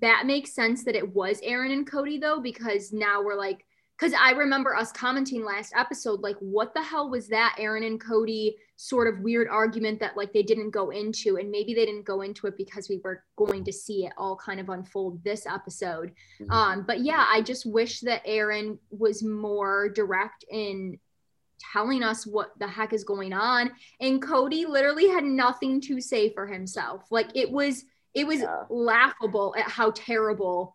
that 0.00 0.24
makes 0.26 0.54
sense 0.54 0.84
that 0.84 0.94
it 0.94 1.14
was 1.14 1.40
Aaron 1.42 1.72
and 1.72 1.90
Cody 1.90 2.18
though, 2.18 2.40
because 2.40 2.92
now 2.92 3.22
we're 3.22 3.36
like, 3.36 3.64
because 3.98 4.14
I 4.14 4.30
remember 4.30 4.74
us 4.74 4.92
commenting 4.92 5.44
last 5.44 5.74
episode, 5.76 6.20
like, 6.20 6.36
what 6.38 6.72
the 6.72 6.82
hell 6.82 7.10
was 7.10 7.28
that 7.28 7.56
Aaron 7.58 7.82
and 7.82 8.00
Cody 8.00 8.56
sort 8.82 9.12
of 9.12 9.20
weird 9.20 9.46
argument 9.46 10.00
that 10.00 10.16
like 10.16 10.32
they 10.32 10.42
didn't 10.42 10.70
go 10.70 10.88
into? 10.88 11.36
And 11.36 11.50
maybe 11.50 11.74
they 11.74 11.84
didn't 11.84 12.06
go 12.06 12.22
into 12.22 12.46
it 12.46 12.56
because 12.56 12.88
we 12.88 12.98
were 13.04 13.22
going 13.36 13.62
to 13.64 13.72
see 13.72 14.06
it 14.06 14.12
all 14.16 14.36
kind 14.36 14.58
of 14.58 14.70
unfold 14.70 15.22
this 15.22 15.46
episode. 15.46 16.12
Mm-hmm. 16.40 16.50
Um, 16.50 16.84
but 16.86 17.00
yeah, 17.00 17.26
I 17.28 17.42
just 17.42 17.66
wish 17.66 18.00
that 18.00 18.22
Aaron 18.24 18.78
was 18.90 19.22
more 19.22 19.90
direct 19.90 20.46
in 20.50 20.98
telling 21.72 22.02
us 22.02 22.26
what 22.26 22.58
the 22.58 22.66
heck 22.66 22.94
is 22.94 23.04
going 23.04 23.34
on. 23.34 23.70
And 24.00 24.22
Cody 24.22 24.64
literally 24.64 25.08
had 25.08 25.24
nothing 25.24 25.82
to 25.82 26.00
say 26.00 26.32
for 26.32 26.46
himself. 26.46 27.04
Like 27.10 27.28
it 27.34 27.50
was 27.50 27.84
it 28.14 28.26
was 28.26 28.40
yeah. 28.40 28.64
laughable 28.70 29.54
at 29.58 29.68
how 29.68 29.90
terrible 29.90 30.74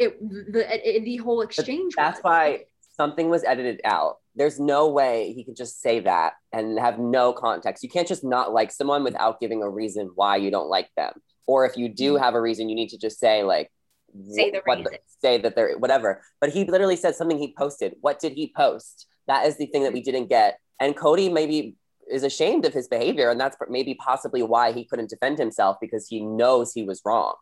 it 0.00 0.18
the 0.20 0.96
it, 0.96 1.04
the 1.04 1.18
whole 1.18 1.42
exchange. 1.42 1.94
But 1.96 2.02
that's 2.02 2.18
was. 2.18 2.24
why 2.24 2.64
something 2.96 3.28
was 3.28 3.44
edited 3.44 3.80
out. 3.84 4.18
There's 4.36 4.60
no 4.60 4.88
way 4.88 5.32
he 5.32 5.44
could 5.44 5.56
just 5.56 5.80
say 5.80 6.00
that 6.00 6.34
and 6.52 6.78
have 6.78 6.98
no 6.98 7.32
context. 7.32 7.82
You 7.82 7.88
can't 7.88 8.06
just 8.06 8.22
not 8.22 8.52
like 8.52 8.70
someone 8.70 9.02
without 9.02 9.40
giving 9.40 9.62
a 9.62 9.68
reason 9.68 10.10
why 10.14 10.36
you 10.36 10.50
don't 10.50 10.68
like 10.68 10.90
them. 10.96 11.12
Or 11.46 11.64
if 11.64 11.76
you 11.76 11.88
do 11.88 12.14
mm-hmm. 12.14 12.22
have 12.22 12.34
a 12.34 12.40
reason, 12.40 12.68
you 12.68 12.74
need 12.74 12.90
to 12.90 12.98
just 12.98 13.18
say 13.18 13.42
like 13.42 13.70
say 14.30 14.50
the 14.50 14.60
what, 14.64 14.78
reason. 14.78 14.98
say 15.20 15.38
that 15.38 15.56
they're 15.56 15.78
whatever. 15.78 16.22
But 16.40 16.50
he 16.50 16.64
literally 16.64 16.96
said 16.96 17.16
something 17.16 17.38
he 17.38 17.54
posted. 17.56 17.94
What 18.00 18.18
did 18.18 18.32
he 18.32 18.52
post? 18.54 19.06
That 19.26 19.46
is 19.46 19.56
the 19.56 19.66
thing 19.66 19.82
that 19.84 19.92
we 19.92 20.02
didn't 20.02 20.28
get. 20.28 20.58
And 20.78 20.96
Cody 20.96 21.28
maybe 21.28 21.76
is 22.08 22.22
ashamed 22.22 22.64
of 22.64 22.72
his 22.72 22.88
behavior 22.88 23.30
and 23.30 23.40
that's 23.40 23.56
maybe 23.68 23.94
possibly 23.94 24.42
why 24.42 24.72
he 24.72 24.84
couldn't 24.84 25.10
defend 25.10 25.38
himself 25.38 25.76
because 25.80 26.06
he 26.06 26.20
knows 26.20 26.72
he 26.72 26.82
was 26.82 27.02
wrong 27.04 27.34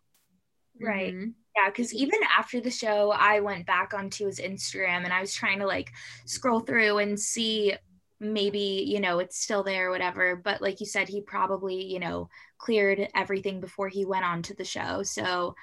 right 0.81 1.15
mm-hmm. 1.15 1.31
Yeah 1.57 1.69
because 1.69 1.95
even 1.95 2.21
after 2.37 2.61
the 2.61 2.71
show 2.71 3.11
i 3.13 3.41
went 3.41 3.67
back 3.67 3.95
onto 3.95 4.27
his 4.27 4.41
instagram 4.41 5.05
and 5.05 5.13
i 5.13 5.21
was 5.21 5.35
trying 5.35 5.59
to 5.59 5.67
like 5.67 5.91
scroll 6.25 6.61
through 6.61 6.99
and 6.99 7.19
see 7.19 7.75
maybe 8.21 8.85
you 8.87 9.01
know 9.01 9.19
it's 9.19 9.43
still 9.43 9.63
there 9.63 9.89
or 9.89 9.91
whatever 9.91 10.37
but 10.37 10.63
like 10.63 10.81
you 10.81 10.87
said 10.87 11.09
he 11.09 11.21
probably 11.21 11.85
you 11.85 11.99
know 11.99 12.29
cleared 12.65 13.09
everything 13.15 13.61
before 13.61 13.89
he 13.89 14.07
went 14.07 14.25
on 14.25 14.41
to 14.43 14.55
the 14.55 14.65
show. 14.65 15.03
So 15.03 15.55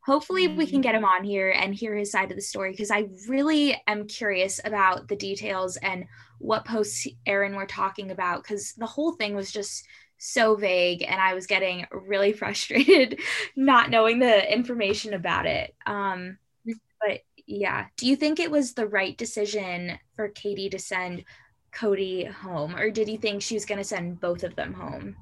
hopefully 0.00 0.46
we 0.46 0.66
can 0.66 0.76
mm-hmm. 0.76 0.82
get 0.82 0.94
him 0.94 1.06
on 1.06 1.24
here 1.24 1.50
and 1.50 1.74
hear 1.74 1.96
his 1.96 2.10
side 2.10 2.30
of 2.30 2.36
the 2.36 2.42
story 2.42 2.70
because 2.70 2.90
I 2.90 3.08
really 3.28 3.80
am 3.86 4.06
curious 4.06 4.60
about 4.62 5.08
the 5.08 5.16
details 5.16 5.78
and 5.78 6.04
what 6.38 6.66
posts 6.66 7.06
Aaron 7.24 7.56
were 7.56 7.66
talking 7.66 8.10
about 8.10 8.42
because 8.42 8.74
the 8.74 8.86
whole 8.86 9.12
thing 9.12 9.34
was 9.34 9.50
just 9.50 9.86
so 10.20 10.54
vague 10.54 11.02
and 11.02 11.20
I 11.20 11.34
was 11.34 11.46
getting 11.46 11.86
really 11.90 12.32
frustrated 12.34 13.18
not 13.56 13.90
knowing 13.90 14.18
the 14.20 14.52
information 14.52 15.14
about 15.14 15.46
it. 15.46 15.74
Um, 15.86 16.38
but 17.00 17.20
yeah, 17.46 17.86
do 17.96 18.06
you 18.06 18.14
think 18.14 18.38
it 18.38 18.50
was 18.50 18.74
the 18.74 18.86
right 18.86 19.16
decision 19.16 19.98
for 20.14 20.28
Katie 20.28 20.70
to 20.70 20.78
send 20.78 21.24
Cody 21.72 22.24
home 22.24 22.76
or 22.76 22.90
did 22.90 23.08
you 23.08 23.18
think 23.18 23.42
she 23.42 23.54
was 23.54 23.64
going 23.64 23.78
to 23.78 23.84
send 23.84 24.20
both 24.20 24.44
of 24.44 24.54
them 24.54 24.74
home? 24.74 25.16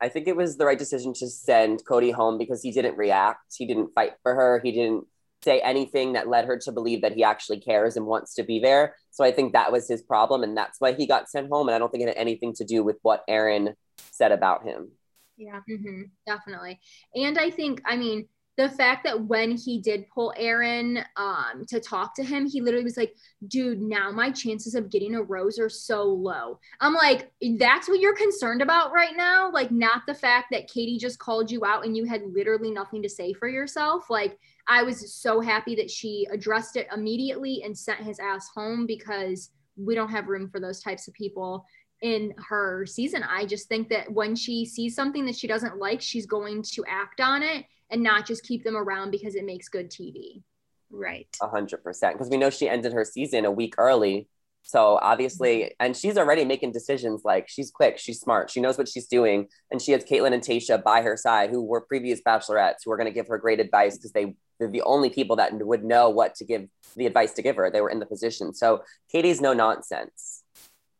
I 0.00 0.08
think 0.08 0.26
it 0.26 0.36
was 0.36 0.56
the 0.56 0.64
right 0.64 0.78
decision 0.78 1.12
to 1.14 1.28
send 1.28 1.84
Cody 1.86 2.10
home 2.10 2.38
because 2.38 2.62
he 2.62 2.72
didn't 2.72 2.96
react. 2.96 3.54
He 3.56 3.66
didn't 3.66 3.94
fight 3.94 4.14
for 4.22 4.34
her. 4.34 4.60
He 4.64 4.72
didn't 4.72 5.04
say 5.44 5.60
anything 5.60 6.14
that 6.14 6.28
led 6.28 6.46
her 6.46 6.56
to 6.56 6.72
believe 6.72 7.02
that 7.02 7.12
he 7.12 7.22
actually 7.22 7.60
cares 7.60 7.96
and 7.96 8.06
wants 8.06 8.34
to 8.34 8.42
be 8.42 8.58
there. 8.58 8.96
So 9.10 9.24
I 9.24 9.30
think 9.30 9.52
that 9.52 9.70
was 9.70 9.88
his 9.88 10.02
problem. 10.02 10.42
And 10.42 10.56
that's 10.56 10.80
why 10.80 10.92
he 10.92 11.06
got 11.06 11.28
sent 11.28 11.48
home. 11.50 11.68
And 11.68 11.74
I 11.74 11.78
don't 11.78 11.90
think 11.90 12.02
it 12.02 12.08
had 12.08 12.16
anything 12.16 12.54
to 12.54 12.64
do 12.64 12.82
with 12.82 12.96
what 13.02 13.24
Aaron 13.28 13.74
said 14.22 14.32
about 14.32 14.64
him. 14.64 14.90
Yeah, 15.36 15.60
mm-hmm, 15.68 16.02
definitely. 16.26 16.78
And 17.14 17.38
I 17.38 17.50
think, 17.50 17.82
I 17.84 17.96
mean, 17.96 18.28
the 18.58 18.68
fact 18.68 19.02
that 19.04 19.24
when 19.24 19.56
he 19.56 19.80
did 19.80 20.08
pull 20.14 20.32
Aaron 20.36 21.02
um, 21.16 21.64
to 21.68 21.80
talk 21.80 22.14
to 22.16 22.22
him, 22.22 22.46
he 22.46 22.60
literally 22.60 22.84
was 22.84 22.98
like, 22.98 23.16
dude, 23.48 23.80
now 23.80 24.12
my 24.12 24.30
chances 24.30 24.74
of 24.74 24.90
getting 24.90 25.14
a 25.14 25.22
rose 25.22 25.58
are 25.58 25.70
so 25.70 26.04
low. 26.04 26.60
I'm 26.80 26.92
like, 26.92 27.32
that's 27.58 27.88
what 27.88 27.98
you're 27.98 28.14
concerned 28.14 28.60
about 28.60 28.92
right 28.92 29.16
now? 29.16 29.50
Like, 29.50 29.70
not 29.70 30.02
the 30.06 30.14
fact 30.14 30.48
that 30.52 30.68
Katie 30.68 30.98
just 30.98 31.18
called 31.18 31.50
you 31.50 31.64
out 31.64 31.86
and 31.86 31.96
you 31.96 32.04
had 32.04 32.22
literally 32.26 32.70
nothing 32.70 33.02
to 33.02 33.08
say 33.08 33.32
for 33.32 33.48
yourself. 33.48 34.10
Like, 34.10 34.38
I 34.68 34.82
was 34.82 35.14
so 35.14 35.40
happy 35.40 35.74
that 35.76 35.90
she 35.90 36.28
addressed 36.30 36.76
it 36.76 36.86
immediately 36.94 37.62
and 37.64 37.76
sent 37.76 38.00
his 38.00 38.20
ass 38.20 38.50
home 38.54 38.86
because 38.86 39.50
we 39.76 39.94
don't 39.94 40.10
have 40.10 40.28
room 40.28 40.48
for 40.50 40.60
those 40.60 40.80
types 40.80 41.08
of 41.08 41.14
people 41.14 41.64
in 42.02 42.34
her 42.48 42.84
season. 42.84 43.22
I 43.22 43.46
just 43.46 43.68
think 43.68 43.88
that 43.88 44.12
when 44.12 44.36
she 44.36 44.66
sees 44.66 44.94
something 44.94 45.24
that 45.26 45.36
she 45.36 45.46
doesn't 45.46 45.78
like, 45.78 46.02
she's 46.02 46.26
going 46.26 46.62
to 46.74 46.84
act 46.86 47.20
on 47.20 47.42
it 47.42 47.64
and 47.90 48.02
not 48.02 48.26
just 48.26 48.44
keep 48.44 48.64
them 48.64 48.76
around 48.76 49.12
because 49.12 49.34
it 49.34 49.46
makes 49.46 49.68
good 49.68 49.90
TV. 49.90 50.42
Right. 50.90 51.28
A 51.40 51.48
hundred 51.48 51.82
percent. 51.82 52.14
Because 52.14 52.28
we 52.28 52.36
know 52.36 52.50
she 52.50 52.68
ended 52.68 52.92
her 52.92 53.04
season 53.04 53.44
a 53.44 53.50
week 53.50 53.74
early. 53.78 54.28
So 54.62 54.98
obviously, 55.00 55.60
mm-hmm. 55.60 55.72
and 55.80 55.96
she's 55.96 56.18
already 56.18 56.44
making 56.44 56.72
decisions 56.72 57.22
like 57.24 57.48
she's 57.48 57.70
quick, 57.70 57.98
she's 57.98 58.20
smart, 58.20 58.50
she 58.50 58.60
knows 58.60 58.78
what 58.78 58.88
she's 58.88 59.06
doing. 59.06 59.48
And 59.70 59.80
she 59.80 59.92
has 59.92 60.04
Kaitlyn 60.04 60.32
and 60.32 60.42
Tayshia 60.42 60.82
by 60.82 61.02
her 61.02 61.16
side, 61.16 61.50
who 61.50 61.62
were 61.62 61.80
previous 61.80 62.20
bachelorettes, 62.20 62.84
who 62.84 62.92
are 62.92 62.96
going 62.96 63.08
to 63.08 63.14
give 63.14 63.28
her 63.28 63.38
great 63.38 63.60
advice 63.60 63.96
because 63.96 64.12
they, 64.12 64.34
they're 64.58 64.70
the 64.70 64.82
only 64.82 65.10
people 65.10 65.36
that 65.36 65.52
would 65.52 65.84
know 65.84 66.10
what 66.10 66.34
to 66.36 66.44
give 66.44 66.68
the 66.96 67.06
advice 67.06 67.32
to 67.34 67.42
give 67.42 67.56
her. 67.56 67.70
They 67.70 67.80
were 67.80 67.90
in 67.90 67.98
the 67.98 68.06
position. 68.06 68.54
So 68.54 68.84
Katie's 69.10 69.40
no 69.40 69.52
nonsense. 69.52 70.44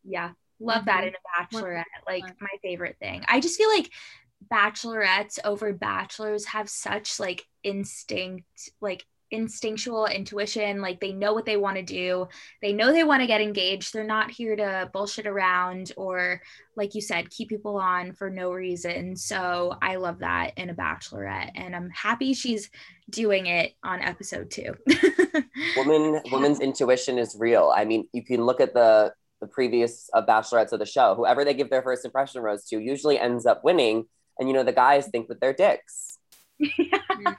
Yeah. 0.05 0.31
Love 0.63 0.85
that 0.87 1.05
mm-hmm. 1.05 1.09
in 1.09 1.15
a 1.15 1.61
bachelorette. 1.61 1.85
Like 2.07 2.25
my 2.41 2.49
favorite 2.63 2.97
thing. 2.99 3.25
I 3.29 3.41
just 3.41 3.59
feel 3.59 3.69
like 3.69 3.91
bachelorettes 4.51 5.39
over 5.45 5.73
bachelors 5.73 6.47
have 6.47 6.69
such 6.69 7.21
like 7.21 7.47
instinct, 7.65 8.71
like 8.81 9.05
instinctual 9.33 10.07
intuition 10.07 10.83
like 10.83 11.01
they 11.01 11.11
know 11.11 11.33
what 11.33 11.47
they 11.47 11.57
want 11.57 11.75
to 11.77 11.83
do 11.83 12.29
they 12.61 12.73
know 12.73 12.93
they 12.93 13.03
want 13.03 13.23
to 13.23 13.27
get 13.27 13.41
engaged 13.41 13.93
they're 13.93 14.05
not 14.05 14.31
here 14.31 14.55
to 14.55 14.89
bullshit 14.93 15.27
around 15.27 15.91
or 15.97 16.41
like 16.77 16.95
you 16.95 17.01
said 17.01 17.31
keep 17.31 17.49
people 17.49 17.79
on 17.79 18.13
for 18.13 18.29
no 18.29 18.53
reason 18.53 19.17
so 19.17 19.75
i 19.81 19.97
love 19.97 20.19
that 20.19 20.53
in 20.59 20.69
a 20.69 20.75
bachelorette 20.75 21.51
and 21.55 21.75
i'm 21.75 21.89
happy 21.91 22.35
she's 22.35 22.69
doing 23.09 23.47
it 23.47 23.73
on 23.83 24.03
episode 24.03 24.51
two 24.51 24.75
woman 25.79 26.21
woman's 26.31 26.61
intuition 26.61 27.19
is 27.19 27.35
real 27.39 27.73
i 27.75 27.87
mean 27.87 28.07
you 28.13 28.23
can 28.23 28.45
look 28.45 28.61
at 28.61 28.75
the 28.75 29.13
the 29.43 29.49
previous 29.49 30.09
uh, 30.15 30.25
bachelorettes 30.25 30.73
of 30.73 30.79
the 30.79 30.87
show. 30.87 31.15
Whoever 31.17 31.45
they 31.45 31.53
give 31.53 31.69
their 31.69 31.83
first 31.83 32.05
impression 32.07 32.41
rose 32.41 32.65
to 32.67 32.79
usually 32.79 33.19
ends 33.19 33.45
up 33.45 33.63
winning. 33.63 34.07
And 34.39 34.49
you 34.49 34.55
know 34.55 34.63
the 34.63 34.73
guys 34.73 35.09
think 35.09 35.29
with 35.29 35.41
their 35.41 35.53
dicks. 35.53 36.17
Yeah. 36.59 36.69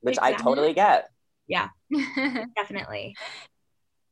which 0.00 0.18
exactly. 0.18 0.34
i 0.34 0.36
totally 0.36 0.74
get. 0.74 1.08
Yeah. 1.46 1.68
Definitely. 2.56 3.14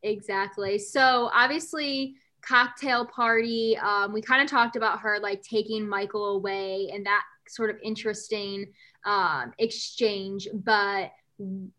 Exactly. 0.03 0.79
So 0.79 1.31
obviously 1.35 2.15
cocktail 2.41 3.07
party 3.07 3.77
um, 3.79 4.13
we 4.13 4.21
kind 4.21 4.43
of 4.43 4.49
talked 4.49 4.75
about 4.75 4.99
her 4.99 5.21
like 5.21 5.41
taking 5.43 5.89
michael 5.89 6.35
away 6.35 6.91
and 6.93 7.07
that 7.07 7.23
sort 7.49 7.71
of 7.71 7.77
interesting 7.83 8.67
um, 9.05 9.53
exchange. 9.59 10.49
But 10.55 11.11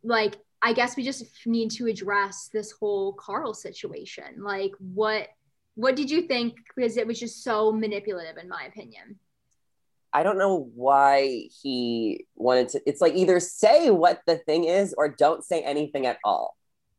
like 0.03 0.35
i 0.61 0.73
guess 0.73 0.97
we 0.97 1.03
just 1.03 1.25
need 1.45 1.69
to 1.69 1.87
address 1.87 2.49
this 2.51 2.71
whole 2.71 3.13
carl 3.13 3.53
situation. 3.53 4.25
Like 4.43 4.73
what 4.79 5.29
what 5.75 5.95
did 5.95 6.09
you 6.09 6.21
think 6.23 6.55
because 6.75 6.97
it 6.97 7.07
was 7.07 7.19
just 7.19 7.43
so 7.43 7.71
manipulative 7.71 8.37
in 8.37 8.47
my 8.47 8.63
opinion 8.65 9.17
I 10.13 10.21
don't 10.21 10.37
know 10.37 10.69
why 10.75 11.49
he 11.61 12.27
wanted 12.35 12.69
to. 12.69 12.81
It's 12.85 13.01
like 13.01 13.15
either 13.15 13.39
say 13.39 13.89
what 13.89 14.21
the 14.27 14.37
thing 14.37 14.65
is 14.65 14.93
or 14.95 15.09
don't 15.09 15.43
say 15.43 15.61
anything 15.61 16.05
at 16.05 16.19
all. 16.23 16.55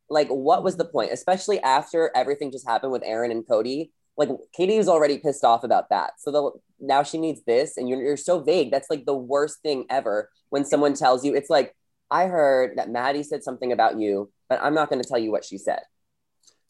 Like, 0.09 0.27
what 0.27 0.63
was 0.63 0.75
the 0.75 0.85
point? 0.85 1.11
Especially 1.13 1.61
after 1.61 2.11
everything 2.13 2.51
just 2.51 2.67
happened 2.67 2.91
with 2.91 3.03
Aaron 3.05 3.31
and 3.31 3.47
Cody. 3.47 3.91
Like, 4.17 4.29
Katie 4.53 4.77
was 4.77 4.89
already 4.89 5.17
pissed 5.17 5.45
off 5.45 5.63
about 5.63 5.89
that. 5.89 6.19
So 6.19 6.31
the, 6.31 6.51
now 6.85 7.03
she 7.03 7.17
needs 7.17 7.41
this, 7.43 7.77
and 7.77 7.87
you're, 7.87 8.01
you're 8.01 8.17
so 8.17 8.41
vague. 8.41 8.69
That's 8.69 8.89
like 8.89 9.05
the 9.05 9.15
worst 9.15 9.61
thing 9.61 9.85
ever 9.89 10.29
when 10.49 10.65
someone 10.65 10.93
tells 10.93 11.23
you, 11.23 11.33
it's 11.35 11.49
like, 11.49 11.73
I 12.11 12.27
heard 12.27 12.77
that 12.77 12.89
Maddie 12.89 13.23
said 13.23 13.43
something 13.43 13.71
about 13.71 13.97
you, 13.97 14.29
but 14.49 14.61
I'm 14.61 14.75
not 14.75 14.89
going 14.89 15.01
to 15.01 15.07
tell 15.07 15.17
you 15.17 15.31
what 15.31 15.45
she 15.45 15.57
said 15.57 15.79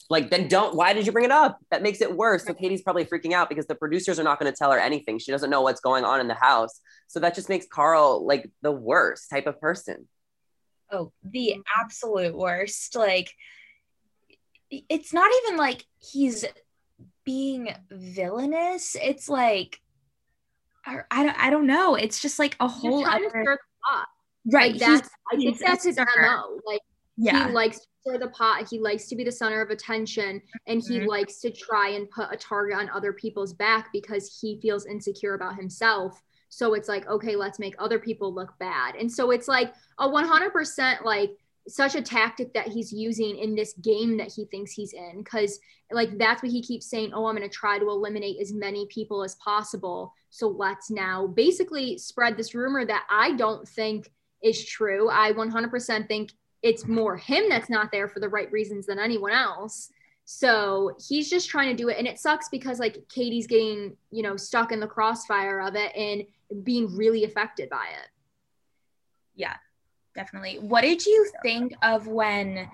like 0.10 0.30
then 0.30 0.47
don't 0.47 0.76
why 0.76 0.93
did 0.93 1.06
you 1.06 1.12
bring 1.12 1.26
it 1.26 1.32
up? 1.32 1.60
That 1.72 1.82
makes 1.82 2.01
it 2.01 2.16
worse. 2.16 2.45
So 2.45 2.53
katie's 2.53 2.82
probably 2.82 3.06
freaking 3.06 3.34
out 3.34 3.49
because 3.49 3.66
the 3.66 3.76
producers 3.76 4.20
are 4.20 4.24
not 4.24 4.39
going 4.39 4.51
to 4.51 4.58
tell 4.58 4.72
her 4.72 4.80
anything. 4.80 5.18
She 5.20 5.32
doesn't 5.32 5.49
know 5.49 5.62
what's 5.62 5.82
going 5.82 6.03
on 6.03 6.20
in 6.20 6.28
the 6.28 6.36
house. 6.36 6.80
So 7.08 7.20
that 7.22 7.36
just 7.36 7.49
makes 7.49 7.66
carl 7.68 8.26
like 8.26 8.49
the 8.62 8.72
worst 8.72 9.30
type 9.30 9.47
of 9.47 9.60
person. 9.60 10.08
Oh 10.91 11.12
the 11.24 11.56
absolute 11.82 12.36
worst. 12.36 12.95
Like 12.95 13.32
it's 14.70 15.14
not 15.14 15.32
even 15.43 15.58
like 15.58 15.86
he's 15.99 16.45
being 17.24 17.70
villainous. 17.89 18.95
It's 19.01 19.28
like 19.28 19.80
i 20.86 21.24
don't 21.24 21.39
i 21.39 21.49
don't 21.49 21.66
know. 21.66 21.95
It's 21.95 22.22
just 22.22 22.38
like 22.38 22.56
a 22.60 22.68
whole 22.68 23.06
other 23.06 23.58
right 24.51 24.74
like 24.74 24.80
that's 24.80 25.10
i 25.32 25.36
think 25.36 25.58
that's 25.60 25.84
his 25.84 25.97
mo 25.97 26.60
like 26.66 26.82
yeah. 27.18 27.47
he 27.47 27.53
likes 27.53 27.80
to 27.80 27.88
stir 28.01 28.18
the 28.18 28.28
pot. 28.30 28.68
He 28.70 28.80
likes 28.80 29.07
to 29.07 29.16
be 29.16 29.24
the 29.24 29.32
center 29.32 29.61
of 29.61 29.70
attention 29.70 30.41
and 30.68 30.82
he 30.82 30.99
mm-hmm. 30.99 31.07
likes 31.07 31.39
to 31.41 31.51
try 31.51 31.89
and 31.89 32.09
put 32.09 32.32
a 32.32 32.38
target 32.38 32.78
on 32.78 32.89
other 32.89 33.13
people's 33.13 33.53
back 33.53 33.91
because 33.91 34.39
he 34.41 34.59
feels 34.61 34.86
insecure 34.86 35.34
about 35.34 35.55
himself. 35.55 36.22
So 36.49 36.74
it's 36.74 36.88
like, 36.88 37.07
okay, 37.07 37.36
let's 37.36 37.59
make 37.59 37.76
other 37.80 37.99
people 37.99 38.34
look 38.34 38.57
bad. 38.59 38.95
And 38.95 39.11
so 39.11 39.32
it's 39.32 39.47
like 39.47 39.74
a 39.99 40.07
100% 40.07 41.03
like 41.03 41.32
such 41.68 41.95
a 41.95 42.01
tactic 42.01 42.53
that 42.53 42.68
he's 42.68 42.93
using 42.93 43.38
in 43.38 43.55
this 43.55 43.74
game 43.74 44.18
that 44.18 44.32
he 44.32 44.45
thinks 44.45 44.72
he's 44.72 44.93
in 44.93 45.24
because 45.24 45.59
like 45.91 46.16
that's 46.18 46.43
what 46.43 46.51
he 46.51 46.61
keeps 46.61 46.88
saying 46.88 47.11
oh 47.13 47.26
i'm 47.26 47.36
going 47.36 47.47
to 47.47 47.53
try 47.53 47.80
to 47.80 47.89
eliminate 47.89 48.39
as 48.39 48.53
many 48.53 48.86
people 48.86 49.24
as 49.24 49.34
possible 49.36 50.13
so 50.30 50.47
let's 50.47 50.91
now 50.91 51.26
basically 51.26 51.97
spread 51.97 52.38
this 52.38 52.53
rumor 52.53 52.86
that 52.86 53.03
i 53.09 53.32
don't 53.32 53.68
think 53.68 54.11
is 54.43 54.63
true 54.63 55.09
i 55.09 55.32
100% 55.32 56.07
think 56.07 56.32
it's 56.66 56.88
more 56.88 57.16
him 57.16 57.47
that's 57.47 57.70
not 57.70 57.91
there 57.91 58.07
for 58.07 58.20
the 58.20 58.28
right 58.28 58.51
reasons 58.51 58.88
than 58.88 58.97
anyone 58.97 59.32
else. 59.32 59.91
So 60.26 60.97
he's 61.07 61.30
just 61.30 61.47
trying 61.47 61.70
to 61.70 61.76
do 61.76 61.89
it. 61.89 61.99
And 61.99 62.07
it 62.07 62.18
sucks 62.18 62.49
because 62.49 62.80
like 62.80 63.07
Katie's 63.07 63.45
getting, 63.45 63.95
you 64.09 64.24
know, 64.24 64.36
stuck 64.36 64.72
in 64.72 64.80
the 64.80 64.88
crossfire 64.88 65.61
of 65.61 65.76
it 65.76 65.95
and 65.95 66.24
being 66.66 66.97
really 66.97 67.24
affected 67.24 67.70
by 67.70 67.86
it. 68.01 68.09
Yeah, 69.36 69.53
definitely. 70.16 70.57
What 70.57 70.82
did 70.82 71.05
you 71.05 71.30
think 71.43 71.74
of 71.84 72.07
when, 72.07 72.68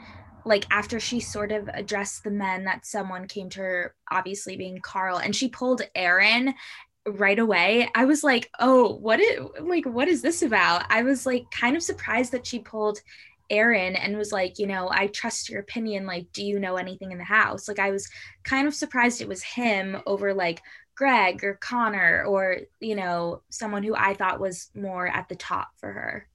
like, 0.45 0.65
after 0.71 0.99
she 0.99 1.19
sort 1.19 1.51
of 1.51 1.67
addressed 1.73 2.23
the 2.23 2.31
men 2.31 2.63
that 2.65 2.85
someone 2.85 3.27
came 3.27 3.49
to 3.49 3.59
her, 3.59 3.95
obviously 4.09 4.55
being 4.55 4.79
Carl, 4.79 5.17
and 5.17 5.35
she 5.35 5.49
pulled 5.49 5.81
Aaron 5.95 6.53
right 7.07 7.39
away 7.39 7.89
i 7.95 8.05
was 8.05 8.23
like 8.23 8.47
oh 8.59 8.93
what 8.97 9.19
is 9.19 9.39
like 9.61 9.87
what 9.87 10.07
is 10.07 10.21
this 10.21 10.43
about 10.43 10.85
i 10.91 11.01
was 11.01 11.25
like 11.25 11.49
kind 11.49 11.75
of 11.75 11.81
surprised 11.81 12.31
that 12.31 12.45
she 12.45 12.59
pulled 12.59 13.01
Aaron 13.51 13.95
and 13.95 14.17
was 14.17 14.31
like, 14.31 14.57
you 14.57 14.65
know, 14.65 14.89
I 14.89 15.07
trust 15.07 15.49
your 15.49 15.59
opinion. 15.59 16.07
Like, 16.07 16.31
do 16.31 16.43
you 16.43 16.59
know 16.59 16.77
anything 16.77 17.11
in 17.11 17.17
the 17.17 17.23
house? 17.23 17.67
Like, 17.67 17.79
I 17.79 17.91
was 17.91 18.09
kind 18.43 18.67
of 18.67 18.73
surprised 18.73 19.21
it 19.21 19.27
was 19.27 19.43
him 19.43 20.01
over 20.07 20.33
like 20.33 20.61
Greg 20.95 21.43
or 21.43 21.55
Connor 21.55 22.23
or, 22.23 22.59
you 22.79 22.95
know, 22.95 23.41
someone 23.49 23.83
who 23.83 23.93
I 23.95 24.13
thought 24.13 24.39
was 24.39 24.69
more 24.73 25.07
at 25.07 25.27
the 25.29 25.35
top 25.35 25.69
for 25.77 25.91
her. 25.91 26.27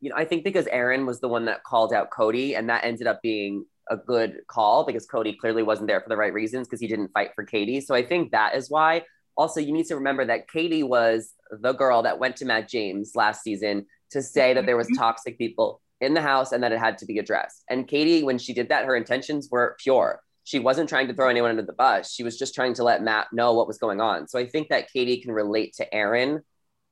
You 0.00 0.10
know, 0.10 0.16
I 0.16 0.24
think 0.24 0.42
because 0.42 0.66
Aaron 0.68 1.06
was 1.06 1.20
the 1.20 1.28
one 1.28 1.44
that 1.44 1.62
called 1.64 1.92
out 1.92 2.10
Cody 2.10 2.56
and 2.56 2.68
that 2.68 2.84
ended 2.84 3.06
up 3.06 3.22
being 3.22 3.66
a 3.90 3.96
good 3.96 4.38
call 4.48 4.84
because 4.84 5.06
Cody 5.06 5.34
clearly 5.34 5.62
wasn't 5.62 5.88
there 5.88 6.00
for 6.00 6.08
the 6.08 6.16
right 6.16 6.32
reasons 6.32 6.66
because 6.66 6.80
he 6.80 6.88
didn't 6.88 7.12
fight 7.12 7.30
for 7.34 7.44
Katie. 7.44 7.80
So 7.80 7.94
I 7.94 8.02
think 8.04 8.32
that 8.32 8.54
is 8.54 8.70
why. 8.70 9.02
Also, 9.36 9.60
you 9.60 9.72
need 9.72 9.86
to 9.86 9.96
remember 9.96 10.24
that 10.24 10.48
Katie 10.48 10.82
was 10.82 11.32
the 11.50 11.72
girl 11.72 12.02
that 12.02 12.18
went 12.18 12.36
to 12.36 12.44
Matt 12.44 12.68
James 12.68 13.12
last 13.14 13.42
season 13.42 13.86
to 14.10 14.22
say 14.22 14.54
that 14.54 14.64
there 14.64 14.76
was 14.76 14.86
mm-hmm. 14.86 15.02
toxic 15.02 15.36
people 15.36 15.80
in 16.04 16.14
the 16.14 16.22
house 16.22 16.52
and 16.52 16.62
that 16.62 16.72
it 16.72 16.78
had 16.78 16.98
to 16.98 17.06
be 17.06 17.18
addressed. 17.18 17.64
And 17.68 17.88
Katie, 17.88 18.22
when 18.22 18.38
she 18.38 18.52
did 18.52 18.68
that, 18.68 18.84
her 18.84 18.96
intentions 18.96 19.48
were 19.50 19.76
pure. 19.80 20.20
She 20.44 20.58
wasn't 20.58 20.88
trying 20.88 21.08
to 21.08 21.14
throw 21.14 21.28
anyone 21.28 21.50
under 21.50 21.62
the 21.62 21.72
bus. 21.72 22.12
She 22.12 22.22
was 22.22 22.38
just 22.38 22.54
trying 22.54 22.74
to 22.74 22.84
let 22.84 23.02
Matt 23.02 23.28
know 23.32 23.54
what 23.54 23.66
was 23.66 23.78
going 23.78 24.00
on. 24.00 24.28
So 24.28 24.38
I 24.38 24.46
think 24.46 24.68
that 24.68 24.92
Katie 24.92 25.20
can 25.20 25.32
relate 25.32 25.74
to 25.76 25.94
Aaron 25.94 26.42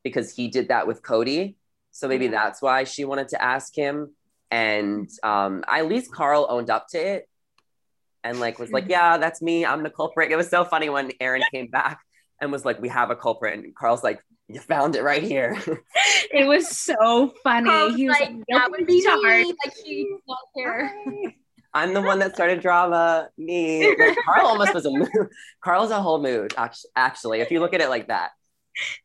because 0.02 0.34
he 0.34 0.48
did 0.48 0.68
that 0.68 0.86
with 0.86 1.02
Cody. 1.02 1.56
So 1.90 2.08
maybe 2.08 2.26
mm-hmm. 2.26 2.34
that's 2.34 2.62
why 2.62 2.84
she 2.84 3.04
wanted 3.04 3.28
to 3.28 3.42
ask 3.42 3.76
him. 3.76 4.14
And 4.50 5.08
um, 5.22 5.64
at 5.68 5.86
least 5.86 6.12
Carl 6.12 6.46
owned 6.48 6.70
up 6.70 6.88
to 6.88 6.98
it 6.98 7.28
and 8.24 8.40
like 8.40 8.58
was 8.58 8.70
like, 8.70 8.84
mm-hmm. 8.84 8.92
yeah, 8.92 9.18
that's 9.18 9.42
me. 9.42 9.66
I'm 9.66 9.82
the 9.82 9.90
culprit. 9.90 10.30
It 10.30 10.36
was 10.36 10.48
so 10.48 10.64
funny 10.64 10.88
when 10.88 11.12
Aaron 11.20 11.42
came 11.52 11.68
back 11.68 12.00
and 12.42 12.52
was 12.52 12.64
like, 12.64 12.80
we 12.80 12.88
have 12.88 13.10
a 13.10 13.16
culprit. 13.16 13.58
And 13.58 13.74
Carl's 13.74 14.02
like, 14.02 14.20
you 14.48 14.60
found 14.60 14.96
it 14.96 15.02
right 15.02 15.22
here. 15.22 15.56
it 16.32 16.46
was 16.46 16.68
so 16.68 17.32
funny. 17.42 17.70
Carl's 17.70 17.94
he 17.94 18.08
was 18.08 18.18
like, 18.20 18.30
like 18.30 18.44
that 18.48 18.70
would 18.70 18.86
be 18.86 19.00
me. 19.00 19.54
Like 19.64 19.74
he's 19.82 20.06
not 20.26 20.38
here. 20.54 20.92
I'm 21.72 21.94
the 21.94 22.02
one 22.02 22.18
that 22.18 22.34
started 22.34 22.60
drama. 22.62 23.28
Me. 23.38 23.88
Like, 23.96 24.18
Carl 24.24 24.48
almost 24.48 24.74
was 24.74 24.84
a 24.84 24.90
mood. 24.92 25.08
Carl's 25.62 25.90
a 25.90 26.02
whole 26.02 26.20
mood, 26.20 26.52
actually, 26.96 27.40
if 27.40 27.50
you 27.50 27.60
look 27.60 27.72
at 27.72 27.80
it 27.80 27.88
like 27.88 28.08
that. 28.08 28.32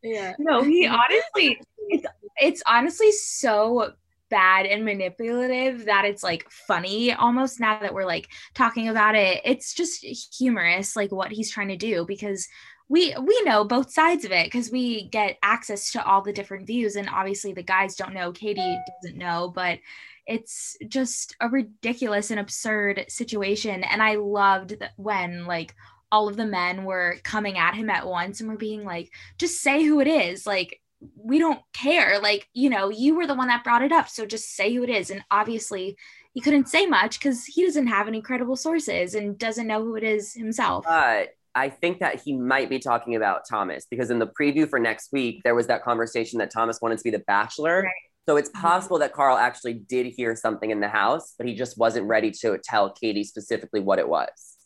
Yeah. 0.02 0.34
No, 0.40 0.64
he 0.64 0.88
honestly, 0.88 1.62
it's 1.90 2.06
it's 2.38 2.64
honestly 2.66 3.12
so 3.12 3.94
bad 4.30 4.66
and 4.66 4.84
manipulative 4.84 5.86
that 5.86 6.04
it's 6.04 6.24
like 6.24 6.50
funny 6.50 7.14
almost 7.14 7.60
now 7.60 7.80
that 7.80 7.94
we're 7.94 8.06
like 8.06 8.28
talking 8.56 8.90
about 8.90 9.16
it. 9.16 9.42
It's 9.46 9.74
just 9.74 10.06
humorous, 10.38 10.96
like 10.96 11.12
what 11.12 11.32
he's 11.32 11.52
trying 11.52 11.70
to 11.70 11.78
do 11.78 12.06
because 12.08 12.48
we 12.90 13.14
we 13.20 13.42
know 13.44 13.64
both 13.64 13.92
sides 13.92 14.24
of 14.26 14.32
it 14.32 14.46
because 14.46 14.72
we 14.72 15.08
get 15.10 15.38
access 15.44 15.92
to 15.92 16.06
all 16.06 16.22
the 16.22 16.34
different 16.34 16.68
views 16.68 16.96
and 16.96 17.10
obviously 17.10 17.54
the 17.54 17.64
guys 17.64 17.96
don't 17.96 18.14
know 18.14 18.32
katie 18.32 18.78
doesn't 19.02 19.18
know 19.18 19.52
but 19.54 19.80
it's 20.26 20.78
just 20.88 21.36
a 21.40 21.50
ridiculous 21.50 22.32
and 22.32 22.40
absurd 22.40 23.06
situation 23.10 23.84
and 23.84 24.02
i 24.02 24.16
loved 24.16 24.80
that 24.80 24.92
when 24.96 25.46
like 25.46 25.74
all 26.12 26.28
of 26.28 26.38
the 26.38 26.46
men 26.46 26.86
were 26.86 27.18
coming 27.24 27.58
at 27.58 27.76
him 27.76 27.90
at 27.90 28.08
once 28.08 28.40
and 28.40 28.50
were 28.50 28.58
being 28.58 28.84
like, 28.84 29.12
just 29.38 29.62
say 29.62 29.84
who 29.84 30.00
it 30.00 30.08
is. 30.08 30.46
Like, 30.46 30.82
we 31.16 31.38
don't 31.38 31.60
care. 31.74 32.20
Like, 32.20 32.48
you 32.54 32.70
know, 32.70 32.90
you 32.90 33.16
were 33.16 33.28
the 33.28 33.36
one 33.36 33.48
that 33.50 33.64
brought 33.64 33.84
it 33.84 33.92
up. 33.92 34.10
So 34.10 34.26
just 34.26 34.56
say 34.56 34.74
who 34.74 34.84
it 34.84 34.90
is. 34.90 35.10
And 35.10 35.24
obviously, 35.30 35.98
he 36.34 36.42
couldn't 36.42 36.70
say 36.70 36.86
much 36.86 37.20
because 37.20 37.46
he 37.46 37.66
doesn't 37.66 37.88
have 37.88 38.08
any 38.08 38.22
credible 38.22 38.56
sources 38.56 39.16
and 39.16 39.38
doesn't 39.38 39.68
know 39.68 39.84
who 39.84 39.96
it 39.96 40.04
is 40.04 40.34
himself. 40.34 40.86
But 40.86 41.30
I 41.58 41.70
think 41.70 42.00
that 42.00 42.22
he 42.24 42.34
might 42.38 42.70
be 42.70 42.78
talking 42.78 43.16
about 43.16 43.42
Thomas 43.50 43.88
because 43.90 44.12
in 44.12 44.20
the 44.20 44.28
preview 44.40 44.70
for 44.70 44.78
next 44.78 45.12
week, 45.12 45.42
there 45.44 45.56
was 45.56 45.66
that 45.68 45.84
conversation 45.84 46.38
that 46.38 46.52
Thomas 46.52 46.80
wanted 46.82 47.00
to 47.00 47.04
be 47.04 47.10
the 47.10 47.24
bachelor. 47.26 47.82
Right. 47.82 47.92
So 48.28 48.38
it's 48.38 48.50
mm-hmm. 48.50 48.62
possible 48.62 49.00
that 49.00 49.12
Carl 49.12 49.38
actually 49.38 49.74
did 49.74 50.06
hear 50.06 50.36
something 50.36 50.70
in 50.70 50.82
the 50.82 50.88
house, 50.88 51.34
but 51.36 51.48
he 51.48 51.56
just 51.56 51.76
wasn't 51.76 52.06
ready 52.06 52.30
to 52.42 52.60
tell 52.64 52.92
Katie 52.92 53.24
specifically 53.24 53.80
what 53.80 53.98
it 53.98 54.08
was. 54.08 54.58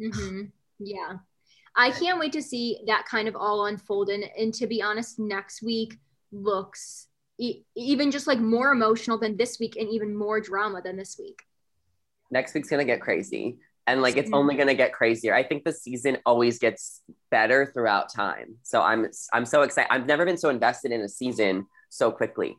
Mm-hmm. 0.00 0.44
Yeah. 0.78 1.18
I 1.76 1.90
can't 1.90 2.18
wait 2.18 2.32
to 2.32 2.42
see 2.42 2.78
that 2.86 3.04
kind 3.04 3.28
of 3.28 3.36
all 3.36 3.66
unfold. 3.66 4.08
And, 4.08 4.24
and 4.38 4.54
to 4.54 4.66
be 4.66 4.80
honest, 4.80 5.18
next 5.18 5.62
week 5.62 5.98
looks 6.32 7.08
e- 7.38 7.64
even 7.76 8.10
just 8.10 8.26
like 8.26 8.38
more 8.38 8.72
emotional 8.72 9.18
than 9.18 9.36
this 9.36 9.58
week 9.60 9.76
and 9.76 9.90
even 9.90 10.16
more 10.16 10.40
drama 10.40 10.80
than 10.82 10.96
this 10.96 11.18
week. 11.18 11.42
Next 12.30 12.54
week's 12.54 12.70
going 12.70 12.80
to 12.80 12.90
get 12.90 13.02
crazy. 13.02 13.58
And 13.92 14.00
like 14.00 14.16
it's 14.16 14.30
only 14.32 14.54
going 14.54 14.68
to 14.68 14.74
get 14.74 14.94
crazier. 14.94 15.34
I 15.34 15.42
think 15.42 15.64
the 15.64 15.72
season 15.72 16.16
always 16.24 16.58
gets 16.58 17.02
better 17.30 17.70
throughout 17.74 18.10
time. 18.10 18.56
So 18.62 18.80
I'm 18.80 19.06
I'm 19.34 19.44
so 19.44 19.62
excited. 19.62 19.92
I've 19.92 20.06
never 20.06 20.24
been 20.24 20.38
so 20.38 20.48
invested 20.48 20.92
in 20.92 21.02
a 21.02 21.08
season 21.10 21.66
so 21.90 22.10
quickly. 22.10 22.56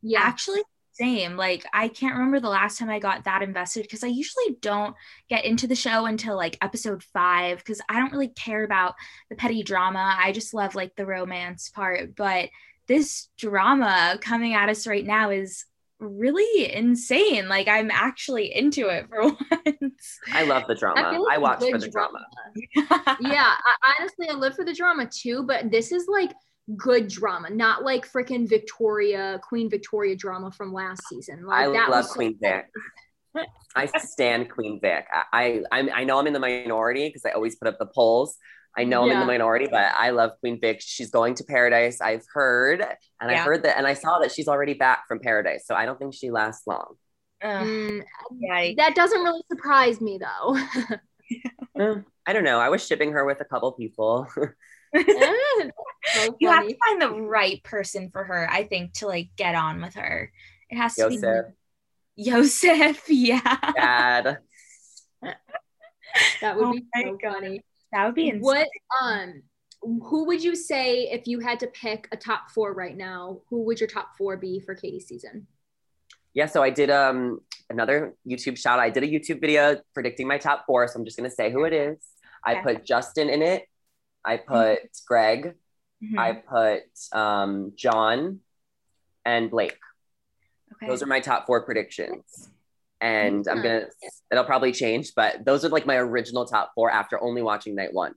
Yeah, 0.00 0.20
actually 0.22 0.62
same. 0.92 1.36
Like 1.36 1.66
I 1.74 1.88
can't 1.88 2.14
remember 2.14 2.40
the 2.40 2.48
last 2.48 2.78
time 2.78 2.88
I 2.88 2.98
got 2.98 3.24
that 3.24 3.42
invested 3.42 3.82
because 3.82 4.02
I 4.02 4.06
usually 4.06 4.56
don't 4.62 4.96
get 5.28 5.44
into 5.44 5.66
the 5.66 5.76
show 5.76 6.06
until 6.06 6.34
like 6.34 6.56
episode 6.62 7.02
five 7.02 7.58
because 7.58 7.82
I 7.86 7.98
don't 7.98 8.12
really 8.12 8.28
care 8.28 8.64
about 8.64 8.94
the 9.28 9.36
petty 9.36 9.62
drama. 9.62 10.16
I 10.18 10.32
just 10.32 10.54
love 10.54 10.74
like 10.74 10.96
the 10.96 11.04
romance 11.04 11.68
part. 11.68 12.16
But 12.16 12.48
this 12.86 13.28
drama 13.36 14.18
coming 14.22 14.54
at 14.54 14.70
us 14.70 14.86
right 14.86 15.04
now 15.04 15.28
is 15.28 15.66
really 16.00 16.72
insane. 16.72 17.48
Like 17.48 17.68
I'm 17.68 17.90
actually 17.90 18.54
into 18.54 18.88
it 18.88 19.08
for 19.08 19.22
once. 19.82 20.18
I 20.32 20.44
love 20.44 20.64
the 20.68 20.74
drama. 20.74 21.00
I, 21.00 21.16
like 21.16 21.34
I 21.34 21.38
watch 21.38 21.60
for 21.60 21.78
the 21.78 21.88
drama. 21.88 22.18
drama. 22.74 23.18
yeah, 23.20 23.54
I, 23.82 23.94
honestly, 23.98 24.28
I 24.28 24.34
live 24.34 24.54
for 24.54 24.64
the 24.64 24.74
drama 24.74 25.08
too. 25.10 25.42
But 25.42 25.70
this 25.70 25.92
is 25.92 26.06
like 26.08 26.32
good 26.76 27.08
drama, 27.08 27.50
not 27.50 27.82
like 27.82 28.10
freaking 28.10 28.48
Victoria, 28.48 29.40
Queen 29.42 29.70
Victoria 29.70 30.16
drama 30.16 30.50
from 30.50 30.72
last 30.72 31.02
season. 31.08 31.44
Like 31.46 31.68
I 31.68 31.72
that 31.72 31.90
love 31.90 32.04
was 32.04 32.12
Queen 32.12 32.38
so 32.42 32.48
Vic. 32.48 33.46
I 33.76 33.86
stand 33.98 34.50
Queen 34.50 34.80
Vic. 34.80 35.06
I, 35.32 35.62
I 35.70 35.88
I 35.94 36.04
know 36.04 36.18
I'm 36.18 36.26
in 36.26 36.32
the 36.32 36.40
minority 36.40 37.08
because 37.08 37.22
I 37.24 37.30
always 37.30 37.56
put 37.56 37.68
up 37.68 37.78
the 37.78 37.86
polls. 37.86 38.36
I 38.78 38.84
know 38.84 39.02
I'm 39.02 39.10
in 39.10 39.18
the 39.18 39.26
minority, 39.26 39.66
but 39.68 39.92
I 39.96 40.10
love 40.10 40.32
Queen 40.38 40.60
Vic. 40.60 40.80
She's 40.80 41.10
going 41.10 41.34
to 41.34 41.44
Paradise. 41.44 42.00
I've 42.00 42.24
heard, 42.32 42.80
and 42.80 43.30
yeah. 43.30 43.42
I 43.42 43.44
heard 43.44 43.64
that, 43.64 43.76
and 43.76 43.88
I 43.88 43.94
saw 43.94 44.20
that 44.20 44.30
she's 44.30 44.46
already 44.46 44.74
back 44.74 45.08
from 45.08 45.18
Paradise. 45.18 45.66
So 45.66 45.74
I 45.74 45.84
don't 45.84 45.98
think 45.98 46.14
she 46.14 46.30
lasts 46.30 46.64
long. 46.64 46.94
Mm, 47.42 48.04
that 48.76 48.94
doesn't 48.94 49.20
really 49.20 49.42
surprise 49.50 50.00
me 50.00 50.20
though. 50.20 50.58
I 52.26 52.32
don't 52.32 52.44
know. 52.44 52.60
I 52.60 52.68
was 52.68 52.86
shipping 52.86 53.12
her 53.12 53.24
with 53.24 53.40
a 53.40 53.44
couple 53.44 53.72
people. 53.72 54.28
so 54.96 56.36
you 56.38 56.48
have 56.48 56.66
to 56.66 56.76
find 56.86 57.02
the 57.02 57.10
right 57.10 57.62
person 57.64 58.10
for 58.10 58.22
her, 58.24 58.48
I 58.48 58.64
think, 58.64 58.92
to 58.94 59.08
like 59.08 59.30
get 59.36 59.56
on 59.56 59.82
with 59.82 59.94
her. 59.94 60.32
It 60.70 60.76
has 60.76 60.94
to 60.94 61.10
Yosef. 61.10 61.46
be 62.16 62.24
Joseph. 62.24 63.02
Yeah. 63.08 63.72
Dad. 63.76 64.38
that 66.40 66.56
would 66.56 66.64
oh 66.64 66.72
be 66.72 66.84
so 66.94 67.18
God. 67.20 67.34
funny. 67.34 67.60
That 67.92 68.06
would 68.06 68.14
be 68.14 68.28
insane. 68.28 68.42
What 68.42 68.68
um 69.02 69.42
who 69.80 70.24
would 70.24 70.42
you 70.42 70.56
say 70.56 71.04
if 71.10 71.26
you 71.26 71.40
had 71.40 71.60
to 71.60 71.68
pick 71.68 72.08
a 72.10 72.16
top 72.16 72.50
four 72.50 72.74
right 72.74 72.96
now, 72.96 73.40
who 73.48 73.62
would 73.64 73.80
your 73.80 73.88
top 73.88 74.16
four 74.18 74.36
be 74.36 74.60
for 74.60 74.74
Katie's 74.74 75.06
season? 75.06 75.46
Yeah, 76.34 76.46
so 76.46 76.62
I 76.62 76.70
did 76.70 76.90
um 76.90 77.40
another 77.70 78.14
YouTube 78.28 78.58
shout. 78.58 78.78
I 78.78 78.90
did 78.90 79.02
a 79.02 79.06
YouTube 79.06 79.40
video 79.40 79.80
predicting 79.94 80.26
my 80.26 80.38
top 80.38 80.64
four. 80.66 80.86
So 80.88 80.98
I'm 80.98 81.04
just 81.04 81.16
gonna 81.16 81.30
say 81.30 81.50
who 81.50 81.64
it 81.64 81.72
is. 81.72 81.98
Okay. 82.46 82.58
I 82.58 82.62
put 82.62 82.84
Justin 82.84 83.28
in 83.28 83.42
it. 83.42 83.64
I 84.24 84.36
put 84.36 84.54
mm-hmm. 84.56 84.86
Greg. 85.06 85.54
Mm-hmm. 86.02 86.18
I 86.18 86.32
put 86.32 87.18
um, 87.18 87.72
John 87.76 88.40
and 89.24 89.50
Blake. 89.50 89.78
Okay. 90.74 90.86
Those 90.86 91.02
are 91.02 91.06
my 91.06 91.20
top 91.20 91.46
four 91.46 91.64
predictions. 91.64 92.50
And 93.00 93.46
I'm 93.48 93.58
mm-hmm. 93.58 93.62
gonna 93.62 93.86
it'll 94.32 94.44
probably 94.44 94.72
change, 94.72 95.12
but 95.14 95.44
those 95.44 95.64
are 95.64 95.68
like 95.68 95.86
my 95.86 95.96
original 95.96 96.46
top 96.46 96.72
four 96.74 96.90
after 96.90 97.22
only 97.22 97.42
watching 97.42 97.74
night 97.74 97.92
one. 97.92 98.14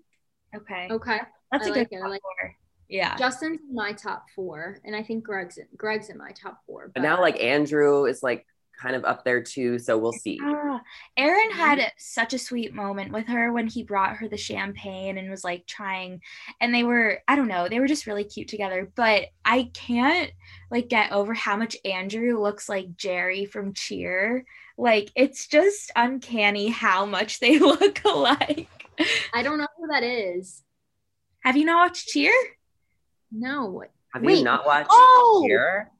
Okay. 0.55 0.87
Okay. 0.89 1.19
That's 1.51 1.67
I 1.67 1.69
a 1.69 1.73
like 1.73 1.89
good 1.89 1.97
it. 1.97 2.09
like 2.09 2.21
four. 2.21 2.55
Yeah. 2.89 3.15
Justin's 3.15 3.59
in 3.67 3.75
my 3.75 3.93
top 3.93 4.25
four, 4.35 4.79
and 4.83 4.95
I 4.95 5.03
think 5.03 5.23
Greg's 5.23 5.57
in, 5.57 5.67
Greg's 5.77 6.09
in 6.09 6.17
my 6.17 6.31
top 6.31 6.59
four. 6.65 6.87
But, 6.87 6.95
but 6.95 7.03
now 7.03 7.21
like 7.21 7.41
Andrew 7.41 8.05
is 8.05 8.21
like 8.21 8.45
kind 8.81 8.95
of 8.95 9.05
up 9.05 9.23
there 9.23 9.41
too. 9.41 9.77
So 9.79 9.97
we'll 9.97 10.11
see. 10.11 10.39
Yeah. 10.41 10.79
Aaron 11.15 11.49
mm-hmm. 11.51 11.57
had 11.57 11.91
such 11.97 12.33
a 12.33 12.39
sweet 12.39 12.73
moment 12.73 13.11
with 13.13 13.27
her 13.27 13.53
when 13.53 13.67
he 13.67 13.83
brought 13.83 14.17
her 14.17 14.27
the 14.27 14.37
champagne 14.37 15.17
and 15.17 15.29
was 15.29 15.43
like 15.43 15.65
trying, 15.67 16.21
and 16.59 16.73
they 16.73 16.83
were, 16.83 17.19
I 17.27 17.35
don't 17.35 17.47
know, 17.47 17.69
they 17.69 17.79
were 17.79 17.87
just 17.87 18.07
really 18.07 18.23
cute 18.23 18.47
together. 18.47 18.91
But 18.95 19.27
I 19.45 19.69
can't 19.73 20.31
like 20.69 20.89
get 20.89 21.11
over 21.11 21.33
how 21.33 21.55
much 21.55 21.77
Andrew 21.85 22.41
looks 22.41 22.67
like 22.67 22.97
Jerry 22.97 23.45
from 23.45 23.73
Cheer. 23.73 24.45
Like 24.81 25.11
it's 25.15 25.45
just 25.45 25.91
uncanny 25.95 26.69
how 26.69 27.05
much 27.05 27.39
they 27.39 27.59
look 27.59 28.03
alike. 28.03 28.67
I 29.31 29.43
don't 29.43 29.59
know 29.59 29.67
who 29.77 29.85
that 29.91 30.01
is. 30.01 30.63
Have 31.43 31.55
you 31.55 31.65
not 31.65 31.87
watched 31.87 32.07
Cheer? 32.07 32.33
No. 33.31 33.83
Have 34.11 34.23
Wait. 34.23 34.39
you 34.39 34.43
not 34.43 34.65
watched 34.65 34.89
oh! 34.89 35.43
Cheer? 35.45 35.91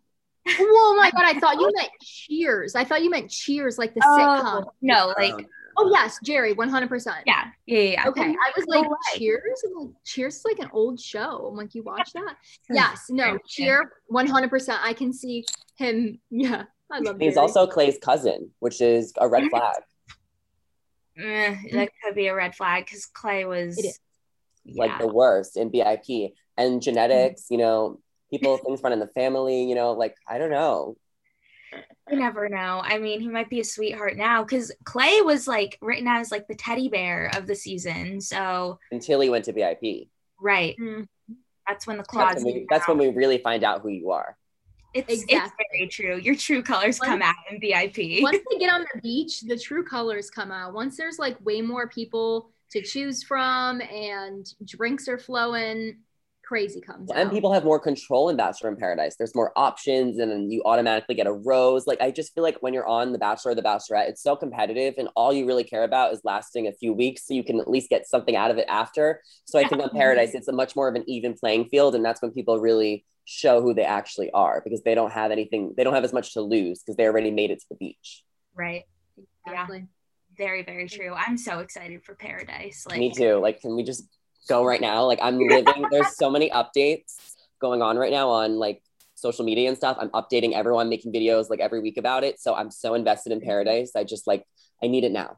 oh 0.50 0.96
my 0.98 1.12
god, 1.12 1.24
I 1.24 1.40
thought 1.40 1.60
you 1.60 1.72
meant 1.76 1.92
Cheers. 2.02 2.74
I 2.74 2.84
thought 2.84 3.04
you 3.04 3.12
meant 3.12 3.30
Cheers, 3.30 3.78
like 3.78 3.94
the 3.94 4.02
oh, 4.04 4.18
sitcom. 4.18 4.66
No, 4.82 5.14
like 5.16 5.36
oh, 5.38 5.46
oh 5.78 5.92
yes, 5.94 6.18
Jerry, 6.24 6.54
one 6.54 6.68
hundred 6.68 6.90
percent. 6.90 7.18
Yeah, 7.28 7.50
yeah, 7.68 7.80
yeah. 7.82 8.08
Okay, 8.08 8.24
I 8.24 8.52
was 8.58 8.66
like 8.66 8.88
Cheers. 9.14 9.62
I'm 9.64 9.86
like 9.86 9.94
Cheers 10.06 10.38
is 10.38 10.44
like 10.44 10.58
an 10.58 10.72
old 10.74 11.00
show. 11.00 11.46
I'm 11.48 11.56
like, 11.56 11.76
you 11.76 11.84
watch 11.84 12.14
that? 12.14 12.36
yes, 12.72 13.06
no, 13.12 13.38
Cheer, 13.48 13.92
one 14.08 14.26
hundred 14.26 14.50
percent. 14.50 14.80
I 14.82 14.94
can 14.94 15.14
see 15.14 15.46
him. 15.76 16.20
Yeah, 16.32 16.64
I 16.92 17.00
love. 17.00 17.20
He's 17.20 17.36
Jerry. 17.36 17.42
also 17.42 17.68
Clay's 17.68 17.98
cousin, 18.02 18.52
which 18.60 18.82
is 18.82 19.14
a 19.18 19.28
red 19.28 19.50
flag. 19.50 19.82
Eh, 21.18 21.56
that 21.74 21.90
could 22.04 22.16
be 22.16 22.28
a 22.28 22.36
red 22.36 22.56
flag 22.56 22.86
because 22.86 23.06
Clay 23.06 23.46
was 23.46 24.00
like 24.66 25.00
the 25.00 25.08
worst 25.08 25.58
in 25.58 25.70
BIP 25.70 26.34
and 26.58 26.82
genetics. 26.82 27.48
You 27.50 27.58
know, 27.58 28.00
people 28.32 28.58
things 28.58 28.82
run 28.82 28.94
in 28.94 29.00
the 29.00 29.08
family 29.08 29.66
you 29.66 29.76
know 29.76 29.92
like 29.92 30.16
i 30.28 30.38
don't 30.38 30.50
know 30.50 30.96
you 32.10 32.18
never 32.18 32.50
know 32.50 32.82
i 32.84 32.98
mean 32.98 33.20
he 33.20 33.28
might 33.28 33.50
be 33.50 33.60
a 33.60 33.64
sweetheart 33.64 34.18
now 34.18 34.44
because 34.44 34.72
clay 34.86 35.22
was 35.22 35.48
like 35.48 35.78
written 35.82 36.08
as 36.08 36.32
like 36.32 36.48
the 36.48 36.56
teddy 36.56 36.90
bear 36.90 37.30
of 37.38 37.46
the 37.46 37.56
season 37.56 38.20
so 38.20 38.80
until 38.92 39.20
he 39.20 39.30
went 39.30 39.46
to 39.46 39.54
BIP 39.54 40.08
right 40.40 40.76
mm-hmm. 40.80 41.04
that's 41.68 41.86
when 41.86 41.98
the 41.98 42.04
claws 42.04 42.34
that's, 42.34 42.46
when 42.46 42.54
we, 42.54 42.66
that's 42.70 42.88
when 42.88 42.98
we 42.98 43.10
really 43.10 43.38
find 43.38 43.64
out 43.64 43.82
who 43.82 43.90
you 43.90 44.12
are 44.12 44.38
it's, 44.94 45.24
exactly. 45.24 45.36
it's 45.38 45.54
very 45.72 45.88
true. 45.88 46.22
Your 46.22 46.36
true 46.36 46.62
colors 46.62 47.00
once, 47.00 47.10
come 47.10 47.22
out 47.22 47.36
in 47.50 47.60
BIP. 47.60 48.22
once 48.22 48.40
they 48.52 48.58
get 48.58 48.74
on 48.74 48.86
the 48.94 49.02
beach, 49.02 49.42
the 49.42 49.58
true 49.58 49.84
colors 49.84 50.30
come 50.30 50.52
out. 50.52 50.74
Once 50.74 50.98
there's 50.98 51.20
like 51.20 51.38
way 51.46 51.62
more 51.62 51.88
people 51.88 52.52
to 52.72 52.82
choose 52.82 53.24
from 53.24 53.82
and 53.82 54.48
drinks 54.66 55.08
are 55.08 55.18
flowing, 55.18 55.98
crazy 56.52 56.82
comes 56.82 57.10
out. 57.10 57.18
and 57.18 57.32
people 57.32 57.54
have 57.54 57.64
more 57.64 57.80
control 57.80 58.28
in 58.28 58.36
bachelor 58.36 58.70
in 58.70 58.76
paradise 58.76 59.16
there's 59.16 59.34
more 59.34 59.54
options 59.56 60.20
and 60.20 60.30
then 60.30 60.52
you 60.52 60.62
automatically 60.66 61.16
get 61.16 61.26
a 61.26 61.32
rose 61.32 61.88
like 61.88 62.02
i 62.02 62.12
just 62.12 62.34
feel 62.34 62.44
like 62.44 62.58
when 62.60 62.74
you're 62.74 62.88
on 62.88 63.14
the 63.14 63.18
bachelor 63.18 63.54
or 63.54 63.56
the 63.56 63.62
bachelorette 63.62 64.10
it's 64.10 64.22
so 64.22 64.36
competitive 64.36 64.96
and 64.98 65.08
all 65.16 65.32
you 65.32 65.48
really 65.48 65.64
care 65.64 65.84
about 65.84 66.12
is 66.12 66.20
lasting 66.26 66.68
a 66.68 66.74
few 66.74 66.92
weeks 66.92 67.26
so 67.26 67.34
you 67.34 67.42
can 67.42 67.58
at 67.62 67.70
least 67.70 67.90
get 67.90 68.06
something 68.06 68.36
out 68.36 68.52
of 68.52 68.58
it 68.58 68.66
after 68.68 69.22
so 69.46 69.60
i 69.60 69.64
think 69.66 69.82
on 69.82 69.90
paradise 69.92 70.34
it's 70.34 70.50
a 70.50 70.52
much 70.52 70.76
more 70.76 70.90
of 70.90 70.96
an 70.96 71.06
even 71.08 71.34
playing 71.34 71.64
field 71.70 71.96
and 71.96 72.04
that's 72.04 72.22
when 72.22 72.32
people 72.32 72.60
really 72.60 73.06
show 73.26 73.62
who 73.62 73.74
they 73.74 73.84
actually 73.84 74.32
are 74.32 74.62
because 74.64 74.82
they 74.84 74.96
don't 74.96 75.12
have 75.12 75.32
anything 75.32 75.74
they 75.78 75.84
don't 75.84 75.94
have 75.94 76.04
as 76.04 76.14
much 76.14 76.34
to 76.34 76.42
lose 76.42 76.80
because 76.80 76.96
they 76.96 77.06
already 77.06 77.32
made 77.32 77.52
it 77.52 77.60
to 77.60 77.66
the 77.70 77.76
beach 77.76 78.24
right 78.56 78.84
exactly. 79.46 79.80
yeah 79.80 79.86
very 80.38 80.64
very 80.64 80.88
true 80.88 81.14
i'm 81.14 81.38
so 81.38 81.60
excited 81.60 82.04
for 82.04 82.16
paradise 82.16 82.86
like 82.90 82.98
me 82.98 83.12
too 83.12 83.36
like 83.36 83.60
can 83.62 83.76
we 83.76 83.84
just 83.84 84.06
go 84.48 84.66
right 84.66 84.82
now. 84.82 85.06
Like 85.06 85.20
I'm 85.22 85.38
living, 85.38 85.86
there's 85.92 86.16
so 86.16 86.30
many 86.30 86.50
updates 86.50 87.18
going 87.60 87.82
on 87.82 87.98
right 87.98 88.12
now 88.12 88.30
on 88.30 88.58
like 88.58 88.82
social 89.16 89.46
media 89.46 89.68
and 89.70 89.78
stuff. 89.78 89.98
I'm 90.00 90.10
updating 90.10 90.54
everyone, 90.54 90.90
making 90.90 91.14
videos 91.14 91.50
like 91.50 91.60
every 91.60 91.80
week 91.80 91.98
about 91.98 92.24
it. 92.24 92.40
So 92.40 92.56
I'm 92.56 92.72
so 92.72 92.94
invested 92.94 93.32
in 93.32 93.42
Paradise. 93.42 93.92
I 93.96 94.04
just 94.04 94.28
like, 94.28 94.46
I 94.84 94.88
need 94.88 95.04
it 95.04 95.12
now. 95.12 95.38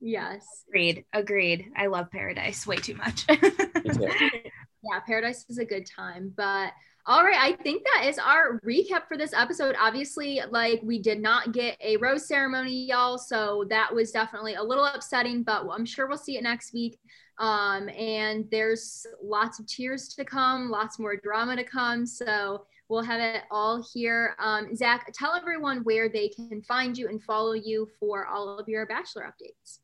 Yes. 0.00 0.44
Agreed. 0.68 1.04
Agreed. 1.12 1.66
I 1.76 1.86
love 1.86 2.10
Paradise 2.10 2.66
way 2.66 2.76
too 2.76 2.94
much. 2.94 3.26
yeah, 4.82 5.00
Paradise 5.00 5.44
is 5.48 5.58
a 5.58 5.64
good 5.64 5.86
time. 5.86 6.32
But 6.36 6.72
All 7.06 7.24
right, 7.24 7.40
I 7.40 7.52
think 7.62 7.84
that 7.94 8.06
is 8.06 8.18
our 8.18 8.60
recap 8.60 9.08
for 9.08 9.16
this 9.16 9.32
episode. 9.32 9.74
Obviously, 9.80 10.42
like 10.50 10.80
we 10.82 10.98
did 10.98 11.20
not 11.22 11.52
get 11.52 11.78
a 11.80 11.96
rose 11.96 12.28
ceremony, 12.28 12.84
y'all, 12.84 13.16
so 13.16 13.64
that 13.70 13.94
was 13.94 14.10
definitely 14.10 14.54
a 14.54 14.62
little 14.62 14.84
upsetting, 14.84 15.42
but 15.42 15.66
I'm 15.72 15.86
sure 15.86 16.06
we'll 16.06 16.18
see 16.18 16.36
it 16.36 16.42
next 16.42 16.74
week. 16.74 16.98
Um, 17.38 17.88
and 17.88 18.44
there's 18.50 19.06
lots 19.22 19.58
of 19.58 19.66
tears 19.66 20.08
to 20.08 20.24
come, 20.24 20.70
lots 20.70 20.98
more 20.98 21.16
drama 21.16 21.56
to 21.56 21.64
come. 21.64 22.04
So 22.04 22.66
we'll 22.90 23.02
have 23.02 23.20
it 23.20 23.44
all 23.50 23.82
here. 23.94 24.34
Um, 24.38 24.74
Zach, 24.74 25.10
tell 25.14 25.34
everyone 25.34 25.78
where 25.84 26.10
they 26.10 26.28
can 26.28 26.60
find 26.62 26.98
you 26.98 27.08
and 27.08 27.22
follow 27.22 27.52
you 27.52 27.88
for 27.98 28.26
all 28.26 28.58
of 28.58 28.68
your 28.68 28.84
Bachelor 28.86 29.22
updates. 29.22 29.78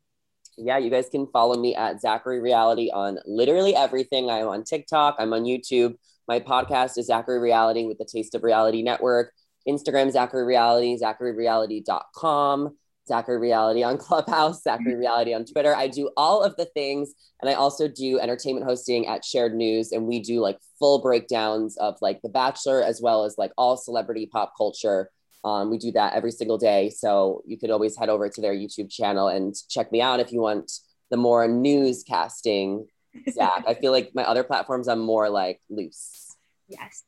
Yeah, 0.57 0.78
you 0.78 0.90
guys 0.90 1.09
can 1.11 1.26
follow 1.26 1.61
me 1.61 1.74
at 1.74 2.00
Zachary 2.00 2.40
Reality 2.40 2.90
on 2.92 3.18
literally 3.26 3.74
everything. 3.74 4.30
I'm 4.30 4.48
on 4.48 4.64
TikTok, 4.64 5.16
I'm 5.18 5.32
on 5.32 5.44
YouTube. 5.44 5.96
My 6.28 6.40
podcast 6.40 6.96
is 6.96 7.07
Zachary 7.07 7.38
Reality 7.38 7.84
with 7.84 7.98
the 7.98 8.09
Taste 8.11 8.34
of 8.34 8.42
Reality 8.42 8.82
Network. 8.82 9.32
Instagram, 9.68 10.11
Zachary 10.11 10.44
Reality, 10.44 10.96
zacharyreality.com, 10.98 12.76
Zachary 13.09 13.38
Reality 13.38 13.82
on 13.82 13.98
Clubhouse, 13.98 14.62
Zachary 14.62 14.96
Reality 14.96 15.34
on 15.34 15.44
Twitter. 15.44 15.74
I 15.74 15.88
do 15.88 16.11
all 16.16 16.42
of 16.42 16.55
the 16.57 16.66
things. 16.66 17.14
And 17.40 17.50
I 17.50 17.55
also 17.55 17.88
do 17.88 18.18
entertainment 18.18 18.66
hosting 18.66 19.07
at 19.07 19.24
Shared 19.24 19.55
News. 19.55 19.92
And 19.92 20.07
we 20.07 20.20
do 20.20 20.40
like 20.40 20.59
full 20.78 21.00
breakdowns 21.00 21.76
of 21.78 21.96
like 22.00 22.20
The 22.22 22.28
Bachelor 22.28 22.82
as 22.82 23.00
well 23.02 23.24
as 23.24 23.36
like 23.38 23.52
all 23.57 23.76
celebrity 23.76 24.26
pop 24.26 24.52
culture. 24.57 25.11
Um, 25.45 25.70
we 25.70 25.78
do 25.78 25.92
that 25.92 26.14
every 26.14 26.30
single 26.30 26.59
day. 26.59 26.90
So 26.90 27.42
you 27.47 27.59
could 27.59 27.70
always 27.70 27.97
head 27.97 28.09
over 28.09 28.28
to 28.28 28.40
their 28.40 28.55
YouTube 28.55 28.90
channel 28.90 29.28
and 29.28 29.55
check 29.68 29.92
me 29.92 30.01
out 30.01 30.20
if 30.20 30.32
you 30.32 30.40
want 30.40 30.72
the 31.11 31.16
more 31.16 31.47
newscasting 31.47 32.86
Zach. 33.30 33.64
I 33.66 33.74
feel 33.74 33.92
like 33.92 34.12
my 34.14 34.24
other 34.24 34.42
platforms, 34.42 34.88
I'm 34.88 35.01
more 35.01 35.28
like 35.28 35.61
loose. 35.68 36.34
Yes. 36.66 37.05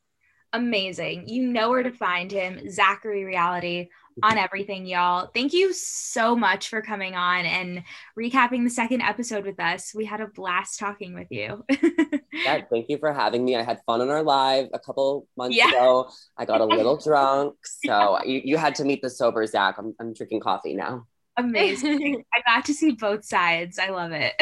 Amazing. 0.53 1.27
You 1.27 1.47
know 1.47 1.69
where 1.69 1.83
to 1.83 1.91
find 1.91 2.31
him, 2.31 2.69
Zachary 2.69 3.25
Reality 3.25 3.89
on 4.23 4.37
everything, 4.37 4.85
y'all. 4.85 5.29
Thank 5.33 5.53
you 5.53 5.73
so 5.73 6.35
much 6.35 6.69
for 6.69 6.81
coming 6.81 7.15
on 7.15 7.45
and 7.45 7.83
recapping 8.17 8.63
the 8.63 8.69
second 8.69 9.01
episode 9.01 9.45
with 9.45 9.59
us. 9.59 9.93
We 9.93 10.05
had 10.05 10.21
a 10.21 10.27
blast 10.27 10.79
talking 10.79 11.13
with 11.13 11.27
you. 11.29 11.63
yeah, 12.33 12.61
thank 12.69 12.89
you 12.89 12.97
for 12.97 13.13
having 13.13 13.45
me. 13.45 13.55
I 13.55 13.63
had 13.63 13.81
fun 13.85 14.01
on 14.01 14.09
our 14.09 14.23
live 14.23 14.67
a 14.73 14.79
couple 14.79 15.27
months 15.37 15.55
yeah. 15.55 15.69
ago. 15.69 16.09
I 16.37 16.45
got 16.45 16.61
a 16.61 16.65
little 16.65 16.97
drunk. 16.97 17.55
So 17.85 18.21
you, 18.25 18.41
you 18.43 18.57
had 18.57 18.75
to 18.75 18.83
meet 18.83 19.01
the 19.01 19.09
sober 19.09 19.45
Zach. 19.45 19.75
I'm, 19.77 19.95
I'm 19.99 20.13
drinking 20.13 20.41
coffee 20.41 20.73
now. 20.73 21.05
Amazing. 21.37 22.23
I 22.33 22.41
got 22.45 22.65
to 22.65 22.73
see 22.73 22.91
both 22.91 23.23
sides. 23.23 23.79
I 23.79 23.89
love 23.89 24.11
it. 24.11 24.33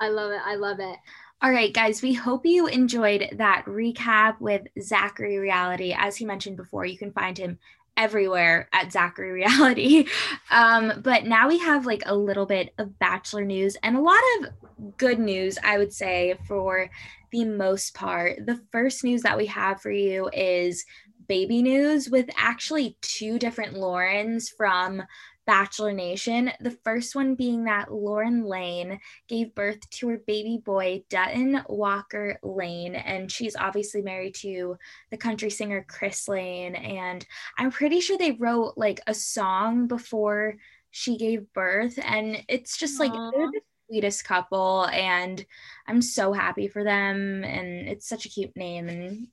I 0.00 0.08
love 0.10 0.30
it. 0.30 0.40
I 0.44 0.54
love 0.56 0.78
it. 0.80 0.96
All 1.42 1.50
right, 1.50 1.72
guys, 1.72 2.02
we 2.02 2.12
hope 2.12 2.44
you 2.44 2.66
enjoyed 2.66 3.26
that 3.38 3.64
recap 3.66 4.38
with 4.40 4.60
Zachary 4.78 5.38
Reality. 5.38 5.94
As 5.96 6.14
he 6.14 6.26
mentioned 6.26 6.58
before, 6.58 6.84
you 6.84 6.98
can 6.98 7.12
find 7.12 7.36
him 7.36 7.58
everywhere 8.00 8.66
at 8.72 8.90
Zachary 8.92 9.30
Reality. 9.30 10.06
Um, 10.52 11.00
but 11.04 11.24
now 11.24 11.46
we 11.46 11.58
have 11.58 11.86
like 11.86 12.02
a 12.06 12.16
little 12.16 12.44
bit 12.44 12.74
of 12.76 12.98
Bachelor 12.98 13.44
news 13.44 13.76
and 13.84 13.96
a 13.96 14.00
lot 14.00 14.18
of 14.40 14.96
good 14.96 15.20
news, 15.20 15.58
I 15.62 15.78
would 15.78 15.92
say, 15.92 16.36
for 16.48 16.90
the 17.30 17.44
most 17.44 17.94
part. 17.94 18.44
The 18.46 18.60
first 18.72 19.04
news 19.04 19.22
that 19.22 19.38
we 19.38 19.46
have 19.46 19.80
for 19.80 19.92
you 19.92 20.28
is 20.32 20.84
baby 21.28 21.62
news 21.62 22.10
with 22.10 22.28
actually 22.36 22.96
two 23.00 23.38
different 23.38 23.74
Laurens 23.74 24.48
from 24.48 25.04
Bachelor 25.50 25.92
Nation. 25.92 26.52
The 26.60 26.78
first 26.84 27.16
one 27.16 27.34
being 27.34 27.64
that 27.64 27.92
Lauren 27.92 28.44
Lane 28.44 29.00
gave 29.26 29.52
birth 29.52 29.80
to 29.90 30.06
her 30.10 30.18
baby 30.18 30.62
boy, 30.64 31.02
Dutton 31.10 31.60
Walker 31.68 32.38
Lane, 32.44 32.94
and 32.94 33.32
she's 33.32 33.56
obviously 33.56 34.00
married 34.00 34.36
to 34.36 34.78
the 35.10 35.16
country 35.16 35.50
singer 35.50 35.84
Chris 35.88 36.28
Lane. 36.28 36.76
And 36.76 37.26
I'm 37.58 37.72
pretty 37.72 38.00
sure 38.00 38.16
they 38.16 38.30
wrote 38.30 38.74
like 38.76 39.00
a 39.08 39.12
song 39.12 39.88
before 39.88 40.54
she 40.92 41.16
gave 41.16 41.52
birth, 41.52 41.98
and 42.00 42.44
it's 42.48 42.76
just 42.76 43.00
like 43.00 43.12
they're 43.12 43.50
the 43.50 43.60
sweetest 43.88 44.24
couple, 44.24 44.86
and 44.92 45.44
I'm 45.88 46.00
so 46.00 46.32
happy 46.32 46.68
for 46.68 46.84
them. 46.84 47.42
And 47.42 47.88
it's 47.88 48.08
such 48.08 48.24
a 48.24 48.28
cute 48.28 48.56
name, 48.56 48.88
and 48.88 49.26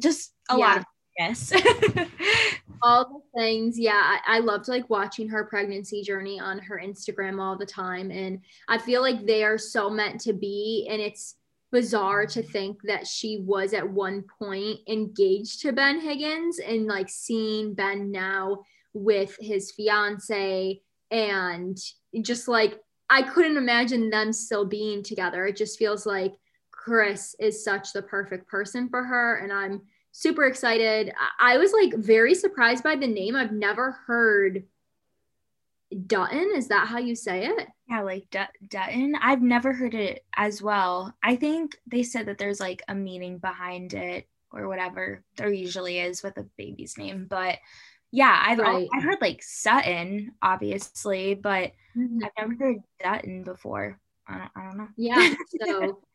just 0.00 0.34
a 0.48 0.58
yeah. 0.58 0.66
lot 0.66 0.78
of 0.78 0.84
Yes. 1.18 1.52
all 2.82 3.22
the 3.34 3.40
things. 3.40 3.78
Yeah. 3.78 4.00
I, 4.02 4.36
I 4.36 4.38
loved 4.40 4.68
like 4.68 4.88
watching 4.88 5.28
her 5.28 5.44
pregnancy 5.44 6.02
journey 6.02 6.40
on 6.40 6.58
her 6.60 6.80
Instagram 6.82 7.40
all 7.40 7.56
the 7.56 7.66
time. 7.66 8.10
And 8.10 8.40
I 8.68 8.78
feel 8.78 9.02
like 9.02 9.26
they 9.26 9.44
are 9.44 9.58
so 9.58 9.90
meant 9.90 10.20
to 10.22 10.32
be. 10.32 10.88
And 10.90 11.00
it's 11.00 11.36
bizarre 11.72 12.26
to 12.26 12.42
think 12.42 12.78
that 12.84 13.06
she 13.06 13.42
was 13.44 13.74
at 13.74 13.88
one 13.88 14.24
point 14.38 14.80
engaged 14.88 15.60
to 15.62 15.72
Ben 15.72 16.00
Higgins 16.00 16.58
and 16.58 16.86
like 16.86 17.08
seeing 17.08 17.74
Ben 17.74 18.10
now 18.10 18.62
with 18.92 19.36
his 19.40 19.70
fiance 19.70 20.80
and 21.10 21.78
just 22.22 22.48
like 22.48 22.80
I 23.08 23.22
couldn't 23.22 23.56
imagine 23.56 24.10
them 24.10 24.32
still 24.32 24.64
being 24.64 25.02
together. 25.02 25.46
It 25.46 25.56
just 25.56 25.78
feels 25.78 26.06
like 26.06 26.32
Chris 26.70 27.34
is 27.40 27.64
such 27.64 27.92
the 27.92 28.02
perfect 28.02 28.48
person 28.48 28.88
for 28.88 29.02
her. 29.02 29.36
And 29.36 29.52
I'm 29.52 29.82
super 30.12 30.46
excited. 30.46 31.12
I 31.38 31.58
was 31.58 31.72
like 31.72 31.94
very 31.94 32.34
surprised 32.34 32.82
by 32.82 32.96
the 32.96 33.06
name. 33.06 33.36
I've 33.36 33.52
never 33.52 33.92
heard 33.92 34.64
Dutton. 36.06 36.52
Is 36.54 36.68
that 36.68 36.86
how 36.86 36.98
you 36.98 37.14
say 37.14 37.46
it? 37.46 37.68
Yeah, 37.88 38.02
like 38.02 38.26
Dutton. 38.68 39.16
I've 39.20 39.42
never 39.42 39.72
heard 39.72 39.94
it 39.94 40.24
as 40.36 40.62
well. 40.62 41.14
I 41.22 41.36
think 41.36 41.76
they 41.86 42.02
said 42.02 42.26
that 42.26 42.38
there's 42.38 42.60
like 42.60 42.82
a 42.88 42.94
meaning 42.94 43.38
behind 43.38 43.94
it 43.94 44.28
or 44.52 44.68
whatever 44.68 45.24
there 45.36 45.52
usually 45.52 45.98
is 45.98 46.22
with 46.22 46.36
a 46.36 46.46
baby's 46.56 46.98
name. 46.98 47.26
But 47.28 47.58
yeah, 48.12 48.42
I've 48.44 48.58
right. 48.58 48.88
I've 48.92 49.02
heard 49.02 49.20
like 49.20 49.42
Sutton, 49.42 50.32
obviously, 50.42 51.34
but 51.34 51.72
mm-hmm. 51.96 52.24
I've 52.24 52.48
never 52.48 52.64
heard 52.64 52.76
Dutton 53.02 53.44
before. 53.44 53.98
I 54.26 54.38
don't, 54.38 54.50
I 54.56 54.64
don't 54.64 54.78
know. 54.78 54.88
Yeah. 54.96 55.34
So 55.66 56.00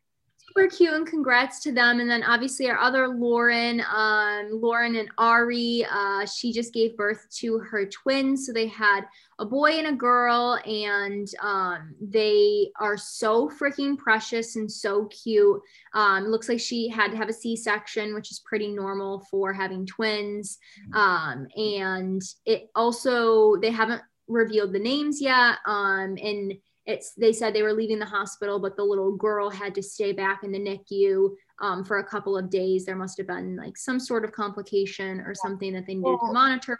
super 0.56 0.68
cute 0.68 0.94
and 0.94 1.06
congrats 1.06 1.60
to 1.60 1.72
them. 1.72 2.00
And 2.00 2.08
then 2.08 2.22
obviously 2.22 2.68
our 2.70 2.78
other 2.78 3.08
Lauren, 3.08 3.82
um, 3.94 4.48
Lauren 4.52 4.96
and 4.96 5.10
Ari, 5.18 5.86
uh, 5.90 6.26
she 6.26 6.52
just 6.52 6.72
gave 6.72 6.96
birth 6.96 7.26
to 7.38 7.58
her 7.58 7.86
twins. 7.86 8.46
So 8.46 8.52
they 8.52 8.66
had 8.66 9.02
a 9.38 9.44
boy 9.44 9.72
and 9.72 9.88
a 9.88 9.92
girl, 9.92 10.58
and 10.64 11.28
um, 11.42 11.94
they 12.00 12.70
are 12.80 12.96
so 12.96 13.50
freaking 13.50 13.98
precious 13.98 14.56
and 14.56 14.70
so 14.70 15.06
cute. 15.06 15.60
Um, 15.92 16.24
looks 16.28 16.48
like 16.48 16.60
she 16.60 16.88
had 16.88 17.10
to 17.10 17.16
have 17.18 17.28
a 17.28 17.34
C-section, 17.34 18.14
which 18.14 18.30
is 18.30 18.40
pretty 18.40 18.68
normal 18.68 19.26
for 19.30 19.52
having 19.52 19.84
twins. 19.84 20.58
Um, 20.94 21.48
and 21.54 22.22
it 22.46 22.70
also 22.74 23.56
they 23.56 23.70
haven't 23.70 24.02
revealed 24.26 24.72
the 24.72 24.78
names 24.78 25.20
yet. 25.20 25.58
Um, 25.66 26.16
and 26.22 26.54
it's 26.86 27.12
they 27.14 27.32
said 27.32 27.52
they 27.52 27.62
were 27.62 27.72
leaving 27.72 27.98
the 27.98 28.06
hospital, 28.06 28.60
but 28.60 28.76
the 28.76 28.84
little 28.84 29.16
girl 29.16 29.50
had 29.50 29.74
to 29.74 29.82
stay 29.82 30.12
back 30.12 30.44
in 30.44 30.52
the 30.52 30.58
NICU 30.58 31.30
um, 31.60 31.84
for 31.84 31.98
a 31.98 32.04
couple 32.04 32.38
of 32.38 32.48
days. 32.48 32.84
There 32.84 32.96
must 32.96 33.18
have 33.18 33.26
been 33.26 33.56
like 33.56 33.76
some 33.76 33.98
sort 33.98 34.24
of 34.24 34.32
complication 34.32 35.20
or 35.20 35.34
something 35.34 35.72
that 35.72 35.86
they 35.86 35.94
needed 35.94 36.18
to 36.20 36.32
monitor. 36.32 36.78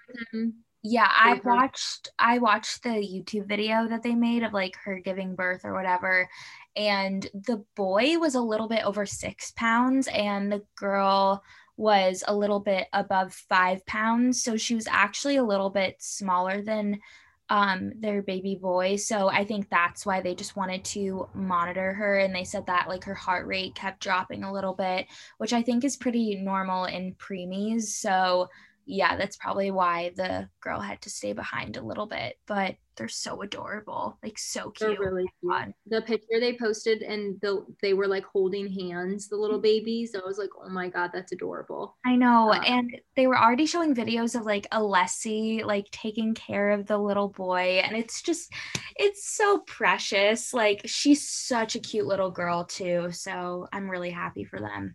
Yeah, 0.83 1.11
I 1.13 1.41
watched 1.45 2.11
I 2.19 2.39
watched 2.39 2.85
the 2.85 2.91
YouTube 2.91 3.49
video 3.49 3.89
that 3.89 4.05
they 4.05 4.15
made 4.15 4.45
of 4.45 4.53
like 4.53 4.77
her 4.85 5.01
giving 5.01 5.35
birth 5.35 5.63
or 5.65 5.75
whatever. 5.75 6.29
And 6.77 7.27
the 7.35 7.65
boy 7.75 8.19
was 8.19 8.37
a 8.37 8.41
little 8.41 8.69
bit 8.69 8.85
over 8.85 9.07
six 9.07 9.51
pounds 9.53 10.07
and 10.09 10.53
the 10.53 10.63
girl 10.77 11.43
was 11.77 12.23
a 12.29 12.37
little 12.37 12.61
bit 12.61 12.87
above 12.93 13.35
five 13.35 13.85
pounds. 13.87 14.45
So 14.45 14.57
she 14.57 14.77
was 14.77 14.87
actually 14.87 15.37
a 15.37 15.45
little 15.45 15.71
bit 15.71 15.97
smaller 15.99 16.63
than 16.63 17.01
um 17.49 17.93
their 18.01 18.23
baby 18.23 18.59
boy. 18.61 18.97
So 18.97 19.29
i 19.29 19.45
think 19.45 19.69
that's 19.71 20.05
why 20.05 20.21
they 20.21 20.35
just 20.35 20.57
wanted 20.57 20.85
to 20.87 21.29
monitor 21.35 21.93
her. 21.95 22.19
And 22.19 22.35
they 22.35 22.45
said 22.45 22.67
that 22.67 22.89
like 22.89 23.05
her 23.05 23.15
heart 23.15 23.47
rate 23.47 23.75
kept 23.75 24.01
dropping 24.01 24.45
a 24.45 24.53
little 24.53 24.75
bit 24.75 25.07
which 25.39 25.53
i 25.53 25.63
think 25.63 25.85
is 25.85 25.97
pretty 25.97 26.37
normal 26.37 26.85
in 26.87 27.15
preemies. 27.15 27.83
So 27.83 28.49
yeah, 28.87 29.17
that's 29.17 29.37
probably 29.37 29.71
why 29.71 30.13
the 30.17 30.49
girl 30.61 30.81
had 30.81 31.03
to 31.03 31.11
stay 31.11 31.33
behind 31.33 31.77
a 31.77 31.85
little 31.85 32.07
bit. 32.07 32.39
But 32.47 32.77
they're 32.97 33.09
so 33.09 33.43
adorable, 33.43 34.17
like 34.23 34.39
so 34.39 34.71
cute. 34.71 34.97
They're 34.99 35.11
really 35.11 35.29
cute. 35.43 35.75
The 35.87 36.03
picture 36.03 36.41
they 36.41 36.57
posted 36.57 37.03
and 37.03 37.39
the 37.43 37.67
they 37.83 37.95
were 37.95 38.07
like 38.07 38.25
holding 38.25 38.73
hands, 38.73 39.29
the 39.29 39.37
little 39.37 39.61
babies. 39.61 40.15
I 40.15 40.25
was 40.25 40.39
like, 40.39 40.51
oh 40.63 40.69
my 40.71 40.89
god, 40.89 41.11
that's 41.13 41.33
adorable. 41.33 41.97
I 42.07 42.17
know, 42.17 42.53
um, 42.53 42.63
and 42.65 42.97
they 43.17 43.27
were 43.27 43.39
already 43.39 43.67
showing 43.67 43.95
videos 43.95 44.39
of 44.39 44.47
like 44.47 44.69
Alessi 44.71 45.65
like 45.65 45.91
taking 45.91 46.35
care 46.35 46.71
of 46.71 46.87
the 46.87 46.97
little 46.97 47.29
boy, 47.29 47.81
and 47.85 47.97
it's 47.97 48.23
just, 48.23 48.53
it's 48.97 49.29
so 49.29 49.59
precious. 49.67 50.55
Like 50.55 50.83
she's 50.87 51.29
such 51.29 51.75
a 51.75 51.81
cute 51.81 52.07
little 52.07 52.31
girl 52.31 52.65
too. 52.65 53.11
So 53.11 53.67
I'm 53.73 53.91
really 53.91 54.11
happy 54.11 54.45
for 54.45 54.61
them 54.61 54.95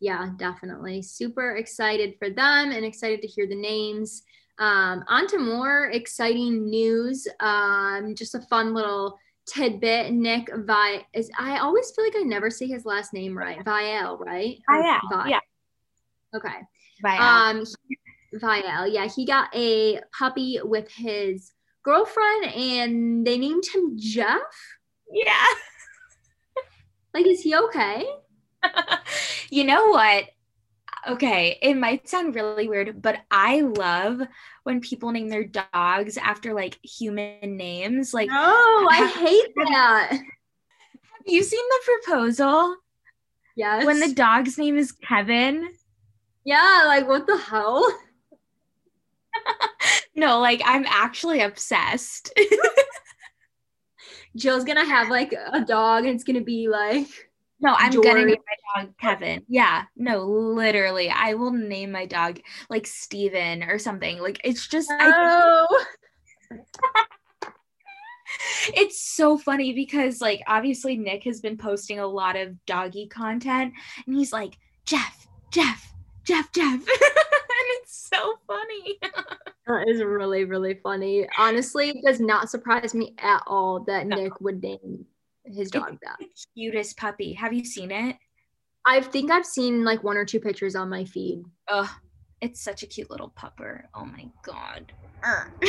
yeah, 0.00 0.30
definitely. 0.36 1.02
Super 1.02 1.56
excited 1.56 2.14
for 2.18 2.30
them 2.30 2.70
and 2.70 2.84
excited 2.84 3.20
to 3.22 3.28
hear 3.28 3.46
the 3.46 3.54
names. 3.54 4.22
Um, 4.58 5.04
on 5.08 5.26
to 5.28 5.38
more 5.38 5.86
exciting 5.86 6.68
news. 6.68 7.26
Um, 7.40 8.14
just 8.14 8.34
a 8.34 8.40
fun 8.42 8.74
little 8.74 9.18
tidbit. 9.46 10.12
Nick 10.12 10.50
Vi 10.54 11.06
is 11.14 11.30
I 11.38 11.58
always 11.58 11.90
feel 11.90 12.04
like 12.04 12.16
I 12.16 12.22
never 12.22 12.50
say 12.50 12.66
his 12.66 12.84
last 12.84 13.12
name 13.12 13.36
right. 13.36 13.64
Viall, 13.64 14.18
right? 14.20 14.58
Viall, 14.70 15.28
yeah. 15.28 15.40
Okay. 16.34 16.48
Viall. 17.04 17.20
Um, 17.20 17.64
Viall, 18.34 18.92
yeah, 18.92 19.06
he 19.06 19.24
got 19.24 19.48
a 19.54 20.00
puppy 20.16 20.60
with 20.62 20.90
his 20.90 21.52
girlfriend, 21.82 22.44
and 22.54 23.26
they 23.26 23.38
named 23.38 23.64
him 23.72 23.96
Jeff. 23.98 24.40
yeah. 25.12 25.44
Like, 27.14 27.26
is 27.26 27.40
he 27.40 27.56
okay? 27.56 28.06
you 29.50 29.64
know 29.64 29.88
what? 29.88 30.24
Okay, 31.06 31.58
it 31.62 31.74
might 31.74 32.08
sound 32.08 32.34
really 32.34 32.68
weird, 32.68 33.00
but 33.00 33.20
I 33.30 33.60
love 33.60 34.20
when 34.64 34.80
people 34.80 35.10
name 35.12 35.28
their 35.28 35.44
dogs 35.44 36.18
after 36.18 36.52
like 36.52 36.78
human 36.82 37.56
names. 37.56 38.12
Like, 38.12 38.28
oh, 38.32 38.88
I 38.90 39.06
hate 39.06 39.54
that. 39.56 40.08
have 40.12 41.26
you 41.26 41.42
seen 41.42 41.64
the 41.68 41.92
proposal 42.04 42.76
Yes. 43.56 43.86
when 43.86 44.00
the 44.00 44.12
dog's 44.12 44.58
name 44.58 44.76
is 44.76 44.92
Kevin? 44.92 45.68
yeah, 46.44 46.84
like 46.86 47.08
what 47.08 47.26
the 47.26 47.36
hell? 47.38 47.86
No, 50.18 50.40
like 50.40 50.60
I'm 50.64 50.84
actually 50.86 51.42
obsessed. 51.42 52.36
Jill's 54.36 54.64
gonna 54.64 54.84
have 54.84 55.10
like 55.10 55.32
a 55.32 55.64
dog, 55.64 56.04
and 56.06 56.14
it's 56.14 56.24
gonna 56.24 56.40
be 56.40 56.68
like 56.68 57.27
no, 57.60 57.74
I'm 57.76 57.90
gonna 58.00 58.24
name 58.24 58.36
my 58.76 58.82
dog 58.82 58.94
Kevin. 59.00 59.44
Yeah, 59.48 59.84
no, 59.96 60.24
literally, 60.24 61.10
I 61.10 61.34
will 61.34 61.52
name 61.52 61.92
my 61.92 62.06
dog 62.06 62.40
like 62.70 62.86
Steven 62.86 63.64
or 63.64 63.78
something. 63.78 64.20
Like 64.20 64.40
it's 64.44 64.66
just 64.68 64.90
oh. 64.92 65.84
it's 68.74 69.00
so 69.00 69.38
funny 69.38 69.72
because 69.72 70.20
like 70.20 70.40
obviously 70.46 70.96
Nick 70.96 71.24
has 71.24 71.40
been 71.40 71.56
posting 71.56 71.98
a 71.98 72.06
lot 72.06 72.36
of 72.36 72.64
doggy 72.66 73.06
content 73.08 73.72
and 74.06 74.16
he's 74.16 74.32
like 74.32 74.56
Jeff, 74.84 75.26
Jeff, 75.50 75.92
Jeff, 76.24 76.50
Jeff. 76.52 76.64
and 76.74 76.84
it's 76.88 78.08
so 78.10 78.34
funny. 78.46 78.98
That 79.66 79.86
is 79.86 80.02
really, 80.02 80.46
really 80.46 80.80
funny. 80.82 81.28
Honestly, 81.36 81.90
it 81.90 82.02
does 82.02 82.20
not 82.20 82.48
surprise 82.48 82.94
me 82.94 83.14
at 83.18 83.42
all 83.46 83.80
that 83.80 84.06
No. 84.06 84.16
Nick 84.16 84.40
would 84.40 84.62
name 84.62 85.04
his 85.54 85.70
dog 85.70 85.98
that. 86.02 86.16
The 86.18 86.28
cutest 86.54 86.96
puppy. 86.96 87.32
Have 87.34 87.52
you 87.52 87.64
seen 87.64 87.90
it? 87.90 88.16
I 88.86 89.00
think 89.00 89.30
I've 89.30 89.46
seen 89.46 89.84
like 89.84 90.02
one 90.02 90.16
or 90.16 90.24
two 90.24 90.40
pictures 90.40 90.74
on 90.74 90.88
my 90.88 91.04
feed. 91.04 91.44
Oh, 91.68 91.94
it's 92.40 92.60
such 92.60 92.82
a 92.82 92.86
cute 92.86 93.10
little 93.10 93.32
pupper. 93.36 93.82
Oh 93.94 94.04
my 94.04 94.28
god. 94.42 94.92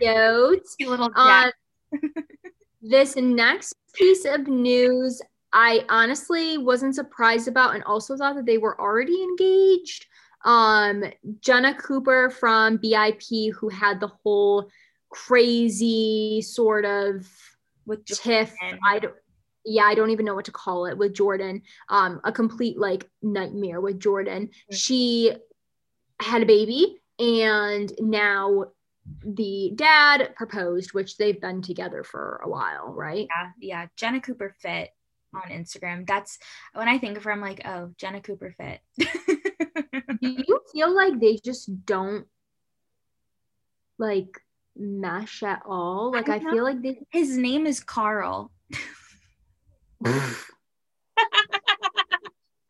Cute. 0.00 0.66
Cute 0.78 0.90
little 0.90 1.10
Uh, 1.14 1.50
this 2.82 3.16
next 3.16 3.74
piece 3.94 4.24
of 4.24 4.48
news, 4.48 5.20
I 5.52 5.84
honestly 5.88 6.58
wasn't 6.58 6.94
surprised 6.94 7.48
about, 7.48 7.74
and 7.74 7.84
also 7.84 8.16
thought 8.16 8.36
that 8.36 8.46
they 8.46 8.58
were 8.58 8.80
already 8.80 9.22
engaged. 9.22 10.06
Um, 10.44 11.04
Jenna 11.40 11.74
Cooper 11.74 12.30
from 12.30 12.78
BIP, 12.78 13.52
who 13.52 13.68
had 13.68 14.00
the 14.00 14.08
whole 14.08 14.68
crazy 15.10 16.42
sort 16.42 16.84
of 16.84 17.26
with 17.86 18.04
tiff. 18.04 18.54
I 18.84 18.98
don't. 18.98 19.14
Yeah, 19.66 19.84
I 19.84 19.94
don't 19.94 20.10
even 20.10 20.26
know 20.26 20.34
what 20.34 20.44
to 20.44 20.52
call 20.52 20.86
it 20.86 20.98
with 20.98 21.14
Jordan. 21.14 21.62
Um, 21.88 22.20
a 22.24 22.32
complete 22.32 22.78
like 22.78 23.08
nightmare 23.22 23.80
with 23.80 23.98
Jordan. 23.98 24.50
Mm. 24.70 24.76
She 24.76 25.32
had 26.20 26.42
a 26.42 26.46
baby, 26.46 27.00
and 27.18 27.92
now 27.98 28.66
the 29.24 29.72
dad 29.74 30.34
proposed, 30.36 30.92
which 30.92 31.16
they've 31.16 31.40
been 31.40 31.62
together 31.62 32.02
for 32.04 32.40
a 32.44 32.48
while, 32.48 32.92
right? 32.92 33.26
yeah, 33.30 33.50
yeah. 33.58 33.86
Jenna 33.96 34.20
Cooper 34.20 34.54
Fit 34.60 34.90
on 35.34 35.50
Instagram. 35.50 36.06
That's 36.06 36.38
when 36.72 36.88
I 36.88 36.98
think 36.98 37.16
of 37.16 37.24
her, 37.24 37.32
I'm 37.32 37.40
like, 37.40 37.62
oh, 37.64 37.90
Jenna 37.98 38.20
Cooper 38.20 38.54
Fit. 38.56 38.80
Do 38.98 40.28
you 40.28 40.60
feel 40.72 40.94
like 40.94 41.20
they 41.20 41.36
just 41.36 41.84
don't 41.84 42.26
like 43.98 44.40
mesh 44.76 45.42
at 45.42 45.62
all? 45.66 46.12
Like 46.12 46.28
I 46.28 46.36
I, 46.36 46.40
feel 46.40 46.64
like 46.64 46.82
they 46.82 46.98
His 47.10 47.36
name 47.36 47.66
is 47.66 47.80
Carl. 47.80 48.50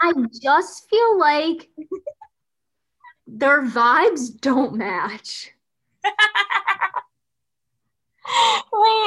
I 0.01 0.13
just 0.43 0.89
feel 0.91 1.19
like 1.19 1.69
their 3.27 3.63
vibes 3.63 4.39
don't 4.41 4.75
match. 4.75 5.53
Wait, 6.05 6.13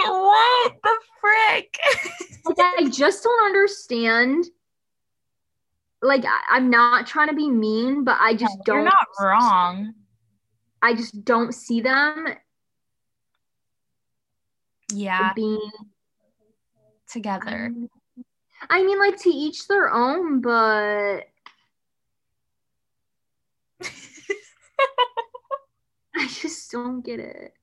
what 0.10 0.74
the 0.84 0.98
frick? 1.22 1.78
Like 2.46 2.60
I 2.60 2.90
just 2.90 3.24
don't 3.24 3.46
understand. 3.46 4.46
Like 6.02 6.24
I, 6.24 6.40
I'm 6.50 6.70
not 6.70 7.06
trying 7.06 7.28
to 7.28 7.36
be 7.36 7.50
mean, 7.50 8.06
but 8.06 8.18
I 8.22 8.36
just 8.36 8.56
You're 8.66 8.78
don't 8.78 8.78
You're 8.78 8.86
not 8.86 9.08
wrong. 9.20 9.94
I 10.82 10.94
just 10.94 11.26
don't 11.26 11.54
see 11.54 11.82
them 11.82 12.28
Yeah, 14.94 15.34
being 15.34 15.72
together. 17.10 17.74
I 18.70 18.84
mean 18.84 19.00
like 19.00 19.18
to 19.22 19.30
each 19.30 19.68
their 19.68 19.92
own, 19.92 20.42
but 20.42 21.28
I 26.16 26.28
just 26.28 26.72
don't 26.72 27.06
get 27.06 27.20
it. 27.20 27.54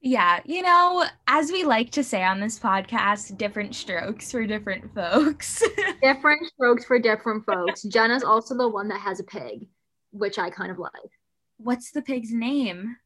Yeah, 0.00 0.40
you 0.44 0.62
know, 0.62 1.04
as 1.26 1.50
we 1.50 1.64
like 1.64 1.90
to 1.90 2.04
say 2.04 2.22
on 2.22 2.38
this 2.38 2.58
podcast, 2.58 3.36
different 3.36 3.74
strokes 3.74 4.30
for 4.30 4.46
different 4.46 4.94
folks. 4.94 5.62
Different 6.02 6.46
strokes 6.46 6.84
for 6.84 7.00
different 7.00 7.44
folks. 7.44 7.82
Jenna's 7.82 8.22
also 8.22 8.56
the 8.56 8.68
one 8.68 8.86
that 8.88 9.00
has 9.00 9.18
a 9.18 9.24
pig, 9.24 9.66
which 10.12 10.38
I 10.38 10.48
kind 10.48 10.70
of 10.70 10.78
like. 10.78 10.92
What's 11.56 11.90
the 11.90 12.02
pig's 12.02 12.32
name? 12.32 12.96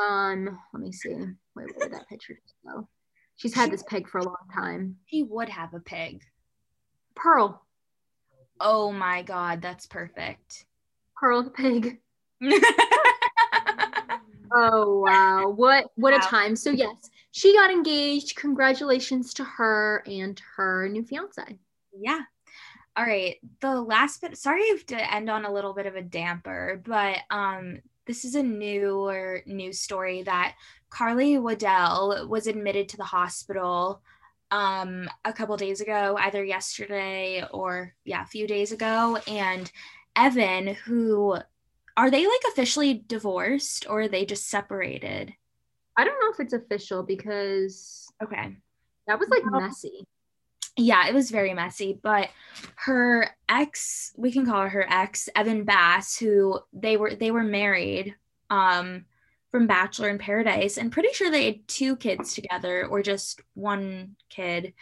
Um, 0.00 0.56
let 0.72 0.80
me 0.80 0.92
see. 0.92 1.16
Wait, 1.58 1.76
where 1.76 1.88
did 1.88 1.98
that 1.98 2.08
picture 2.08 2.38
go? 2.64 2.88
She's 3.36 3.54
had 3.54 3.70
this 3.70 3.82
pig 3.84 4.08
for 4.08 4.18
a 4.18 4.24
long 4.24 4.36
time. 4.54 4.96
He 5.04 5.22
would 5.22 5.48
have 5.48 5.74
a 5.74 5.80
pig. 5.80 6.22
Pearl. 7.14 7.64
Oh 8.60 8.90
my 8.92 9.22
god, 9.22 9.60
that's 9.62 9.86
perfect. 9.86 10.64
Pearl 11.16 11.42
the 11.42 11.50
pig. 11.50 11.98
Oh 14.50 15.00
wow. 15.00 15.50
What 15.50 15.86
what 15.96 16.14
a 16.14 16.18
time. 16.20 16.56
So 16.56 16.70
yes, 16.70 17.10
she 17.32 17.54
got 17.54 17.70
engaged. 17.70 18.36
Congratulations 18.36 19.34
to 19.34 19.44
her 19.44 20.02
and 20.06 20.40
her 20.56 20.88
new 20.88 21.04
fiance. 21.04 21.58
yeah. 21.98 22.20
All 22.96 23.04
right. 23.04 23.36
The 23.60 23.80
last 23.80 24.22
bit 24.22 24.38
sorry 24.38 24.62
I 24.62 24.74
have 24.76 24.86
to 24.86 25.14
end 25.14 25.28
on 25.28 25.44
a 25.44 25.52
little 25.52 25.74
bit 25.74 25.86
of 25.86 25.96
a 25.96 26.02
damper, 26.02 26.80
but 26.84 27.18
um 27.30 27.80
this 28.06 28.24
is 28.24 28.34
a 28.36 28.42
newer 28.42 29.42
news 29.44 29.80
story 29.80 30.22
that 30.22 30.54
Carly 30.90 31.38
Waddell 31.38 32.26
was 32.28 32.46
admitted 32.46 32.88
to 32.90 32.96
the 32.96 33.04
hospital 33.04 34.02
um 34.50 35.08
a 35.26 35.32
couple 35.32 35.56
days 35.58 35.80
ago, 35.82 36.16
either 36.18 36.42
yesterday 36.44 37.44
or 37.52 37.94
yeah, 38.04 38.22
a 38.22 38.26
few 38.26 38.46
days 38.46 38.72
ago. 38.72 39.18
And 39.26 39.70
Evan, 40.16 40.68
who 40.68 41.36
are 41.96 42.10
they 42.10 42.26
like 42.26 42.40
officially 42.52 43.04
divorced 43.06 43.86
or 43.88 44.02
are 44.02 44.08
they 44.08 44.24
just 44.24 44.48
separated? 44.48 45.34
I 45.96 46.04
don't 46.04 46.18
know 46.20 46.30
if 46.32 46.40
it's 46.40 46.52
official 46.54 47.02
because 47.02 48.06
Okay. 48.22 48.56
that 49.06 49.18
was 49.18 49.28
like 49.28 49.42
messy. 49.44 50.06
yeah, 50.76 51.08
it 51.08 51.14
was 51.14 51.30
very 51.30 51.52
messy, 51.54 51.98
but 52.02 52.30
her 52.76 53.28
ex, 53.48 54.12
we 54.16 54.30
can 54.32 54.46
call 54.46 54.62
her 54.62 54.68
her 54.68 54.86
ex, 54.88 55.28
Evan 55.34 55.64
Bass, 55.64 56.16
who 56.18 56.60
they 56.72 56.96
were 56.96 57.14
they 57.14 57.30
were 57.32 57.44
married 57.44 58.14
um 58.48 59.04
from 59.50 59.66
Bachelor 59.66 60.08
in 60.08 60.18
Paradise 60.18 60.76
and 60.76 60.92
pretty 60.92 61.12
sure 61.12 61.30
they 61.30 61.46
had 61.46 61.68
two 61.68 61.96
kids 61.96 62.34
together 62.34 62.86
or 62.86 63.02
just 63.02 63.40
one 63.54 64.16
kid. 64.30 64.74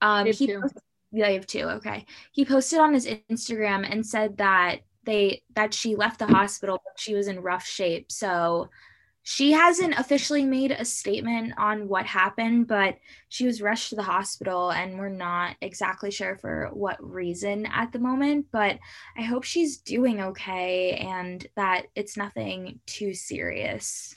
Um 0.00 0.26
he 0.26 0.46
two. 0.46 0.62
yeah, 1.10 1.26
they 1.26 1.34
have 1.34 1.46
two. 1.46 1.64
Okay. 1.64 2.06
He 2.32 2.44
posted 2.44 2.78
on 2.78 2.94
his 2.94 3.06
Instagram 3.06 3.86
and 3.90 4.06
said 4.06 4.38
that 4.38 4.80
they 5.04 5.42
that 5.54 5.74
she 5.74 5.96
left 5.96 6.18
the 6.18 6.26
hospital 6.26 6.80
but 6.84 7.00
she 7.00 7.14
was 7.14 7.28
in 7.28 7.40
rough 7.40 7.66
shape. 7.66 8.12
So 8.12 8.70
she 9.24 9.52
hasn't 9.52 9.98
officially 9.98 10.44
made 10.44 10.72
a 10.72 10.84
statement 10.84 11.54
on 11.56 11.88
what 11.88 12.06
happened, 12.06 12.66
but 12.66 12.96
she 13.28 13.46
was 13.46 13.62
rushed 13.62 13.90
to 13.90 13.96
the 13.96 14.02
hospital 14.02 14.70
and 14.72 14.98
we're 14.98 15.08
not 15.08 15.54
exactly 15.60 16.10
sure 16.10 16.36
for 16.36 16.70
what 16.72 17.02
reason 17.02 17.66
at 17.66 17.92
the 17.92 18.00
moment. 18.00 18.46
But 18.50 18.78
I 19.16 19.22
hope 19.22 19.44
she's 19.44 19.78
doing 19.78 20.20
okay 20.20 20.96
and 20.96 21.46
that 21.54 21.86
it's 21.94 22.16
nothing 22.16 22.80
too 22.86 23.14
serious. 23.14 24.12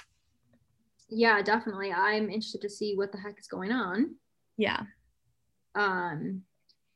Yeah, 1.08 1.42
definitely. 1.44 1.94
I'm 1.94 2.30
interested 2.30 2.62
to 2.62 2.70
see 2.70 2.96
what 2.96 3.12
the 3.12 3.20
heck 3.20 3.40
is 3.40 3.48
going 3.48 3.72
on. 3.72 4.16
Yeah. 4.58 4.82
Um 5.76 6.44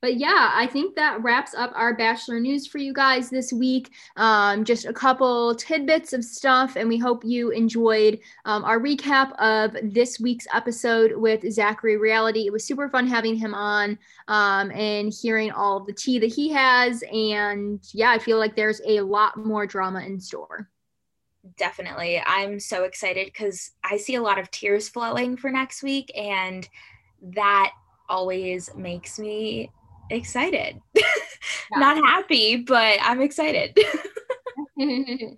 but 0.02 0.16
yeah, 0.18 0.52
I 0.54 0.66
think 0.68 0.96
that 0.96 1.22
wraps 1.22 1.54
up 1.54 1.72
our 1.76 1.94
Bachelor 1.94 2.40
news 2.40 2.66
for 2.66 2.78
you 2.78 2.94
guys 2.94 3.30
this 3.30 3.52
week. 3.52 3.92
Um, 4.16 4.64
just 4.64 4.86
a 4.86 4.94
couple 4.94 5.54
tidbits 5.56 6.14
of 6.14 6.24
stuff, 6.24 6.78
and 6.78 6.88
we 6.88 6.98
hope 6.98 7.26
you 7.26 7.50
enjoyed 7.50 8.20
um, 8.46 8.64
our 8.64 8.80
recap 8.80 9.34
of 9.40 9.76
this 9.94 10.20
week's 10.20 10.48
episode 10.54 11.18
with 11.18 11.52
Zachary 11.52 11.98
Reality. 11.98 12.46
It 12.46 12.54
was 12.54 12.64
super 12.64 12.88
fun 12.90 13.08
having 13.08 13.36
him 13.36 13.54
on 13.54 14.00
um, 14.30 14.72
and 14.72 15.14
hearing 15.14 15.52
all 15.52 15.78
of 15.78 15.86
the 15.86 15.94
tea 15.94 16.18
that 16.20 16.32
he 16.34 16.50
has. 16.50 17.04
And 17.12 17.82
yeah, 17.94 18.12
I 18.12 18.20
feel 18.20 18.38
like 18.38 18.56
there's 18.56 18.82
a 18.86 19.02
lot 19.02 19.36
more 19.38 19.68
drama 19.68 20.00
in 20.00 20.20
store. 20.20 20.70
Definitely. 21.58 22.22
I'm 22.26 22.60
so 22.60 22.86
excited 22.86 23.26
because 23.26 23.72
I 23.84 23.98
see 23.98 24.16
a 24.16 24.22
lot 24.22 24.40
of 24.40 24.50
tears 24.52 24.88
flowing 24.88 25.36
for 25.36 25.50
next 25.50 25.84
week, 25.84 26.10
and 26.16 26.68
that 27.22 27.72
always 28.08 28.74
makes 28.76 29.20
me 29.20 29.72
excited. 30.10 30.80
Yeah. 31.72 31.80
Not 31.80 31.98
happy, 31.98 32.58
but 32.58 32.98
I'm 33.02 33.22
excited. 33.22 33.78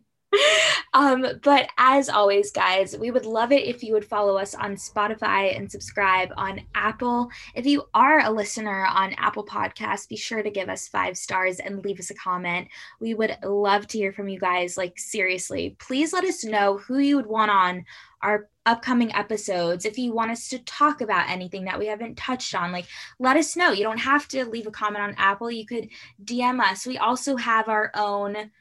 um, 0.94 1.26
but 1.44 1.68
as 1.78 2.10
always, 2.10 2.52
guys, 2.52 2.98
we 2.98 3.12
would 3.12 3.26
love 3.26 3.52
it 3.52 3.68
if 3.68 3.84
you 3.84 3.94
would 3.94 4.06
follow 4.06 4.38
us 4.38 4.56
on 4.56 4.76
Spotify 4.76 5.58
and 5.58 5.70
subscribe 5.70 6.30
on 6.38 6.62
Apple. 6.74 7.30
If 7.54 7.66
you 7.66 7.84
are 7.94 8.22
a 8.22 8.32
listener 8.32 8.86
on 8.86 9.14
Apple 9.18 9.46
Podcasts, 9.46 10.08
be 10.08 10.16
sure 10.16 10.42
to 10.42 10.50
give 10.50 10.70
us 10.70 10.88
five 10.88 11.18
stars 11.18 11.60
and 11.60 11.84
leave 11.84 12.00
us 12.00 12.12
a 12.12 12.16
comment. 12.16 12.70
We 13.00 13.14
would 13.14 13.38
love 13.44 13.88
to 13.88 13.98
hear 13.98 14.14
from 14.14 14.30
you 14.30 14.40
guys. 14.40 14.78
Like, 14.78 14.98
seriously, 14.98 15.76
please 15.80 16.14
let 16.14 16.24
us 16.24 16.44
know 16.46 16.78
who 16.78 17.00
you 17.00 17.18
would 17.18 17.28
want 17.28 17.52
on 17.52 17.86
our 18.22 18.50
upcoming 18.66 19.14
episodes 19.16 19.86
if 19.86 19.98
you 19.98 20.14
want 20.14 20.30
us 20.32 20.48
to 20.50 20.60
talk 20.60 21.02
about 21.02 21.30
anything 21.30 21.66
that 21.66 21.80
we 21.80 21.88
haven't 21.88 22.16
touched 22.16 22.54
on 22.54 22.72
like 22.72 22.86
let 23.20 23.38
us 23.38 23.56
know. 23.56 23.72
You 23.72 23.84
don't 23.84 23.98
have 23.98 24.28
to 24.30 24.46
leave 24.46 24.68
a 24.68 24.72
comment 24.72 25.04
on 25.04 25.16
apple. 25.18 25.50
You 25.50 25.66
could 25.66 25.90
dm 26.24 26.62
us. 26.62 26.86
We 26.86 26.98
also 26.98 27.36
have 27.38 27.70
our 27.70 27.92
own 27.96 28.52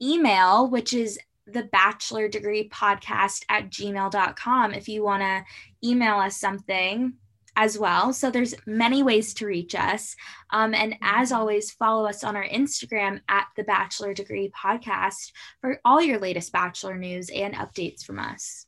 email 0.00 0.68
which 0.68 0.94
is 0.94 1.18
the 1.46 1.64
bachelor 1.64 2.28
degree 2.28 2.68
podcast 2.68 3.44
at 3.48 3.70
gmail.com 3.70 4.74
if 4.74 4.88
you 4.88 5.02
want 5.02 5.22
to 5.22 5.88
email 5.88 6.18
us 6.18 6.38
something 6.38 7.14
as 7.56 7.76
well. 7.76 8.12
So 8.12 8.30
there's 8.30 8.54
many 8.66 9.02
ways 9.02 9.34
to 9.34 9.46
reach 9.46 9.74
us. 9.74 10.14
Um, 10.50 10.74
and 10.74 10.94
as 11.02 11.32
always 11.32 11.72
follow 11.72 12.06
us 12.06 12.22
on 12.22 12.36
our 12.36 12.46
instagram 12.46 13.20
at 13.28 13.48
the 13.56 13.64
bachelor 13.64 14.14
degree 14.14 14.52
podcast 14.56 15.32
for 15.60 15.80
all 15.84 16.00
your 16.00 16.20
latest 16.20 16.52
bachelor 16.52 16.96
news 16.96 17.30
and 17.30 17.54
updates 17.54 18.04
from 18.04 18.20
us 18.20 18.67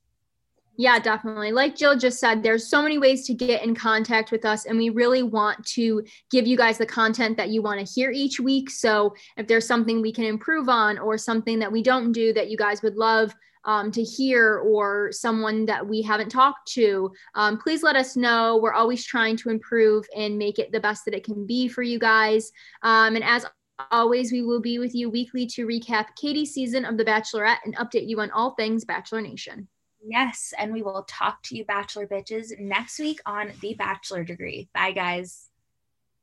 yeah, 0.81 0.99
definitely. 0.99 1.53
Like 1.53 1.77
Jill 1.77 1.95
just 1.95 2.19
said, 2.19 2.43
there's 2.43 2.67
so 2.67 2.81
many 2.81 2.97
ways 2.97 3.27
to 3.27 3.35
get 3.35 3.63
in 3.63 3.75
contact 3.75 4.33
with 4.33 4.47
us, 4.47 4.65
and 4.65 4.79
we 4.79 4.89
really 4.89 5.23
want 5.23 5.63
to 5.75 6.03
give 6.31 6.47
you 6.47 6.57
guys 6.57 6.79
the 6.79 6.87
content 6.87 7.37
that 7.37 7.51
you 7.51 7.61
want 7.61 7.87
to 7.87 7.95
hear 7.95 8.11
each 8.11 8.41
week. 8.41 8.71
So 8.71 9.15
if 9.37 9.47
there's 9.47 9.67
something 9.67 10.01
we 10.01 10.11
can 10.11 10.25
improve 10.25 10.71
on, 10.71 10.99
or 10.99 11.19
something 11.19 11.59
that 11.59 11.71
we 11.71 11.83
don't 11.83 12.13
do 12.13 12.33
that 12.33 12.49
you 12.49 12.57
guys 12.57 12.81
would 12.81 12.97
love 12.97 13.35
um, 13.67 13.93
to 13.93 14.03
hear, 14.03 14.61
or 14.61 15.13
someone 15.13 15.67
that 15.67 15.87
we 15.87 16.01
haven't 16.01 16.31
talked 16.31 16.73
to, 16.73 17.13
um, 17.35 17.59
please 17.59 17.83
let 17.83 17.95
us 17.95 18.17
know. 18.17 18.57
We're 18.57 18.73
always 18.73 19.05
trying 19.05 19.37
to 19.37 19.51
improve 19.51 20.07
and 20.17 20.39
make 20.39 20.59
it 20.59 20.73
the 20.73 20.81
best 20.81 21.05
that 21.05 21.13
it 21.13 21.25
can 21.25 21.47
be 21.47 21.69
for 21.69 21.83
you 21.83 21.99
guys. 21.99 22.53
Um, 22.83 23.17
and 23.17 23.25
as 23.25 23.45
always, 23.91 24.33
we 24.33 24.41
will 24.41 24.63
be 24.63 24.79
with 24.79 24.95
you 24.95 25.11
weekly 25.11 25.45
to 25.49 25.67
recap 25.67 26.07
Katie's 26.19 26.55
season 26.55 26.87
of 26.87 26.97
The 26.97 27.05
Bachelorette 27.05 27.59
and 27.67 27.77
update 27.77 28.09
you 28.09 28.19
on 28.23 28.31
all 28.31 28.53
things 28.53 28.87
Bachelor 28.87 29.21
Nation. 29.21 29.69
Yes, 30.03 30.55
and 30.59 30.73
we 30.73 30.83
will 30.83 31.05
talk 31.09 31.43
to 31.45 31.57
you, 31.57 31.65
Bachelor 31.65 32.07
Bitches, 32.07 32.59
next 32.59 32.99
week 32.99 33.21
on 33.27 33.53
The 33.61 33.75
Bachelor 33.75 34.25
Degree. 34.25 34.69
Bye, 34.75 34.93
guys. 34.93 35.49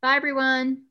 Bye, 0.02 0.16
everyone. 0.16 0.84